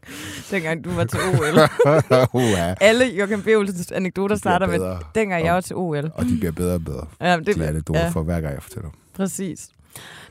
dengang 0.51 0.85
du 0.85 0.91
var 0.91 1.05
til 1.05 1.19
OL. 1.21 1.59
Uha. 2.43 2.75
Alle 2.81 3.05
Joachim 3.05 3.43
B. 3.43 3.47
Olsens 3.47 3.93
anekdoter 3.93 4.27
bliver 4.29 4.39
starter 4.39 4.67
med, 4.67 4.97
dengang 5.15 5.45
jeg 5.45 5.55
var 5.55 5.61
til 5.61 5.77
OL. 5.77 6.11
Og 6.15 6.25
de 6.25 6.37
bliver 6.39 6.53
bedre 6.53 6.75
og 6.75 6.85
bedre. 6.85 7.07
Ja, 7.21 7.37
Det 7.37 7.49
er 7.59 7.73
det, 7.73 7.83
ja, 7.95 8.09
for 8.09 8.23
hver 8.23 8.41
gang, 8.41 8.55
jeg 8.55 8.63
fortæller. 8.63 8.91
præcis. 9.17 9.69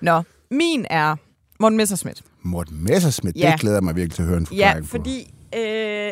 Nå, 0.02 0.22
min 0.52 0.86
er 0.90 1.16
Morten 1.60 1.78
Messerschmidt. 1.78 2.22
Morten 2.42 2.84
Messerschmidt, 2.84 3.38
Ja. 3.38 3.52
det 3.52 3.60
glæder 3.60 3.76
jeg 3.76 3.84
mig 3.84 3.96
virkelig 3.96 4.16
til 4.16 4.22
at 4.22 4.28
høre 4.28 4.38
en 4.38 4.48
Ja, 4.52 4.68
forklaring 4.68 4.86
på. 4.86 4.90
fordi 4.90 5.34
øh, 5.58 6.12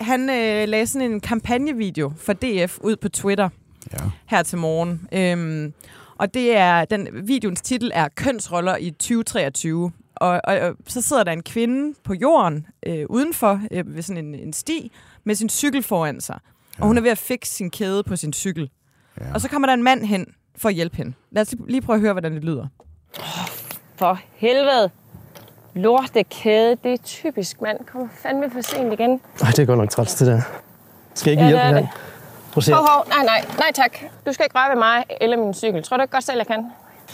han 0.00 0.20
øh, 0.30 0.68
lagde 0.68 0.86
sådan 0.86 1.12
en 1.12 1.20
kampagnevideo 1.20 2.12
for 2.16 2.32
DF 2.32 2.78
ud 2.80 2.96
på 2.96 3.08
Twitter 3.08 3.48
Ja. 3.92 3.98
her 4.26 4.42
til 4.42 4.58
morgen. 4.58 5.08
Øhm, 5.12 5.72
og 6.18 6.34
det 6.34 6.56
er, 6.56 6.84
den 6.84 7.08
videoens 7.28 7.60
titel 7.62 7.90
er 7.94 8.08
Kønsroller 8.14 8.76
i 8.76 8.90
2023. 8.90 9.92
Og, 10.14 10.40
og, 10.44 10.58
og 10.60 10.76
så 10.86 11.00
sidder 11.00 11.24
der 11.24 11.32
en 11.32 11.42
kvinde 11.42 11.98
på 12.04 12.14
jorden 12.14 12.66
øh, 12.86 13.06
udenfor 13.08 13.60
øh, 13.70 13.94
ved 13.94 14.02
sådan 14.02 14.24
en, 14.24 14.34
en 14.34 14.52
sti 14.52 14.92
med 15.24 15.34
sin 15.34 15.48
cykel 15.48 15.82
foran 15.82 16.20
sig. 16.20 16.38
Og 16.78 16.86
hun 16.86 16.98
er 16.98 17.02
ved 17.02 17.10
at 17.10 17.18
fikse 17.18 17.52
sin 17.52 17.70
kæde 17.70 18.02
på 18.02 18.16
sin 18.16 18.32
cykel. 18.32 18.70
Ja. 19.20 19.34
Og 19.34 19.40
så 19.40 19.48
kommer 19.48 19.66
der 19.66 19.74
en 19.74 19.82
mand 19.82 20.04
hen 20.04 20.26
for 20.56 20.68
at 20.68 20.74
hjælpe 20.74 20.96
hende. 20.96 21.12
Lad 21.30 21.42
os 21.42 21.52
lige- 21.52 21.66
lige 21.70 21.80
prøve 21.80 21.94
at 21.94 22.00
høre, 22.00 22.12
hvordan 22.12 22.32
det 22.34 22.44
lyder. 22.44 22.66
For 23.96 24.20
helvede. 24.34 24.90
Lortekæde, 25.74 26.76
det 26.84 26.92
er 26.92 26.96
typisk, 27.04 27.60
mand. 27.60 27.78
Kommer 27.92 28.08
fandme 28.22 28.50
for 28.50 28.60
sent 28.60 28.92
igen. 28.92 29.10
Nej, 29.40 29.50
det 29.50 29.58
er 29.58 29.64
godt 29.66 29.78
nok 29.78 29.90
træls, 29.90 30.14
det 30.14 30.26
der. 30.26 30.40
Skal 31.14 31.30
jeg 31.30 31.32
ikke 31.32 31.56
Ja, 31.56 31.62
hjælpe 31.64 31.76
det 31.76 31.82
dig? 31.84 31.92
Prøv 32.52 32.58
at 32.60 32.64
se. 32.64 32.72
Hov, 32.72 32.86
hov, 32.88 33.04
nej, 33.08 33.24
nej, 33.24 33.44
nej 33.58 33.72
tak. 33.74 33.92
Du 34.26 34.32
skal 34.32 34.44
ikke 34.44 34.58
røre 34.58 34.70
ved 34.70 34.78
mig 34.78 35.04
eller 35.20 35.36
min 35.36 35.54
cykel. 35.54 35.82
Tror 35.82 35.96
du 35.96 36.02
ikke 36.02 36.12
godt 36.12 36.24
selv, 36.24 36.38
jeg 36.38 36.46
kan? 36.46 36.66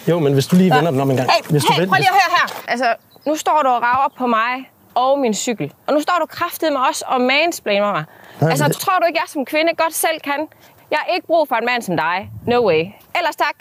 Jo, 0.08 0.18
men 0.18 0.32
hvis 0.32 0.46
du 0.46 0.56
lige 0.56 0.74
vender 0.74 0.90
den 0.90 1.00
om 1.00 1.10
en 1.10 1.16
gang. 1.16 1.28
Hey, 1.30 1.50
Hvis 1.50 1.62
du 1.64 1.72
hey, 1.72 1.80
vender- 1.80 1.94
prøv 1.94 1.98
lige 1.98 2.08
at 2.08 2.14
høre 2.14 2.30
her. 2.38 2.70
Altså, 2.70 2.94
nu 3.26 3.36
står 3.36 3.60
du 3.62 3.68
og 3.68 3.82
rager 3.82 4.08
på 4.18 4.26
mig 4.26 4.70
og 4.94 5.18
min 5.18 5.34
cykel. 5.34 5.72
Og 5.86 5.94
nu 5.94 6.00
står 6.00 6.16
du 6.20 6.26
kraftet 6.26 6.72
med 6.72 6.80
os 6.90 7.02
og 7.06 7.20
mansplaner 7.20 7.92
mig. 7.92 8.04
Nej, 8.40 8.50
altså, 8.50 8.64
men- 8.64 8.72
tror 8.72 8.98
du 9.00 9.06
ikke, 9.06 9.18
jeg 9.22 9.28
som 9.28 9.44
kvinde 9.44 9.72
godt 9.76 9.94
selv 9.94 10.20
kan? 10.20 10.46
Jeg 10.90 10.98
har 10.98 11.14
ikke 11.14 11.26
brug 11.26 11.48
for 11.48 11.56
en 11.56 11.66
mand 11.66 11.82
som 11.82 11.96
dig. 11.96 12.30
No 12.46 12.66
way. 12.68 12.82
Ellers 13.18 13.36
tak. 13.36 13.54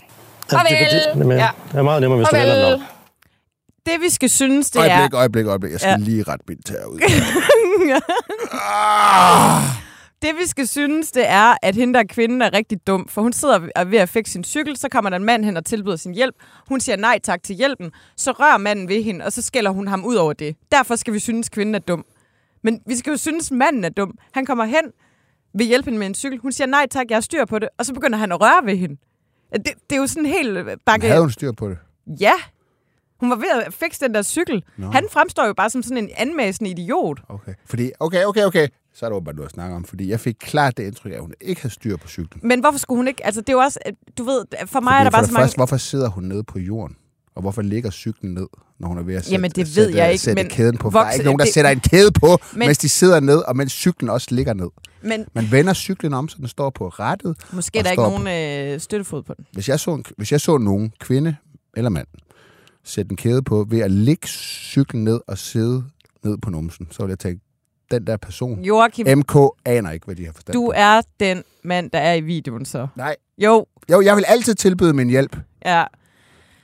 Ja, 0.52 0.58
Farvel. 0.58 0.72
det, 0.72 0.80
det, 1.16 1.26
det, 1.30 1.38
ja. 1.38 1.50
det 1.72 1.78
er 1.78 1.82
meget 1.82 2.02
nemmere, 2.02 2.18
hvis 2.18 2.28
du 2.30 2.36
vender 2.36 2.54
den 2.54 2.62
Farvel. 2.64 2.74
om. 2.76 2.82
Det 3.88 4.02
vi 4.02 4.10
skal 4.10 4.30
synes, 4.30 4.72
det 4.72 4.92
er... 4.92 4.98
Øjeblik, 5.00 5.14
øjeblik, 5.14 5.46
øjeblik. 5.46 5.72
Jeg 5.72 5.80
skal 5.80 5.90
Ja. 5.90 5.98
lige 5.98 6.24
ret 6.24 6.42
mit 6.48 6.58
tær 6.66 6.86
ud. 6.86 7.00
Det 10.22 10.30
vi 10.42 10.48
skal 10.48 10.68
synes, 10.68 11.12
det 11.12 11.30
er, 11.30 11.56
at 11.62 11.76
hende 11.76 11.94
der 11.94 12.04
kvinde 12.10 12.46
er 12.46 12.54
rigtig 12.54 12.88
dum, 12.88 13.08
for 13.08 13.22
hun 13.22 13.34
sidder 13.34 13.60
og 13.60 13.70
er 13.76 13.86
ved 13.86 13.98
at 14.00 14.10
fikse 14.10 14.32
sin 14.34 14.44
cykel, 14.44 14.78
så 14.78 14.90
kommer 14.90 15.10
der 15.10 15.18
en 15.18 15.24
mand 15.24 15.46
hen 15.46 15.58
og 15.58 15.66
tilbyder 15.66 15.96
sin 15.96 16.14
hjælp. 16.14 16.36
Hun 16.70 16.80
siger 16.80 16.96
nej 16.96 17.20
tak 17.24 17.44
til 17.44 17.56
hjælpen, 17.56 17.92
så 18.18 18.32
rører 18.32 18.58
manden 18.58 18.90
ved 18.90 19.04
hende, 19.04 19.26
og 19.26 19.34
så 19.34 19.42
skælder 19.42 19.72
hun 19.72 19.88
ham 19.88 20.06
ud 20.06 20.16
over 20.16 20.34
det. 20.34 20.56
Derfor 20.72 20.96
skal 20.96 21.14
vi 21.14 21.20
synes, 21.20 21.50
kvinden 21.50 21.76
er 21.76 21.80
dum. 21.80 22.06
Men 22.64 22.80
vi 22.88 22.96
skal 22.96 23.12
jo 23.12 23.18
synes, 23.18 23.52
manden 23.52 23.84
er 23.84 23.90
dum. 23.90 24.18
Han 24.34 24.46
kommer 24.46 24.66
hen, 24.66 24.84
vil 25.54 25.68
hjælpe 25.68 25.86
hende 25.86 26.00
med 26.00 26.08
en 26.08 26.16
cykel. 26.16 26.40
Hun 26.40 26.52
siger 26.52 26.68
nej 26.68 26.86
tak, 26.92 27.06
jeg 27.10 27.16
har 27.16 27.22
styr 27.22 27.46
på 27.46 27.60
det, 27.60 27.70
og 27.80 27.86
så 27.86 27.94
begynder 27.94 28.18
han 28.18 28.32
at 28.32 28.42
røre 28.42 28.66
ved 28.66 28.76
hende. 28.78 28.96
Det, 29.54 29.66
det 29.90 29.96
er 29.96 30.00
jo 30.00 30.08
sådan 30.08 30.26
helt 30.26 30.58
bakke... 30.86 31.08
Havde 31.08 31.22
hun 31.22 31.32
styr 31.32 31.52
på 31.52 31.70
det? 31.70 31.78
Ja, 32.20 32.34
hun 33.20 33.30
var 33.30 33.36
ved 33.36 33.64
at 33.66 33.74
fikse 33.74 34.06
den 34.06 34.14
der 34.14 34.22
cykel. 34.24 34.64
Nå. 34.78 34.88
Han 34.92 35.08
fremstår 35.12 35.46
jo 35.48 35.54
bare 35.54 35.70
som 35.70 35.84
sådan 35.84 35.98
en 35.98 36.10
anmæsende 36.18 36.70
idiot. 36.72 37.20
Okay. 37.30 37.54
Fordi, 37.66 37.92
okay, 38.00 38.26
okay, 38.26 38.44
okay. 38.46 38.68
Så 38.94 39.06
er 39.06 39.10
det 39.10 39.16
åbenbart 39.16 39.36
noget 39.36 39.48
at 39.48 39.54
snakke 39.54 39.76
om. 39.76 39.84
Fordi 39.86 40.10
jeg 40.10 40.20
fik 40.20 40.36
klart 40.40 40.78
det 40.78 40.84
indtryk, 40.84 41.12
at 41.12 41.22
hun 41.22 41.34
ikke 41.42 41.62
havde 41.62 41.74
styr 41.74 41.98
på 41.98 42.08
cyklen. 42.08 42.42
Men 42.44 42.60
hvorfor 42.60 42.80
skulle 42.80 42.98
hun 43.00 43.08
ikke... 43.08 43.26
Altså, 43.26 43.42
det 43.42 43.50
er 43.50 43.54
jo 43.54 43.60
også... 43.60 43.80
Du 44.18 44.24
ved, 44.24 44.46
for 44.66 44.80
mig 44.80 44.92
Fordi 44.92 45.00
er 45.00 45.04
der 45.04 45.10
for 45.10 45.18
bare 45.18 45.26
så 45.26 45.32
mange... 45.34 45.44
første, 45.44 45.56
hvorfor 45.58 45.78
sidder 45.78 46.10
hun 46.10 46.24
nede 46.24 46.44
på 46.44 46.60
jorden? 46.60 46.96
Og 47.36 47.42
hvorfor 47.42 47.62
ligger 47.62 47.92
cyklen 47.92 48.34
ned, 48.34 48.48
når 48.80 48.88
hun 48.88 48.98
er 48.98 49.02
ved 49.04 49.16
at 49.16 49.24
sætte, 49.24 49.32
Jamen, 49.32 49.52
det 49.52 49.58
ved 49.58 49.66
sætte, 49.66 49.98
jeg 49.98 50.12
ikke, 50.12 50.22
sætte 50.24 50.44
men 50.44 50.50
kæden 50.52 50.78
på? 50.78 50.92
For 50.92 51.00
der 51.00 51.06
er 51.06 51.10
vokse- 51.10 51.16
ikke 51.16 51.26
nogen, 51.26 51.40
der 51.40 51.46
det- 51.46 51.54
sætter 51.54 51.72
en 51.72 51.80
kæde 51.80 52.12
på, 52.12 52.28
Men- 52.28 52.60
men, 52.60 52.68
mens 52.68 52.78
de 52.78 52.90
sidder 52.90 53.20
ned, 53.20 53.38
og 53.38 53.56
mens 53.56 53.72
cyklen 53.72 54.10
også 54.10 54.28
ligger 54.32 54.54
ned. 54.54 54.70
Men 55.02 55.26
Man 55.34 55.48
vender 55.52 55.74
cyklen 55.74 56.14
om, 56.14 56.28
så 56.30 56.36
den 56.40 56.48
står 56.48 56.70
på 56.70 56.88
rettet. 56.88 57.36
måske 57.54 57.80
er 57.80 57.84
der 57.84 57.92
ikke 57.92 58.04
nogen 58.04 58.74
øh, 58.74 58.80
støttefod 58.80 59.24
på 59.24 59.34
den. 59.34 59.46
Hvis 59.54 59.70
jeg, 59.70 59.80
så 59.80 59.94
en, 59.94 60.06
hvis 60.18 60.32
jeg 60.32 60.42
så 60.42 60.58
nogen, 60.58 60.92
kvinde 61.00 61.36
eller 61.78 61.90
mand, 61.90 62.08
sætte 62.88 63.12
en 63.12 63.18
kæde 63.18 63.42
på 63.44 63.66
ved 63.70 63.80
at 63.80 63.92
lægge 63.92 64.28
cyklen 64.28 65.04
ned 65.04 65.20
og 65.28 65.38
sidde 65.38 65.84
ned 66.24 66.38
på 66.38 66.50
numsen, 66.50 66.88
så 66.92 67.04
ville 67.04 67.12
jeg 67.12 67.20
tænke, 67.20 67.44
den 67.92 68.08
der 68.08 68.18
person, 68.18 68.64
Joachim, 68.64 69.18
MK, 69.18 69.36
aner 69.66 69.92
ikke, 69.92 70.06
hvad 70.06 70.16
de 70.16 70.26
har 70.26 70.32
forstand 70.34 70.54
du 70.54 70.66
på. 70.66 70.74
er 70.76 71.02
den 71.20 71.44
mand, 71.64 71.92
der 71.92 72.00
er 72.00 72.14
i 72.14 72.22
videoen 72.22 72.66
så. 72.66 72.88
Nej, 72.96 73.16
Jo, 73.38 73.66
jo, 73.92 74.02
jeg 74.02 74.16
vil 74.16 74.24
altid 74.28 74.56
tilbyde 74.56 74.94
min 74.94 75.10
hjælp. 75.10 75.38
ja. 75.66 75.84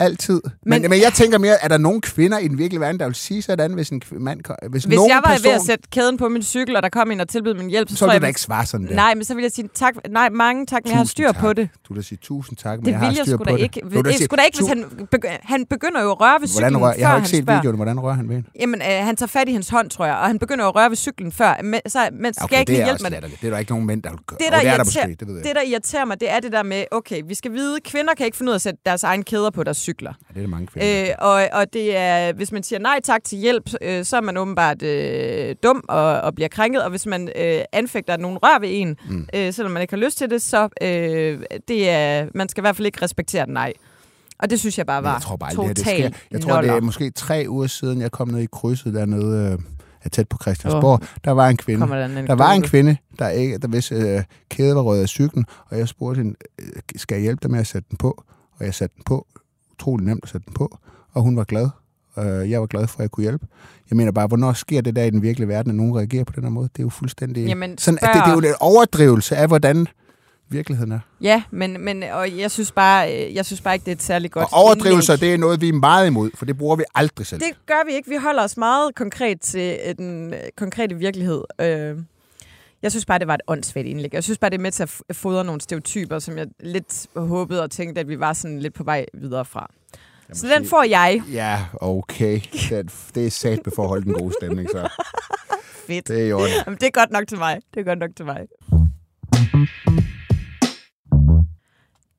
Altid. 0.03 0.41
Men, 0.65 0.81
Men- 0.81 0.89
men, 0.89 1.01
jeg 1.01 1.13
tænker 1.13 1.37
mere, 1.37 1.63
er 1.63 1.67
der 1.67 1.77
nogen 1.77 2.01
kvinder 2.01 2.37
i 2.37 2.47
den 2.47 2.57
virkelige 2.57 2.79
verden, 2.81 2.99
der 2.99 3.05
vil 3.05 3.15
sige 3.15 3.41
sådan, 3.41 3.73
hvis 3.73 3.89
en 3.89 4.01
mand... 4.11 4.39
Hvis, 4.69 4.83
Hvis 4.83 4.95
nogen 4.95 5.09
jeg 5.09 5.21
var 5.25 5.31
person, 5.31 5.45
ved 5.45 5.51
at 5.55 5.61
sætte 5.61 5.83
kæden 5.91 6.17
på 6.17 6.29
min 6.29 6.43
cykel, 6.43 6.75
og 6.75 6.83
der 6.83 6.89
kom 6.89 7.11
en 7.11 7.19
og 7.19 7.29
tilbød 7.29 7.53
min 7.53 7.69
hjælp, 7.69 7.89
så, 7.89 7.95
så 7.95 8.05
tror 8.05 8.11
jeg... 8.13 8.21
da 8.21 8.27
ikke 8.27 8.41
svare 8.41 8.65
sådan 8.65 8.87
der. 8.87 8.95
Nej, 8.95 9.13
men 9.15 9.23
så 9.23 9.33
vil 9.35 9.41
jeg 9.41 9.51
sige 9.51 9.69
tak. 9.75 9.93
Nej, 10.09 10.29
mange 10.29 10.65
tak, 10.65 10.81
men 10.83 10.89
jeg 10.91 10.97
har 10.97 11.03
Tusind 11.03 11.11
styr 11.11 11.27
tak. 11.31 11.41
på 11.41 11.53
det. 11.53 11.69
Du 11.87 11.93
vil 11.93 12.03
da 12.03 12.07
sige 12.07 12.17
tusind 12.21 12.57
tak, 12.57 12.77
men 12.79 12.85
Det 12.85 12.91
jeg 12.91 12.99
har 12.99 13.05
jeg 13.07 13.15
styr 13.25 13.37
på 13.37 13.43
det. 13.43 13.59
ikke. 13.59 13.81
Du 13.83 13.89
vil 13.89 13.97
da 14.05 14.09
Det 14.09 14.17
sige, 14.17 14.25
sgu 14.25 14.35
da 14.35 14.41
ikke, 14.41 14.57
hvis 14.57 14.67
han, 14.67 14.85
begy- 15.15 15.39
han 15.43 15.65
begynder 15.65 16.01
jo 16.01 16.11
at 16.11 16.21
røre 16.21 16.41
ved 16.41 16.47
cyklen, 16.47 16.63
Hvordan 16.73 16.81
rører, 16.81 16.93
før 16.93 16.99
jeg 16.99 17.09
har 17.09 17.15
ikke 17.17 17.29
set 17.29 17.47
videoen, 17.47 17.75
hvordan 17.75 17.99
rører 17.99 18.13
han 18.15 18.29
ved? 18.29 18.41
Jamen, 18.59 18.81
øh, 18.81 19.05
han 19.05 19.15
tager 19.15 19.27
fat 19.27 19.47
i 19.49 19.51
hendes 19.51 19.69
hånd, 19.69 19.89
tror 19.89 20.05
jeg, 20.05 20.15
og 20.15 20.27
han 20.27 20.39
begynder 20.39 20.65
at 20.65 20.75
røre 20.75 20.89
ved 20.89 20.97
cyklen 20.97 21.31
før. 21.31 21.61
Men, 21.63 21.79
så, 21.87 21.99
men 22.19 22.33
skal 22.33 22.47
jeg 22.51 22.59
ikke 22.59 22.69
det 22.75 22.85
hjælpe 22.85 23.03
med 23.03 23.11
det? 23.11 23.37
Det 23.41 23.47
er 23.47 23.51
der 23.51 23.57
ikke 23.57 23.71
nogen 23.71 23.85
mænd, 23.87 24.03
der 24.03 24.09
vil 24.09 24.19
gøre. 24.27 24.37
Det, 24.39 24.47
der, 24.51 24.59
det 24.59 24.67
er 24.67 24.71
der 24.71 24.83
irriterer, 24.83 25.05
det 25.07 25.21
jeg. 25.21 25.43
det, 25.43 25.55
der 25.55 25.61
irriterer 25.61 26.05
mig, 26.05 26.19
det 26.19 26.31
er 26.31 26.39
det 26.39 26.51
der 26.51 26.63
med, 26.63 26.83
okay, 26.91 27.21
vi 27.27 27.33
skal 27.35 27.51
vide, 27.53 27.79
kvinder 27.85 28.13
kan 28.17 28.25
ikke 28.25 28.37
finde 28.37 28.49
ud 28.49 28.53
af 28.53 28.57
at 28.57 28.61
sætte 28.61 28.79
deres 28.85 29.03
egen 29.03 29.23
kæder 29.23 29.49
på 29.49 29.63
deres 29.63 29.77
cykler. 29.93 30.13
Ja, 30.29 30.33
det 30.33 30.39
er 30.39 30.41
der 30.43 30.49
mange 30.49 30.67
kvinder. 30.67 31.03
Øh, 31.03 31.15
og, 31.19 31.49
og 31.53 31.73
det 31.73 31.97
er, 31.97 32.33
hvis 32.33 32.51
man 32.51 32.63
siger 32.63 32.79
nej 32.79 32.99
tak 33.03 33.23
til 33.23 33.37
hjælp, 33.37 33.69
øh, 33.81 34.05
så 34.05 34.17
er 34.17 34.21
man 34.21 34.37
åbenbart 34.37 34.83
øh, 34.83 35.55
dum 35.63 35.83
og, 35.89 36.21
og 36.21 36.35
bliver 36.35 36.47
krænket. 36.47 36.83
Og 36.83 36.89
hvis 36.89 37.05
man 37.05 37.29
øh, 37.35 37.61
anfægter, 37.71 38.13
at 38.13 38.19
nogen 38.19 38.37
rør 38.37 38.59
ved 38.59 38.69
en, 38.71 38.97
mm. 39.09 39.27
øh, 39.35 39.53
selvom 39.53 39.71
man 39.71 39.81
ikke 39.81 39.93
har 39.93 40.01
lyst 40.01 40.17
til 40.17 40.29
det, 40.29 40.41
så 40.41 40.69
øh, 40.81 41.39
det 41.67 41.89
er, 41.89 42.27
man 42.35 42.49
skal 42.49 42.61
i 42.61 42.63
hvert 42.63 42.75
fald 42.75 42.85
ikke 42.85 43.01
respektere 43.01 43.43
et 43.43 43.49
nej. 43.49 43.73
Og 44.39 44.49
det 44.49 44.59
synes 44.59 44.77
jeg 44.77 44.85
bare 44.85 45.01
Men 45.01 45.05
var 45.05 45.13
jeg 45.13 45.21
tror 45.21 45.35
bare 45.35 45.49
aldrig, 45.49 45.77
det, 45.77 45.85
her, 45.85 45.93
totalt 45.93 46.13
det 46.13 46.15
sker. 46.15 46.27
Jeg 46.31 46.41
tror, 46.41 46.61
det 46.61 46.69
er 46.69 46.81
måske 46.81 47.09
tre 47.09 47.45
uger 47.49 47.67
siden, 47.67 48.01
jeg 48.01 48.11
kom 48.11 48.27
ned 48.27 48.39
i 48.39 48.47
krydset 48.51 48.93
dernede 48.93 49.51
øh, 49.51 49.59
er 50.03 50.09
tæt 50.09 50.27
på 50.29 50.37
Christiansborg. 50.41 50.99
Oh. 51.01 51.07
Der 51.25 51.31
var 51.31 51.47
en 51.47 51.57
kvinde. 51.57 51.87
Der, 51.87 52.05
en 52.05 52.27
Der 52.27 52.35
var 52.35 52.51
en 52.51 52.61
kvinde, 52.61 52.97
der 53.19 53.29
ikke, 53.29 53.57
der 53.57 53.67
hvis 53.67 53.91
øh, 53.91 54.23
kæde 54.49 54.75
var 54.75 54.81
røget 54.81 55.01
af 55.01 55.09
cyklen, 55.09 55.45
og 55.69 55.77
jeg 55.77 55.87
spurgte 55.87 56.17
hende, 56.17 56.35
øh, 56.59 56.67
skal 56.95 57.15
jeg 57.15 57.21
hjælpe 57.21 57.39
dig 57.43 57.51
med 57.51 57.59
at 57.59 57.67
sætte 57.67 57.89
den 57.89 57.97
på? 57.97 58.23
Og 58.59 58.65
jeg 58.65 58.73
satte 58.73 58.95
den 58.95 59.03
på. 59.03 59.27
Utrolig 59.83 60.05
nemt 60.05 60.19
at 60.23 60.29
sætte 60.29 60.45
den 60.45 60.53
på. 60.53 60.77
Og 61.13 61.21
hun 61.21 61.37
var 61.37 61.43
glad. 61.43 61.69
Øh, 62.17 62.49
jeg 62.51 62.59
var 62.59 62.67
glad 62.67 62.87
for, 62.87 62.97
at 62.99 63.01
jeg 63.01 63.11
kunne 63.11 63.21
hjælpe. 63.21 63.45
Jeg 63.89 63.97
mener 63.97 64.11
bare, 64.11 64.27
hvornår 64.27 64.53
sker 64.53 64.81
det 64.81 64.95
der 64.95 65.03
i 65.03 65.09
den 65.09 65.21
virkelige 65.21 65.47
verden, 65.47 65.69
at 65.71 65.75
nogen 65.75 65.97
reagerer 65.97 66.23
på 66.23 66.33
den 66.35 66.43
her 66.43 66.49
måde? 66.49 66.69
Det 66.73 66.79
er 66.79 66.83
jo 66.83 66.89
fuldstændig... 66.89 67.45
Jamen, 67.47 67.77
sådan, 67.77 67.97
spørg- 67.97 68.13
det, 68.13 68.21
det 68.25 68.29
er 68.29 68.33
jo 68.33 68.39
en 68.39 68.55
overdrivelse 68.59 69.35
af, 69.35 69.47
hvordan 69.47 69.87
virkeligheden 70.49 70.91
er. 70.91 70.99
Ja, 71.21 71.43
men, 71.51 71.81
men 71.85 72.03
og 72.03 72.37
jeg 72.37 72.51
synes 72.51 72.71
bare, 72.71 73.25
øh, 73.27 73.35
jeg 73.35 73.45
synes 73.45 73.61
bare 73.61 73.73
ikke, 73.75 73.83
det 73.85 73.91
er 73.91 73.95
et 73.95 74.03
særligt 74.03 74.33
godt 74.33 74.43
og 74.53 74.59
overdrivelser, 74.63 75.13
indlæg. 75.13 75.27
det 75.29 75.33
er 75.33 75.37
noget, 75.37 75.61
vi 75.61 75.69
er 75.69 75.73
meget 75.73 76.07
imod, 76.07 76.31
for 76.35 76.45
det 76.45 76.57
bruger 76.57 76.75
vi 76.75 76.83
aldrig 76.95 77.25
selv. 77.27 77.41
Det 77.41 77.49
gør 77.65 77.85
vi 77.87 77.93
ikke. 77.93 78.09
Vi 78.09 78.15
holder 78.15 78.43
os 78.43 78.57
meget 78.57 78.95
konkret 78.95 79.41
til 79.41 79.77
øh, 79.87 79.95
den 79.97 80.33
øh, 80.33 80.39
konkrete 80.57 80.95
virkelighed. 80.95 81.41
Øh, 81.61 81.97
jeg 82.83 82.91
synes 82.91 83.05
bare, 83.05 83.19
det 83.19 83.27
var 83.27 83.33
et 83.33 83.41
åndssvagt 83.47 83.87
indlæg. 83.87 84.13
Jeg 84.13 84.23
synes 84.23 84.37
bare, 84.37 84.49
det 84.49 84.57
er 84.57 84.61
med 84.61 84.71
til 84.71 84.83
at 84.83 85.15
fodre 85.15 85.43
nogle 85.45 85.61
stereotyper, 85.61 86.19
som 86.19 86.37
jeg 86.37 86.47
lidt 86.59 87.07
håbede 87.15 87.63
og 87.63 87.71
tænkte, 87.71 88.01
at 88.01 88.07
vi 88.07 88.19
var 88.19 88.33
sådan 88.33 88.59
lidt 88.59 88.73
på 88.73 88.83
vej 88.83 89.05
videre 89.13 89.45
fra. 89.45 89.71
Så 90.33 90.47
den 90.47 90.65
får 90.65 90.83
jeg. 90.83 91.21
Ja, 91.31 91.65
okay. 91.81 92.39
Det, 92.69 93.11
det 93.15 93.25
er 93.25 93.29
sat 93.31 93.59
for 93.75 93.83
at 93.83 93.89
holde 93.89 94.05
den 94.05 94.13
gode 94.13 94.33
stemning, 94.41 94.69
så 94.69 94.89
Fedt. 95.87 96.07
det 96.07 96.29
er 96.29 96.33
orden. 96.35 96.49
Jamen, 96.65 96.77
det 96.79 96.87
er 96.87 96.91
godt 96.91 97.11
nok 97.11 97.27
til 97.27 97.37
mig. 97.37 97.59
Det 97.73 97.79
er 97.79 97.83
godt 97.83 97.99
nok 97.99 98.09
til 98.15 98.25
mig. 98.25 98.47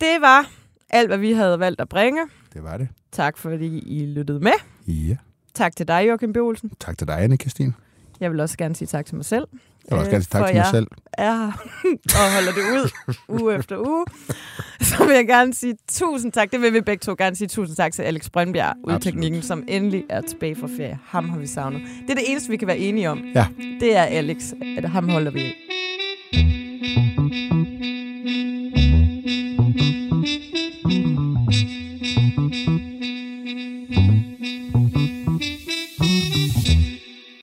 Det 0.00 0.20
var 0.20 0.50
alt, 0.90 1.08
hvad 1.08 1.18
vi 1.18 1.32
havde 1.32 1.58
valgt 1.60 1.80
at 1.80 1.88
bringe. 1.88 2.20
Det 2.52 2.62
var 2.62 2.76
det. 2.76 2.88
Tak, 3.12 3.38
fordi 3.38 3.78
I 3.78 4.06
lyttede 4.06 4.40
med. 4.40 4.52
Ja. 4.86 5.16
Tak 5.54 5.76
til 5.76 5.88
dig, 5.88 6.08
Joachim 6.08 6.32
B. 6.32 6.36
Olsen. 6.36 6.72
Tak 6.80 6.98
til 6.98 7.06
dig, 7.08 7.22
Anne 7.22 7.36
Christine. 7.36 7.74
Jeg 8.20 8.30
vil 8.30 8.40
også 8.40 8.58
gerne 8.58 8.76
sige 8.76 8.88
tak 8.88 9.06
til 9.06 9.14
mig 9.16 9.24
selv. 9.24 9.46
Jeg 9.90 9.98
vil 9.98 9.98
også 9.98 10.08
Øh, 10.08 10.12
gerne 10.12 10.22
sige 10.24 10.30
tak 10.32 10.40
for 10.40 10.46
til 10.46 10.56
mig 10.56 10.66
selv. 10.70 10.86
er 11.12 11.34
og 12.20 12.32
holder 12.34 12.52
det 12.52 12.62
ud 12.76 12.90
uge 13.28 13.54
efter 13.54 13.78
uge. 13.78 14.04
Så 14.80 15.04
vil 15.06 15.14
jeg 15.14 15.26
gerne 15.26 15.54
sige 15.54 15.74
tusind 15.90 16.32
tak. 16.32 16.52
Det 16.52 16.60
vil 16.60 16.72
vi 16.72 16.80
begge 16.80 17.00
to 17.00 17.14
gerne 17.18 17.36
sige 17.36 17.48
tusind 17.48 17.76
tak 17.76 17.92
til 17.92 18.02
Alex 18.02 18.30
Brøndbjerg, 18.30 18.74
udteknikken, 18.84 19.42
som 19.42 19.64
endelig 19.68 20.04
er 20.10 20.20
tilbage 20.20 20.56
fra 20.56 20.68
ferie. 20.76 20.98
Ham 21.06 21.28
har 21.28 21.38
vi 21.38 21.46
savnet. 21.46 21.80
Det 22.02 22.10
er 22.10 22.14
det 22.14 22.30
eneste, 22.30 22.50
vi 22.50 22.56
kan 22.56 22.68
være 22.68 22.78
enige 22.78 23.10
om. 23.10 23.22
Ja. 23.34 23.46
Det 23.80 23.96
er 23.96 24.02
Alex, 24.02 24.52
at 24.78 24.90
ham 24.90 25.08
holder 25.08 25.30
vi. 25.30 25.52